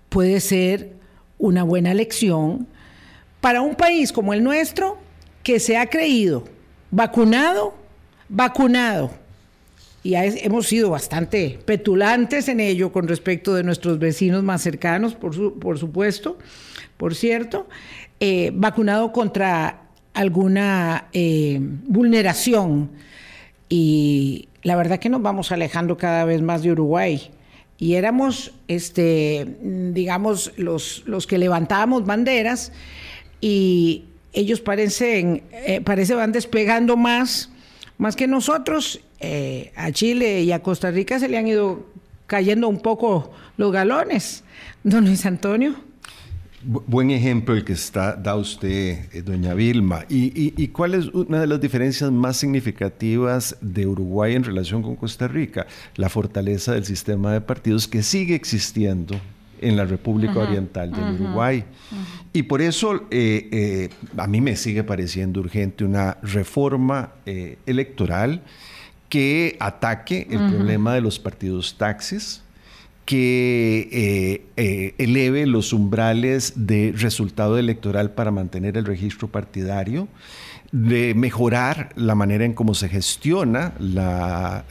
puede 0.09 0.41
ser 0.41 0.98
una 1.39 1.63
buena 1.63 1.95
lección 1.95 2.67
para 3.41 3.61
un 3.61 3.75
país 3.75 4.13
como 4.13 4.35
el 4.35 4.43
nuestro 4.43 4.99
que 5.43 5.61
se 5.61 5.77
ha 5.77 5.87
creído 5.89 6.45
vacunado, 6.91 7.75
vacunado. 8.29 9.11
Y 10.03 10.15
hemos 10.15 10.67
sido 10.67 10.91
bastante 10.91 11.59
petulantes 11.65 12.49
en 12.49 12.61
ello 12.61 12.93
con 12.93 13.09
respecto 13.09 13.55
de 13.55 13.63
nuestros 13.63 13.99
vecinos 13.99 14.43
más 14.43 14.63
cercanos, 14.63 15.15
por, 15.15 15.59
por 15.59 15.79
supuesto, 15.79 16.39
por 16.97 17.15
cierto, 17.15 17.69
eh, 18.21 18.51
vacunado 18.55 19.13
contra 19.13 19.83
alguna 20.15 21.09
eh, 21.13 21.59
vulneración. 21.61 22.91
Y 23.69 24.49
la 24.63 24.77
verdad 24.77 24.99
que 24.99 25.09
nos 25.09 25.21
vamos 25.21 25.53
alejando 25.53 25.97
cada 25.97 26.25
vez 26.25 26.43
más 26.43 26.63
de 26.63 26.73
Uruguay 26.73 27.31
y 27.79 27.95
éramos, 27.95 28.53
este, 28.67 29.57
digamos, 29.63 30.53
los, 30.57 31.05
los 31.07 31.27
que 31.27 31.39
levantábamos 31.39 32.05
banderas 32.05 32.73
y 33.41 34.05
ellos 34.33 34.61
parecen, 34.61 35.45
eh, 35.53 35.81
parece 35.81 36.15
van 36.15 36.33
despegando 36.33 36.97
más, 36.97 37.51
más 37.97 38.17
que 38.17 38.27
nosotros. 38.27 39.01
Eh, 39.21 39.73
a 39.75 39.91
Chile 39.91 40.43
y 40.43 40.53
a 40.53 40.63
Costa 40.63 40.93
Rica 40.93 41.19
se 41.19 41.29
le 41.29 41.39
han 41.39 41.49
ido 41.49 41.87
cayendo 42.27 42.69
un 42.69 42.81
poco 42.81 43.33
los 43.57 43.73
galones. 43.73 44.45
Don 44.83 45.05
Luis 45.05 45.25
Antonio. 45.27 45.88
Buen 46.61 47.11
ejemplo 47.13 47.55
el 47.55 47.65
que 47.65 47.73
está, 47.73 48.17
da 48.17 48.35
usted, 48.35 49.07
eh, 49.13 49.23
doña 49.23 49.55
Vilma. 49.55 50.05
¿Y, 50.09 50.67
cuál 50.69 50.95
es 50.95 51.07
una 51.07 51.41
de 51.41 51.47
las 51.47 51.61
diferencias 51.61 52.11
más 52.11 52.37
significativas 52.37 53.57
de 53.61 53.87
Uruguay 53.87 54.35
en 54.35 54.43
relación 54.43 54.83
con 54.83 54.97
Costa 54.97 55.29
Rica? 55.29 55.69
La 55.95 56.09
fortaleza 56.09 56.73
del 56.73 56.85
sistema 56.85 57.33
de 57.33 57.41
partidos 57.41 57.87
que 57.87 58.03
sigue 58.03 58.35
existiendo 58.35 59.21
en 59.61 59.77
la 59.77 59.85
República 59.85 60.41
Oriental 60.41 60.91
del 60.91 61.21
Uruguay. 61.21 61.65
Y 62.33 62.43
por 62.43 62.61
eso 62.61 63.07
eh, 63.13 63.49
eh, 63.53 63.89
a 64.17 64.27
mí 64.27 64.41
me 64.41 64.57
sigue 64.57 64.83
pareciendo 64.83 65.41
urgente 65.41 65.85
una 65.85 66.19
reforma 66.23 67.13
electoral 67.67 68.43
que 69.09 69.57
ataque 69.61 70.27
el 70.31 70.39
problema 70.51 70.95
de 70.95 71.01
los 71.01 71.19
partidos 71.19 71.77
taxis, 71.79 72.43
que 73.09 73.89
eh, 73.91 74.43
eh, 74.59 74.95
eleve 74.99 75.47
los 75.47 75.73
umbrales 75.73 76.53
de 76.57 76.93
resultado 76.95 77.57
electoral 77.57 78.11
para 78.11 78.31
mantener 78.31 78.77
el 78.77 78.85
registro 78.85 79.29
partidario 79.29 80.09
de 80.73 81.15
mejorar 81.15 81.91
la 81.97 82.15
manera 82.15 82.45
en 82.45 82.53
cómo 82.53 82.75
se 82.75 82.91
gestiona 82.91 83.73
la, 83.79 84.65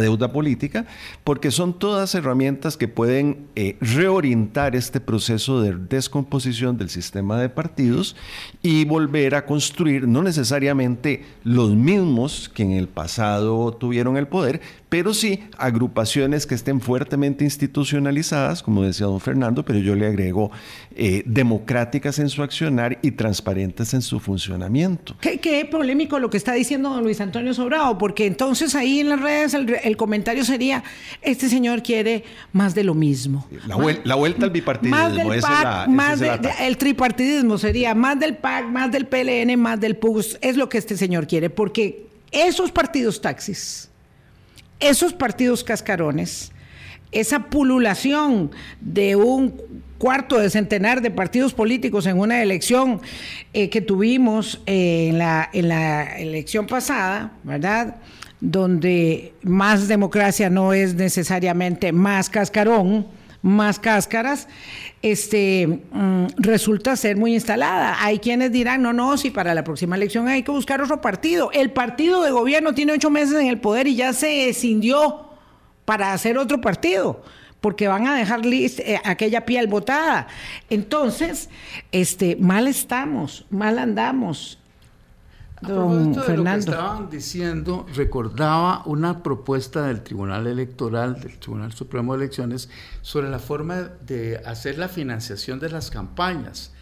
deuda 0.00 0.32
política, 0.32 0.86
porque 1.22 1.52
son 1.52 1.78
todas 1.78 2.14
herramientas 2.16 2.76
que 2.76 2.88
pueden 2.88 3.46
eh, 3.54 3.76
reorientar 3.80 4.74
este 4.74 5.00
proceso 5.00 5.60
de 5.60 5.76
descomposición 5.76 6.76
del 6.76 6.90
sistema 6.90 7.38
de 7.38 7.48
partidos 7.48 8.16
y 8.62 8.84
volver 8.84 9.36
a 9.36 9.46
construir 9.46 10.08
no 10.08 10.22
necesariamente 10.22 11.24
los 11.44 11.70
mismos 11.70 12.48
que 12.48 12.64
en 12.64 12.72
el 12.72 12.88
pasado 12.88 13.72
tuvieron 13.74 14.16
el 14.16 14.26
poder, 14.26 14.60
pero 14.88 15.12
sí 15.12 15.40
agrupaciones 15.58 16.46
que 16.46 16.54
estén 16.54 16.80
fuertemente 16.80 17.44
institucionalizadas, 17.44 18.62
como 18.62 18.82
decía 18.82 19.06
don 19.06 19.20
Fernando, 19.20 19.64
pero 19.64 19.78
yo 19.78 19.94
le 19.94 20.06
agrego 20.06 20.50
eh, 20.94 21.22
democráticas 21.26 22.18
en 22.18 22.28
su 22.28 22.42
accionar 22.42 22.98
y 23.02 23.12
transparentes 23.12 23.94
en 23.94 24.02
su 24.02 24.20
funcionamiento. 24.20 25.16
Qué, 25.20 25.68
polémico 25.70 26.18
lo 26.18 26.30
que 26.30 26.36
está 26.36 26.52
diciendo 26.52 26.90
don 26.90 27.04
Luis 27.04 27.20
Antonio 27.20 27.52
Sobrado, 27.54 27.98
porque 27.98 28.26
entonces 28.26 28.74
ahí 28.74 29.00
en 29.00 29.10
las 29.10 29.20
redes 29.20 29.54
el, 29.54 29.96
comentario 29.96 30.44
sería, 30.44 30.82
este 31.22 31.48
señor 31.48 31.82
quiere 31.82 32.24
más 32.52 32.74
de 32.74 32.84
lo 32.84 32.94
mismo. 32.94 33.46
La, 33.66 34.14
vuelta 34.14 34.44
al 34.44 34.50
bipartidismo, 34.50 34.98
más 35.88 36.20
el 36.60 36.76
tripartidismo 36.76 37.58
sería 37.58 37.94
más 37.94 38.18
del 38.18 38.36
PAC, 38.36 38.66
más 38.66 38.90
del 38.90 39.06
PLN, 39.06 39.58
más 39.58 39.80
del 39.80 39.96
PUS, 39.96 40.38
es 40.40 40.56
lo 40.56 40.68
que 40.68 40.78
este 40.78 40.96
señor 40.96 41.26
quiere, 41.26 41.50
porque 41.50 42.06
esos 42.30 42.70
partidos 42.70 43.20
taxis, 43.20 43.87
esos 44.80 45.12
partidos 45.12 45.64
cascarones, 45.64 46.52
esa 47.12 47.44
pululación 47.46 48.50
de 48.80 49.16
un 49.16 49.54
cuarto 49.98 50.38
de 50.38 50.50
centenar 50.50 51.02
de 51.02 51.10
partidos 51.10 51.52
políticos 51.52 52.06
en 52.06 52.18
una 52.18 52.42
elección 52.42 53.00
eh, 53.52 53.68
que 53.68 53.80
tuvimos 53.80 54.60
eh, 54.66 55.08
en, 55.08 55.18
la, 55.18 55.48
en 55.52 55.68
la 55.68 56.18
elección 56.18 56.66
pasada, 56.66 57.32
¿verdad? 57.42 57.96
Donde 58.40 59.34
más 59.42 59.88
democracia 59.88 60.48
no 60.48 60.72
es 60.72 60.94
necesariamente 60.94 61.92
más 61.92 62.30
cascarón, 62.30 63.06
más 63.42 63.78
cáscaras, 63.78 64.48
este, 65.02 65.66
mm, 65.92 66.26
resulta 66.36 66.96
ser 66.96 67.16
muy 67.16 67.34
instalada. 67.34 67.96
Hay 68.04 68.18
quienes 68.18 68.52
dirán, 68.52 68.82
no, 68.82 68.92
no, 68.92 69.16
si 69.16 69.30
para 69.30 69.54
la 69.54 69.64
próxima 69.64 69.96
elección 69.96 70.28
hay 70.28 70.42
que 70.42 70.50
buscar 70.50 70.82
otro 70.82 71.00
partido. 71.00 71.50
El 71.52 71.70
partido 71.70 72.22
de 72.22 72.30
gobierno 72.30 72.74
tiene 72.74 72.92
ocho 72.92 73.10
meses 73.10 73.38
en 73.40 73.46
el 73.46 73.60
poder 73.60 73.86
y 73.86 73.96
ya 73.96 74.12
se 74.12 74.48
escindió 74.48 75.28
para 75.84 76.12
hacer 76.12 76.36
otro 76.36 76.60
partido 76.60 77.22
porque 77.60 77.88
van 77.88 78.06
a 78.06 78.14
dejar 78.16 78.40
eh, 78.44 79.00
aquella 79.04 79.44
piel 79.44 79.66
botada. 79.66 80.28
Entonces, 80.70 81.48
este, 81.92 82.36
mal 82.36 82.68
estamos, 82.68 83.46
mal 83.50 83.78
andamos. 83.78 84.57
Fernando. 85.60 86.22
De 86.22 86.36
lo 86.36 86.44
que 86.44 86.58
estaban 86.58 87.10
diciendo, 87.10 87.86
recordaba 87.94 88.82
una 88.86 89.22
propuesta 89.22 89.86
del 89.86 90.02
Tribunal 90.02 90.46
Electoral, 90.46 91.20
del 91.20 91.38
Tribunal 91.38 91.72
Supremo 91.72 92.16
de 92.16 92.24
Elecciones, 92.24 92.68
sobre 93.02 93.28
la 93.28 93.38
forma 93.38 93.90
de 94.06 94.40
hacer 94.44 94.78
la 94.78 94.88
financiación 94.88 95.58
de 95.58 95.70
las 95.70 95.90
campañas. 95.90 96.72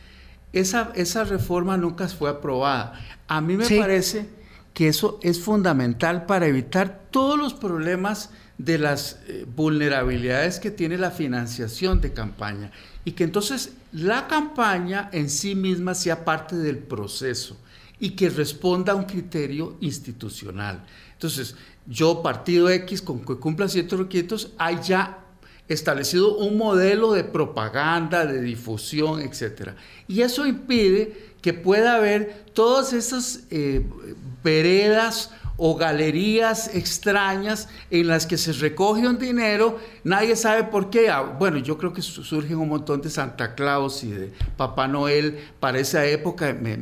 Esa, 0.53 0.93
esa 0.95 1.25
reforma 1.25 1.77
nunca 1.77 2.09
fue 2.09 2.31
aprobada. 2.31 3.01
A 3.29 3.41
mí 3.41 3.57
me 3.57 3.69
parece 3.69 4.29
que 4.75 4.89
eso 4.89 5.19
es 5.23 5.41
fundamental 5.41 6.27
para 6.27 6.47
evitar 6.47 7.07
todos 7.11 7.39
los 7.39 7.55
problemas 7.55 8.31
de 8.59 8.79
las 8.79 9.21
eh, 9.27 9.47
vulnerabilidades 9.55 10.61
que 10.61 10.71
tiene 10.71 10.99
la 10.99 11.11
financiación 11.11 12.01
de 12.01 12.13
campaña 12.13 12.71
y 13.05 13.13
que 13.13 13.25
entonces 13.25 13.73
la 13.93 14.29
campaña 14.29 15.09
en 15.13 15.29
sí 15.29 15.55
misma 15.55 15.95
sea 15.95 16.25
parte 16.25 16.57
del 16.57 16.79
proceso 16.79 17.57
y 17.99 18.11
que 18.11 18.29
responda 18.29 18.93
a 18.93 18.97
un 18.97 19.05
criterio 19.05 19.77
institucional. 19.81 20.85
Entonces, 21.13 21.55
yo, 21.87 22.23
partido 22.23 22.69
X, 22.69 23.01
con 23.01 23.25
que 23.25 23.37
cumpla 23.37 23.69
ciertos 23.69 23.99
requisitos, 23.99 24.53
hay 24.59 24.79
ya 24.83 25.23
establecido 25.69 26.37
un 26.37 26.57
modelo 26.57 27.13
de 27.13 27.25
propaganda, 27.25 28.25
de 28.25 28.41
difusión, 28.41 29.21
etc. 29.21 29.71
Y 30.07 30.21
eso 30.21 30.47
impide 30.47 31.35
que 31.41 31.53
pueda 31.53 31.97
haber 31.97 32.47
todas 32.53 32.93
esas 32.93 33.45
eh, 33.51 33.85
veredas 34.43 35.31
o 35.57 35.75
galerías 35.75 36.75
extrañas 36.75 37.69
en 37.91 38.09
las 38.09 38.27
que 38.27 38.37
se 38.37 38.53
recoge 38.53 39.07
un 39.07 39.19
dinero, 39.19 39.79
nadie 40.05 40.37
sabe 40.37 40.65
por 40.65 40.91
qué. 40.91 41.09
Ah, 41.09 41.23
bueno, 41.23 41.59
yo 41.59 41.79
creo 41.79 41.93
que 41.93 42.03
surgen 42.03 42.59
un 42.59 42.69
montón 42.69 43.01
de 43.01 43.09
Santa 43.09 43.55
Claus 43.55 44.05
y 44.05 44.11
de 44.11 44.33
Papá 44.57 44.87
Noel 44.87 45.39
para 45.59 45.79
esa 45.79 46.05
época. 46.05 46.55
Me, 46.55 46.79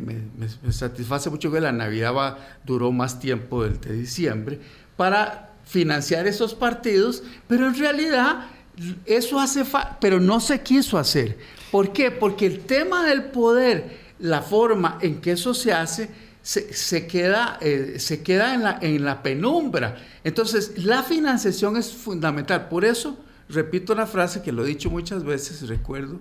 satisface 0.72 1.30
mucho 1.30 1.52
que 1.52 1.60
la 1.60 1.72
Navidad 1.72 2.14
va, 2.14 2.38
duró 2.64 2.90
más 2.90 3.20
tiempo 3.20 3.62
del 3.62 3.80
de 3.80 3.92
diciembre 3.92 4.60
para 4.96 5.50
financiar 5.64 6.26
esos 6.26 6.54
partidos, 6.54 7.22
pero 7.48 7.66
en 7.66 7.78
realidad 7.78 8.46
eso 9.06 9.38
hace 9.40 9.64
falta, 9.64 9.98
pero 10.00 10.20
no 10.20 10.40
se 10.40 10.60
quiso 10.60 10.98
hacer. 10.98 11.38
¿Por 11.70 11.92
qué? 11.92 12.10
Porque 12.10 12.46
el 12.46 12.60
tema 12.60 13.06
del 13.06 13.24
poder, 13.24 13.98
la 14.18 14.42
forma 14.42 14.98
en 15.00 15.20
que 15.20 15.32
eso 15.32 15.54
se 15.54 15.72
hace, 15.72 16.10
se, 16.44 17.06
queda, 17.06 17.58
eh, 17.62 17.94
se 17.98 18.22
queda 18.22 18.54
en, 18.54 18.62
la, 18.62 18.78
en 18.82 19.02
la 19.02 19.22
penumbra. 19.22 19.96
Entonces, 20.22 20.84
la 20.84 21.02
financiación 21.02 21.76
es 21.78 21.90
fundamental. 21.90 22.68
Por 22.68 22.84
eso, 22.84 23.18
repito 23.48 23.94
la 23.94 24.06
frase 24.06 24.42
que 24.42 24.52
lo 24.52 24.64
he 24.64 24.68
dicho 24.68 24.90
muchas 24.90 25.24
veces, 25.24 25.66
recuerdo, 25.66 26.20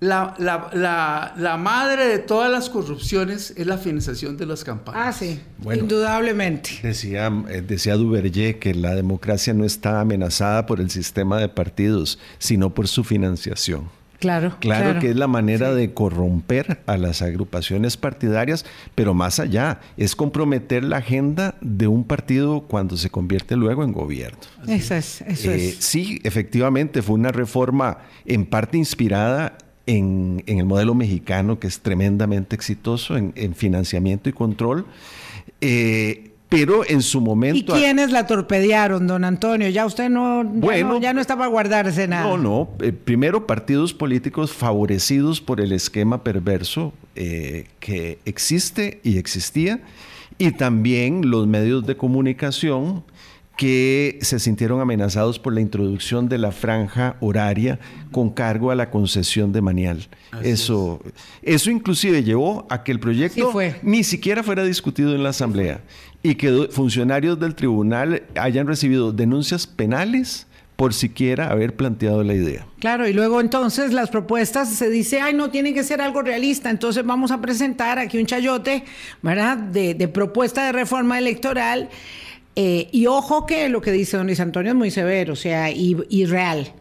la, 0.00 1.32
la, 1.36 1.56
madre 1.56 2.06
de 2.08 2.18
todas 2.18 2.50
las 2.50 2.68
corrupciones 2.68 3.54
es 3.56 3.66
la 3.66 3.78
financiación 3.78 4.36
de 4.36 4.46
las 4.46 4.64
campañas. 4.64 5.00
Ah, 5.00 5.12
sí, 5.12 5.40
indudablemente. 5.64 6.70
Decía, 6.82 7.32
eh, 7.48 7.62
decía 7.62 7.94
Duverger 7.96 8.58
que 8.58 8.74
la 8.74 8.96
democracia 8.96 9.54
no 9.54 9.64
está 9.64 10.00
amenazada 10.00 10.66
por 10.66 10.80
el 10.80 10.90
sistema 10.90 11.38
de 11.38 11.48
partidos, 11.48 12.18
sino 12.38 12.74
por 12.74 12.88
su 12.88 13.04
financiación. 13.04 14.01
Claro, 14.22 14.54
claro. 14.60 15.00
que 15.00 15.10
es 15.10 15.16
la 15.16 15.26
manera 15.26 15.74
de 15.74 15.92
corromper 15.94 16.80
a 16.86 16.96
las 16.96 17.22
agrupaciones 17.22 17.96
partidarias, 17.96 18.64
pero 18.94 19.14
más 19.14 19.40
allá, 19.40 19.80
es 19.96 20.14
comprometer 20.14 20.84
la 20.84 20.98
agenda 20.98 21.56
de 21.60 21.88
un 21.88 22.04
partido 22.04 22.60
cuando 22.60 22.96
se 22.96 23.10
convierte 23.10 23.56
luego 23.56 23.82
en 23.82 23.90
gobierno. 23.90 24.38
Eso 24.68 24.94
es, 24.94 25.22
eso 25.22 25.50
eh, 25.50 25.70
es. 25.70 25.78
Sí, 25.80 26.20
efectivamente, 26.22 27.02
fue 27.02 27.16
una 27.16 27.32
reforma 27.32 27.98
en 28.24 28.46
parte 28.46 28.78
inspirada 28.78 29.58
en, 29.86 30.44
el 30.46 30.66
modelo 30.66 30.94
mexicano, 30.94 31.58
que 31.58 31.66
es 31.66 31.80
tremendamente 31.80 32.54
exitoso 32.54 33.16
en, 33.16 33.54
financiamiento 33.56 34.28
y 34.28 34.32
control. 34.32 34.86
Eh, 35.60 36.31
pero 36.52 36.82
en 36.86 37.00
su 37.00 37.18
momento... 37.22 37.74
¿Y 37.74 37.80
quiénes 37.80 38.10
la 38.10 38.26
torpedearon, 38.26 39.06
don 39.06 39.24
Antonio? 39.24 39.70
Ya 39.70 39.86
usted 39.86 40.10
no, 40.10 40.44
bueno, 40.44 41.00
ya 41.00 41.14
no, 41.14 41.22
está 41.22 41.34
para 41.34 41.48
guardarse 41.48 42.06
nada. 42.06 42.24
No, 42.24 42.36
no. 42.36 42.68
Eh, 42.80 42.92
primero, 42.92 43.46
partidos 43.46 43.94
políticos 43.94 44.52
favorecidos 44.52 45.40
por 45.40 45.62
el 45.62 45.72
esquema 45.72 46.22
perverso 46.22 46.92
eh, 47.16 47.68
que 47.80 48.18
existe 48.26 49.00
y 49.02 49.16
existía, 49.16 49.80
y 50.36 50.50
también 50.50 51.30
los 51.30 51.46
medios 51.46 51.86
de 51.86 51.96
comunicación 51.96 53.02
que 53.56 54.18
se 54.22 54.38
sintieron 54.38 54.80
amenazados 54.80 55.38
por 55.38 55.52
la 55.52 55.60
introducción 55.60 56.28
de 56.28 56.38
la 56.38 56.52
franja 56.52 57.16
horaria 57.20 57.78
con 58.10 58.30
cargo 58.30 58.70
a 58.70 58.74
la 58.74 58.90
concesión 58.90 59.52
de 59.52 59.60
Manial. 59.60 60.08
eso, 60.42 61.00
eso 61.42 61.70
inclusive 61.70 62.24
llevó 62.24 62.66
a 62.70 62.82
que 62.82 62.92
el 62.92 63.00
proyecto 63.00 63.52
ni 63.82 64.04
siquiera 64.04 64.42
fuera 64.42 64.64
discutido 64.64 65.14
en 65.14 65.22
la 65.22 65.30
Asamblea 65.30 65.82
y 66.22 66.36
que 66.36 66.68
funcionarios 66.70 67.38
del 67.38 67.54
tribunal 67.54 68.22
hayan 68.36 68.66
recibido 68.66 69.12
denuncias 69.12 69.66
penales 69.66 70.46
por 70.76 70.94
siquiera 70.94 71.48
haber 71.48 71.76
planteado 71.76 72.24
la 72.24 72.34
idea. 72.34 72.66
Claro, 72.80 73.06
y 73.06 73.12
luego 73.12 73.40
entonces 73.40 73.92
las 73.92 74.10
propuestas 74.10 74.68
se 74.70 74.90
dice, 74.90 75.20
ay, 75.20 75.34
no, 75.34 75.50
tiene 75.50 75.74
que 75.74 75.84
ser 75.84 76.00
algo 76.00 76.22
realista, 76.22 76.70
entonces 76.70 77.04
vamos 77.04 77.30
a 77.30 77.40
presentar 77.40 77.98
aquí 77.98 78.18
un 78.18 78.26
chayote, 78.26 78.84
¿verdad?, 79.20 79.56
de, 79.56 79.94
de 79.94 80.08
propuesta 80.08 80.64
de 80.64 80.72
reforma 80.72 81.18
electoral 81.18 81.88
eh, 82.54 82.88
y 82.92 83.06
ojo 83.06 83.46
que 83.46 83.68
lo 83.68 83.80
que 83.80 83.92
dice 83.92 84.16
don 84.16 84.26
Luis 84.26 84.40
Antonio 84.40 84.72
es 84.72 84.76
muy 84.76 84.90
severo, 84.90 85.32
o 85.32 85.36
sea, 85.36 85.70
y, 85.70 86.24
real. 86.26 86.72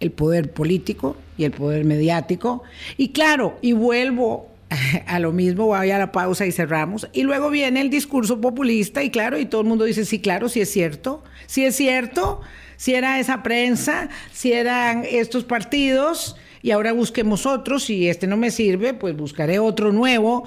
El 0.00 0.12
poder 0.12 0.52
político 0.52 1.16
y 1.36 1.44
el 1.44 1.50
poder 1.50 1.84
mediático. 1.84 2.62
Y 2.96 3.08
claro, 3.08 3.58
y 3.60 3.72
vuelvo 3.72 4.48
a 5.06 5.18
lo 5.18 5.32
mismo, 5.32 5.66
voy 5.66 5.90
a 5.90 5.98
la 5.98 6.12
pausa 6.12 6.46
y 6.46 6.52
cerramos. 6.52 7.08
Y 7.12 7.22
luego 7.22 7.50
viene 7.50 7.80
el 7.80 7.90
discurso 7.90 8.40
populista 8.40 9.02
y 9.02 9.10
claro, 9.10 9.38
y 9.38 9.46
todo 9.46 9.62
el 9.62 9.66
mundo 9.66 9.84
dice, 9.84 10.04
sí, 10.04 10.20
claro, 10.20 10.48
sí 10.48 10.60
es 10.60 10.70
cierto, 10.70 11.24
sí 11.46 11.64
es 11.64 11.74
cierto, 11.74 12.40
si 12.76 12.94
era 12.94 13.18
esa 13.18 13.42
prensa, 13.42 14.08
si 14.32 14.52
eran 14.52 15.04
estos 15.04 15.44
partidos, 15.44 16.36
y 16.62 16.70
ahora 16.70 16.92
busquemos 16.92 17.46
otros, 17.46 17.84
si 17.84 18.08
este 18.08 18.26
no 18.26 18.36
me 18.36 18.50
sirve, 18.50 18.94
pues 18.94 19.16
buscaré 19.16 19.58
otro 19.58 19.92
nuevo. 19.92 20.44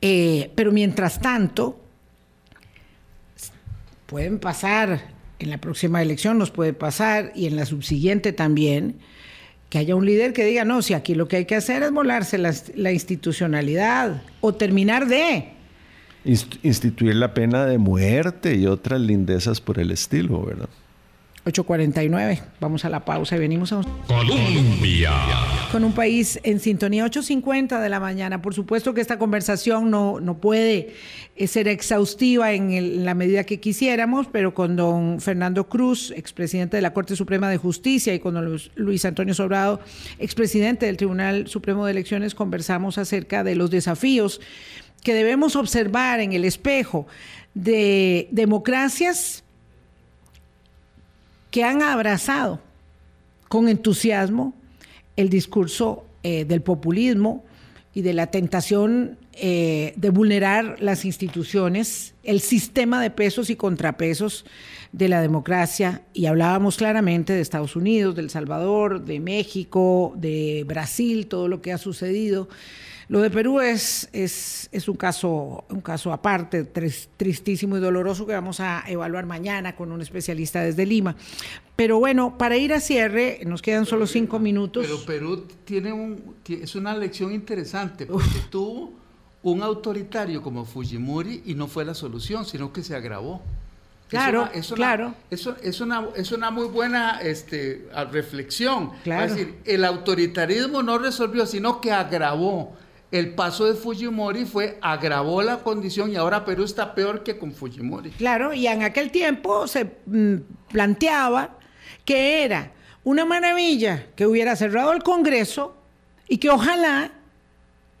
Eh, 0.00 0.50
pero 0.54 0.72
mientras 0.72 1.20
tanto, 1.20 1.83
pueden 4.06 4.38
pasar 4.38 5.14
en 5.38 5.50
la 5.50 5.58
próxima 5.58 6.02
elección, 6.02 6.38
nos 6.38 6.50
puede 6.50 6.72
pasar 6.72 7.32
y 7.34 7.46
en 7.46 7.56
la 7.56 7.66
subsiguiente 7.66 8.32
también, 8.32 8.96
que 9.68 9.78
haya 9.78 9.96
un 9.96 10.06
líder 10.06 10.32
que 10.32 10.44
diga, 10.44 10.64
no, 10.64 10.82
si 10.82 10.94
aquí 10.94 11.14
lo 11.14 11.28
que 11.28 11.36
hay 11.36 11.44
que 11.46 11.56
hacer 11.56 11.82
es 11.82 11.92
volarse 11.92 12.38
la, 12.38 12.92
institucionalidad 12.92 14.22
o 14.40 14.54
terminar 14.54 15.06
de... 15.06 15.52
Instituir 16.24 17.16
la 17.16 17.34
pena 17.34 17.66
de 17.66 17.76
muerte 17.76 18.54
y 18.54 18.66
otras 18.66 19.00
lindezas 19.00 19.60
por 19.60 19.78
el 19.78 19.90
estilo, 19.90 20.42
¿verdad? 20.42 20.68
8.49. 21.44 22.40
Vamos 22.58 22.84
a 22.84 22.88
la 22.88 23.04
pausa 23.04 23.36
y 23.36 23.38
venimos 23.38 23.72
a... 23.72 23.82
Colombia. 24.06 25.12
Con 25.70 25.84
un 25.84 25.92
país 25.92 26.40
en 26.42 26.58
sintonía 26.58 27.04
8.50 27.04 27.82
de 27.82 27.88
la 27.90 28.00
mañana. 28.00 28.40
Por 28.40 28.54
supuesto 28.54 28.94
que 28.94 29.02
esta 29.02 29.18
conversación 29.18 29.90
no, 29.90 30.20
no 30.20 30.38
puede 30.38 30.94
eh, 31.36 31.46
ser 31.46 31.68
exhaustiva 31.68 32.52
en, 32.52 33.04
la 33.04 33.14
medida 33.14 33.44
que 33.44 33.60
quisiéramos, 33.60 34.26
pero 34.26 34.54
con 34.54 34.76
don 34.76 35.20
Fernando 35.20 35.68
Cruz, 35.68 36.12
expresidente 36.16 36.78
de 36.78 36.82
la 36.82 36.94
Corte 36.94 37.14
Suprema 37.14 37.50
de 37.50 37.58
Justicia, 37.58 38.14
y 38.14 38.20
con 38.20 38.34
don 38.34 38.58
Luis 38.76 39.04
Antonio 39.04 39.34
Sobrado, 39.34 39.80
expresidente 40.18 40.86
del 40.86 40.96
Tribunal 40.96 41.46
Supremo 41.48 41.84
de 41.84 41.92
Elecciones, 41.92 42.34
conversamos 42.34 42.96
acerca 42.96 43.44
de 43.44 43.54
los 43.54 43.70
desafíos 43.70 44.40
que 45.02 45.12
debemos 45.12 45.56
observar 45.56 46.20
en 46.20 46.32
el 46.32 46.46
espejo 46.46 47.06
de 47.52 48.28
democracias 48.32 49.43
que 51.54 51.62
han 51.62 51.82
abrazado 51.82 52.58
con 53.48 53.68
entusiasmo 53.68 54.54
el 55.14 55.28
discurso 55.28 56.04
eh, 56.24 56.44
del 56.44 56.62
populismo 56.62 57.44
y 57.94 58.02
de 58.02 58.12
la 58.12 58.26
tentación 58.26 59.18
eh, 59.34 59.92
de 59.94 60.10
vulnerar 60.10 60.78
las 60.80 61.04
instituciones, 61.04 62.14
el 62.24 62.40
sistema 62.40 63.00
de 63.00 63.10
pesos 63.10 63.50
y 63.50 63.54
contrapesos 63.54 64.44
de 64.90 65.08
la 65.08 65.22
democracia. 65.22 66.02
Y 66.12 66.26
hablábamos 66.26 66.76
claramente 66.76 67.34
de 67.34 67.40
Estados 67.40 67.76
Unidos, 67.76 68.16
de 68.16 68.22
El 68.22 68.30
Salvador, 68.30 69.04
de 69.04 69.20
México, 69.20 70.12
de 70.16 70.64
Brasil, 70.66 71.28
todo 71.28 71.46
lo 71.46 71.62
que 71.62 71.72
ha 71.72 71.78
sucedido 71.78 72.48
lo 73.08 73.20
de 73.20 73.30
Perú 73.30 73.60
es, 73.60 74.08
es, 74.12 74.88
un, 74.88 74.96
caso, 74.96 75.64
un 75.68 75.80
caso 75.80 76.12
aparte, 76.12 76.64
tristísimo 76.64 77.76
y 77.76 77.80
doloroso 77.80 78.26
que 78.26 78.32
vamos 78.32 78.60
a 78.60 78.84
evaluar 78.86 79.26
mañana 79.26 79.76
con 79.76 79.92
un 79.92 80.00
especialista 80.00 80.62
desde 80.62 80.86
Lima. 80.86 81.14
Pero 81.76 81.98
bueno, 81.98 82.38
para 82.38 82.56
ir 82.56 82.72
a 82.72 82.80
cierre, 82.80 83.40
nos 83.46 83.60
quedan 83.60 83.84
solo 83.84 84.06
cinco 84.06 84.38
minutos. 84.38 84.86
Pero 84.86 85.04
Perú 85.04 85.46
tiene 85.64 85.92
un, 85.92 86.36
es 86.48 86.74
una 86.74 86.96
lección 86.96 87.32
interesante, 87.32 88.06
porque 88.06 88.40
tuvo 88.50 88.92
un 89.42 89.62
autoritario 89.62 90.40
como 90.42 90.64
Fujimori 90.64 91.42
y 91.44 91.54
no 91.54 91.66
fue 91.66 91.84
la 91.84 91.94
solución, 91.94 92.46
sino 92.46 92.72
que 92.72 92.82
se 92.82 92.94
agravó. 92.94 93.42
Claro, 94.08 94.48
es 94.54 94.70
claro. 94.72 95.14
Eso 95.30 95.56
es 95.62 95.80
una, 95.80 96.06
es 96.14 96.30
una 96.30 96.50
muy 96.50 96.68
buena 96.68 97.20
este, 97.20 97.88
reflexión. 98.10 98.92
Es 99.04 99.34
decir, 99.34 99.56
el 99.64 99.84
autoritarismo 99.84 100.82
no 100.82 100.98
resolvió, 100.98 101.46
sino 101.46 101.80
que 101.80 101.90
agravó 101.90 102.76
el 103.14 103.32
paso 103.32 103.66
de 103.66 103.74
Fujimori 103.74 104.44
fue, 104.44 104.76
agravó 104.80 105.40
la 105.40 105.58
condición 105.58 106.10
y 106.10 106.16
ahora 106.16 106.44
Perú 106.44 106.64
está 106.64 106.96
peor 106.96 107.22
que 107.22 107.38
con 107.38 107.52
Fujimori. 107.52 108.10
Claro, 108.10 108.52
y 108.52 108.66
en 108.66 108.82
aquel 108.82 109.12
tiempo 109.12 109.68
se 109.68 109.84
mm, 109.84 110.34
planteaba 110.72 111.56
que 112.04 112.42
era 112.42 112.72
una 113.04 113.24
maravilla 113.24 114.06
que 114.16 114.26
hubiera 114.26 114.56
cerrado 114.56 114.92
el 114.92 115.04
Congreso 115.04 115.76
y 116.26 116.38
que 116.38 116.50
ojalá, 116.50 117.12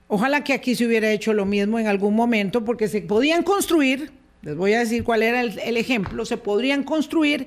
ojalá 0.08 0.42
que 0.42 0.52
aquí 0.52 0.74
se 0.74 0.84
hubiera 0.84 1.08
hecho 1.12 1.32
lo 1.32 1.44
mismo 1.44 1.78
en 1.78 1.86
algún 1.86 2.16
momento, 2.16 2.64
porque 2.64 2.88
se 2.88 3.00
podían 3.00 3.44
construir, 3.44 4.10
les 4.42 4.56
voy 4.56 4.72
a 4.72 4.80
decir 4.80 5.04
cuál 5.04 5.22
era 5.22 5.42
el 5.42 5.76
ejemplo, 5.76 6.24
se 6.24 6.38
podrían 6.38 6.82
construir 6.82 7.46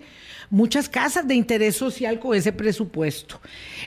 muchas 0.50 0.88
casas 0.88 1.28
de 1.28 1.36
interés 1.36 1.76
social 1.76 2.18
con 2.18 2.34
ese 2.34 2.54
presupuesto. 2.54 3.42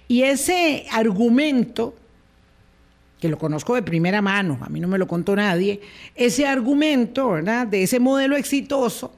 Y 0.06 0.24
ese 0.24 0.84
argumento 0.90 1.94
que 3.20 3.28
lo 3.28 3.38
conozco 3.38 3.74
de 3.74 3.82
primera 3.82 4.22
mano, 4.22 4.58
a 4.62 4.68
mí 4.68 4.80
no 4.80 4.88
me 4.88 4.98
lo 4.98 5.06
contó 5.06 5.36
nadie, 5.36 5.80
ese 6.14 6.46
argumento, 6.46 7.30
¿verdad? 7.30 7.66
De 7.66 7.82
ese 7.82 8.00
modelo 8.00 8.36
exitoso, 8.36 9.12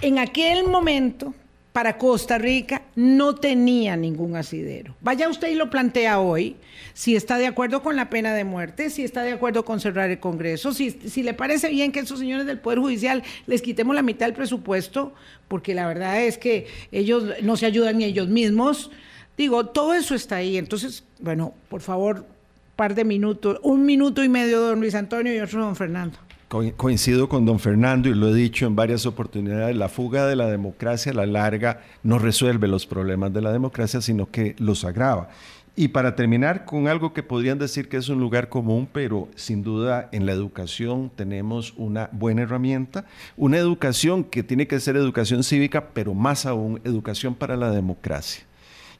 en 0.00 0.18
aquel 0.18 0.64
momento, 0.64 1.34
para 1.72 1.96
Costa 1.96 2.38
Rica, 2.38 2.82
no 2.96 3.34
tenía 3.34 3.96
ningún 3.96 4.36
asidero. 4.36 4.94
Vaya 5.00 5.28
usted 5.28 5.48
y 5.48 5.54
lo 5.54 5.70
plantea 5.70 6.18
hoy, 6.18 6.56
si 6.92 7.16
está 7.16 7.38
de 7.38 7.46
acuerdo 7.46 7.82
con 7.82 7.96
la 7.96 8.10
pena 8.10 8.34
de 8.34 8.44
muerte, 8.44 8.90
si 8.90 9.04
está 9.04 9.22
de 9.22 9.32
acuerdo 9.32 9.64
con 9.64 9.80
cerrar 9.80 10.10
el 10.10 10.20
Congreso, 10.20 10.74
si, 10.74 10.90
si 10.90 11.22
le 11.22 11.32
parece 11.32 11.68
bien 11.68 11.92
que 11.92 12.00
esos 12.00 12.18
señores 12.18 12.46
del 12.46 12.58
Poder 12.58 12.78
Judicial 12.78 13.22
les 13.46 13.62
quitemos 13.62 13.94
la 13.94 14.02
mitad 14.02 14.26
del 14.26 14.34
presupuesto, 14.34 15.14
porque 15.48 15.74
la 15.74 15.86
verdad 15.86 16.22
es 16.22 16.36
que 16.36 16.66
ellos 16.90 17.24
no 17.42 17.56
se 17.56 17.66
ayudan 17.66 17.98
ni 17.98 18.04
ellos 18.04 18.28
mismos. 18.28 18.90
Digo, 19.38 19.66
todo 19.66 19.94
eso 19.94 20.14
está 20.14 20.36
ahí. 20.36 20.58
Entonces, 20.58 21.04
bueno, 21.20 21.54
por 21.70 21.80
favor, 21.80 22.26
par 22.76 22.94
de 22.94 23.04
minutos, 23.04 23.58
un 23.62 23.84
minuto 23.84 24.24
y 24.24 24.28
medio 24.28 24.60
don 24.60 24.80
Luis 24.80 24.94
Antonio 24.94 25.34
y 25.34 25.38
otro 25.38 25.62
don 25.64 25.76
Fernando. 25.76 26.18
Coincido 26.76 27.30
con 27.30 27.46
don 27.46 27.58
Fernando 27.58 28.10
y 28.10 28.14
lo 28.14 28.28
he 28.28 28.34
dicho 28.34 28.66
en 28.66 28.76
varias 28.76 29.06
oportunidades, 29.06 29.74
la 29.74 29.88
fuga 29.88 30.26
de 30.26 30.36
la 30.36 30.48
democracia 30.48 31.10
a 31.10 31.14
la 31.14 31.24
larga 31.24 31.80
no 32.02 32.18
resuelve 32.18 32.68
los 32.68 32.84
problemas 32.84 33.32
de 33.32 33.40
la 33.40 33.52
democracia, 33.52 34.02
sino 34.02 34.30
que 34.30 34.54
los 34.58 34.84
agrava. 34.84 35.30
Y 35.74 35.88
para 35.88 36.14
terminar 36.14 36.66
con 36.66 36.88
algo 36.88 37.14
que 37.14 37.22
podrían 37.22 37.58
decir 37.58 37.88
que 37.88 37.96
es 37.96 38.10
un 38.10 38.20
lugar 38.20 38.50
común, 38.50 38.86
pero 38.92 39.28
sin 39.34 39.62
duda 39.62 40.10
en 40.12 40.26
la 40.26 40.32
educación 40.32 41.10
tenemos 41.16 41.72
una 41.78 42.10
buena 42.12 42.42
herramienta, 42.42 43.06
una 43.38 43.56
educación 43.56 44.22
que 44.22 44.42
tiene 44.42 44.66
que 44.66 44.78
ser 44.80 44.96
educación 44.96 45.42
cívica, 45.42 45.88
pero 45.94 46.12
más 46.12 46.44
aún 46.44 46.82
educación 46.84 47.34
para 47.34 47.56
la 47.56 47.70
democracia. 47.70 48.44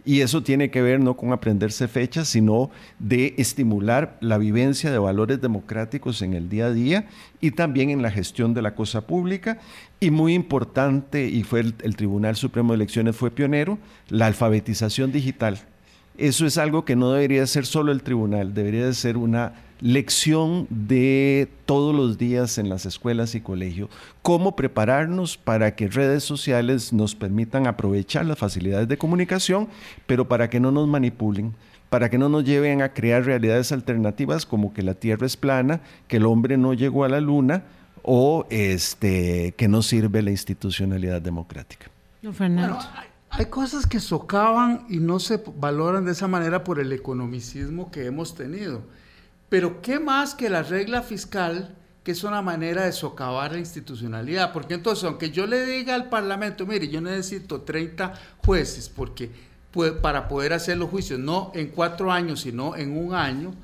Y 0.05 0.21
eso 0.21 0.43
tiene 0.43 0.71
que 0.71 0.83
ver 0.83 0.99
no 0.99 1.17
con 1.17 1.33
aprenderse 1.33 1.87
fechas, 1.87 2.29
sino 2.29 2.71
de 2.99 3.35
estimular 3.39 4.17
la 4.21 4.37
vivencia 4.37 4.91
de 4.91 4.99
valores 4.99 5.41
democráticos 5.41 6.23
en 6.23 6.35
el 6.35 6.49
día 6.49 6.67
a 6.67 6.73
día 6.73 7.07
y 7.41 7.53
también 7.53 7.91
en 7.91 8.03
la 8.03 8.11
gestión 8.11 8.53
de 8.53 8.63
la 8.63 8.75
cosa 8.75 9.07
pública. 9.07 9.59
Y 10.01 10.11
muy 10.11 10.35
importante, 10.35 11.29
y 11.29 11.45
fue 11.45 11.61
el, 11.61 11.97
Tribunal 11.97 12.35
Supremo 12.35 12.73
de 12.73 12.77
Elecciones 12.77 13.15
fue 13.15 13.31
pionero, 13.31 13.79
la 14.09 14.27
alfabetización 14.27 15.13
digital 15.13 15.61
eso 16.19 16.45
es 16.45 16.59
algo 16.59 16.85
que 16.85 16.95
no 16.95 17.13
debería 17.13 17.47
ser 17.47 17.65
solo 17.65 17.91
el 17.91 18.03
tribunal, 18.03 18.53
debería 18.53 18.85
de 18.85 18.93
ser 18.93 19.17
una 19.17 19.55
lección 19.83 20.69
de 20.71 21.51
todos 21.67 21.95
los 21.95 22.17
días 22.17 22.57
en 22.57 22.69
las 22.69 22.87
escuelas 22.87 23.35
y 23.35 23.41
colegios, 23.41 23.91
cómo 24.23 24.55
prepararnos 24.55 25.37
para 25.37 25.75
que 25.75 25.89
redes 25.89 26.23
sociales 26.23 26.93
nos 26.93 27.17
permitan 27.17 27.67
aprovechar 27.67 28.25
las 28.25 28.39
facilidades 28.39 28.87
de 28.87 28.97
comunicación, 28.97 29.69
pero 30.07 30.29
para 30.29 30.49
que 30.49 30.61
no 30.61 30.71
nos 30.71 30.87
manipulen, 30.87 31.55
para 31.91 32.09
que 32.09 32.17
no 32.17 32.29
nos 32.29 32.45
lleven 32.45 32.81
a 32.81 32.95
crear 32.95 33.25
realidades 33.25 33.73
alternativas 33.73 34.47
como 34.47 34.73
que 34.73 34.83
la 34.83 34.95
Tierra 34.95 35.27
es 35.27 35.37
plana, 35.37 35.81
que 36.07 36.19
el 36.19 36.27
hombre 36.27 36.57
no 36.57 36.75
llegó 36.75 37.05
a 37.05 37.09
la 37.09 37.21
Luna 37.21 37.65
o 38.05 38.47
este, 38.51 39.53
que 39.57 39.67
no 39.67 39.83
sirve 39.83 40.23
la 40.23 40.31
institucionalidad 40.31 41.21
democrática. 41.21 41.91
Fernando. 42.33 42.79
hay, 42.95 43.09
hay 43.31 43.47
cosas 43.47 43.85
que 43.87 43.99
socavan 43.99 44.87
y 44.89 44.99
no 44.99 45.19
se 45.19 45.43
valoran 45.57 46.05
de 46.05 46.13
esa 46.13 46.29
manera 46.29 46.63
por 46.63 46.79
el 46.79 46.93
economicismo 46.93 47.91
que 47.91 48.07
hemos 48.07 48.37
tenido. 48.37 48.83
Pero 49.53 49.83
¿qué 49.83 50.01
más 50.01 50.35
que 50.35 50.49
la 50.49 50.63
regla 50.63 51.03
fiscal, 51.03 51.77
que 52.03 52.13
es 52.13 52.25
una 52.25 52.41
manera 52.41 52.87
de 52.87 52.93
socavar 52.93 53.53
la 53.53 53.59
institucionalidad? 53.59 54.51
Porque 54.51 54.73
entonces, 54.73 55.05
aunque 55.05 55.31
yo 55.31 55.47
le 55.47 55.67
diga 55.67 55.95
al 55.95 56.09
Parlamento, 56.09 56.65
mire, 56.65 56.89
yo 56.89 57.03
necesito 57.03 57.61
30 57.61 58.15
jueces 58.47 58.89
porque 58.89 59.31
para 60.01 60.27
poder 60.27 60.55
hacer 60.55 60.79
los 60.79 60.89
juicios, 60.89 61.21
no 61.21 61.53
en 61.55 61.69
cuatro 61.69 62.11
años, 62.11 62.41
sino 62.41 62.77
en 62.77 62.97
un 62.97 63.13
año, 63.13 63.55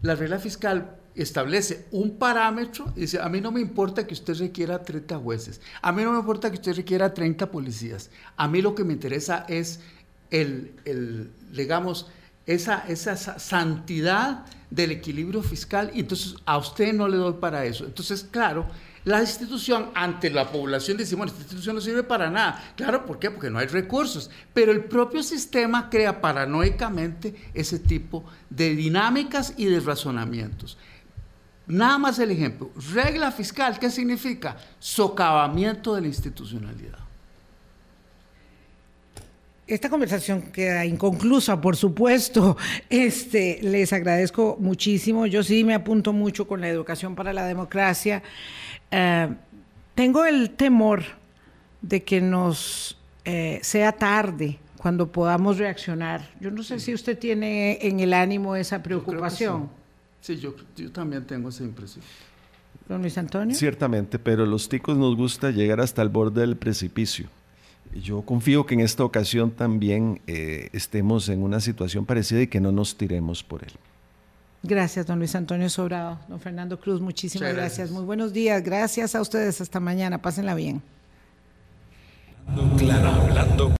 la 0.00 0.14
regla 0.14 0.38
fiscal 0.38 0.96
establece 1.14 1.88
un 1.90 2.16
parámetro 2.16 2.90
y 2.96 3.00
dice, 3.00 3.20
a 3.20 3.28
mí 3.28 3.42
no 3.42 3.52
me 3.52 3.60
importa 3.60 4.06
que 4.06 4.14
usted 4.14 4.38
requiera 4.38 4.82
30 4.82 5.18
jueces, 5.18 5.60
a 5.82 5.92
mí 5.92 6.02
no 6.04 6.12
me 6.12 6.20
importa 6.20 6.48
que 6.48 6.56
usted 6.56 6.74
requiera 6.74 7.12
30 7.12 7.50
policías, 7.50 8.08
a 8.38 8.48
mí 8.48 8.62
lo 8.62 8.74
que 8.74 8.84
me 8.84 8.94
interesa 8.94 9.44
es 9.46 9.80
el, 10.30 10.72
el 10.86 11.30
digamos, 11.52 12.08
esa, 12.46 12.84
esa 12.88 13.16
santidad 13.16 14.44
del 14.70 14.90
equilibrio 14.90 15.42
fiscal 15.42 15.90
y 15.94 16.00
entonces 16.00 16.34
a 16.44 16.58
usted 16.58 16.92
no 16.92 17.08
le 17.08 17.16
doy 17.16 17.34
para 17.34 17.64
eso. 17.64 17.84
Entonces, 17.84 18.26
claro, 18.30 18.66
la 19.04 19.20
institución 19.20 19.90
ante 19.94 20.30
la 20.30 20.50
población 20.50 20.96
dice, 20.96 21.14
bueno, 21.14 21.30
esta 21.30 21.42
institución 21.42 21.76
no 21.76 21.82
sirve 21.82 22.02
para 22.02 22.30
nada. 22.30 22.72
Claro, 22.74 23.04
¿por 23.04 23.18
qué? 23.18 23.30
Porque 23.30 23.50
no 23.50 23.58
hay 23.58 23.66
recursos. 23.66 24.30
Pero 24.54 24.72
el 24.72 24.84
propio 24.84 25.22
sistema 25.22 25.90
crea 25.90 26.20
paranoicamente 26.22 27.34
ese 27.52 27.78
tipo 27.78 28.24
de 28.48 28.74
dinámicas 28.74 29.54
y 29.58 29.66
de 29.66 29.80
razonamientos. 29.80 30.78
Nada 31.66 31.98
más 31.98 32.18
el 32.18 32.30
ejemplo. 32.30 32.70
Regla 32.94 33.30
fiscal, 33.30 33.78
¿qué 33.78 33.90
significa? 33.90 34.56
Socavamiento 34.78 35.94
de 35.94 36.00
la 36.00 36.06
institucionalidad. 36.08 37.03
Esta 39.66 39.88
conversación 39.88 40.42
queda 40.42 40.84
inconclusa, 40.84 41.60
por 41.60 41.76
supuesto. 41.76 42.56
Este, 42.90 43.60
les 43.62 43.92
agradezco 43.94 44.58
muchísimo. 44.60 45.24
Yo 45.26 45.42
sí 45.42 45.64
me 45.64 45.74
apunto 45.74 46.12
mucho 46.12 46.46
con 46.46 46.60
la 46.60 46.68
educación 46.68 47.14
para 47.14 47.32
la 47.32 47.46
democracia. 47.46 48.22
Eh, 48.90 49.28
tengo 49.94 50.26
el 50.26 50.50
temor 50.50 51.02
de 51.80 52.02
que 52.02 52.20
nos 52.20 52.98
eh, 53.24 53.58
sea 53.62 53.92
tarde 53.92 54.58
cuando 54.76 55.10
podamos 55.10 55.56
reaccionar. 55.56 56.28
Yo 56.40 56.50
no 56.50 56.62
sé 56.62 56.78
si 56.78 56.92
usted 56.92 57.18
tiene 57.18 57.78
en 57.80 58.00
el 58.00 58.12
ánimo 58.12 58.56
esa 58.56 58.82
preocupación. 58.82 59.70
Sí, 60.20 60.36
yo, 60.36 60.54
yo 60.76 60.92
también 60.92 61.24
tengo 61.24 61.48
esa 61.48 61.64
impresión. 61.64 62.04
Don 62.86 63.00
Luis 63.00 63.16
Antonio. 63.16 63.56
Ciertamente, 63.56 64.18
pero 64.18 64.44
los 64.44 64.68
ticos 64.68 64.96
nos 64.96 65.16
gusta 65.16 65.50
llegar 65.50 65.80
hasta 65.80 66.02
el 66.02 66.10
borde 66.10 66.42
del 66.42 66.56
precipicio. 66.58 67.28
Yo 68.02 68.22
confío 68.22 68.66
que 68.66 68.74
en 68.74 68.80
esta 68.80 69.04
ocasión 69.04 69.50
también 69.50 70.20
eh, 70.26 70.68
estemos 70.72 71.28
en 71.28 71.42
una 71.42 71.60
situación 71.60 72.04
parecida 72.04 72.42
y 72.42 72.46
que 72.48 72.60
no 72.60 72.72
nos 72.72 72.96
tiremos 72.96 73.42
por 73.44 73.62
él. 73.62 73.72
Gracias, 74.62 75.06
don 75.06 75.18
Luis 75.18 75.34
Antonio 75.34 75.68
Sobrado. 75.68 76.18
Don 76.26 76.40
Fernando 76.40 76.80
Cruz, 76.80 77.00
muchísimas 77.00 77.54
gracias. 77.54 77.90
Muy 77.90 78.02
buenos 78.04 78.32
días. 78.32 78.62
Gracias 78.64 79.14
a 79.14 79.20
ustedes. 79.20 79.60
Hasta 79.60 79.78
mañana. 79.78 80.22
Pásenla 80.22 80.54
bien. 80.54 80.82
Claro, 82.78 83.08
hablando. 83.10 83.70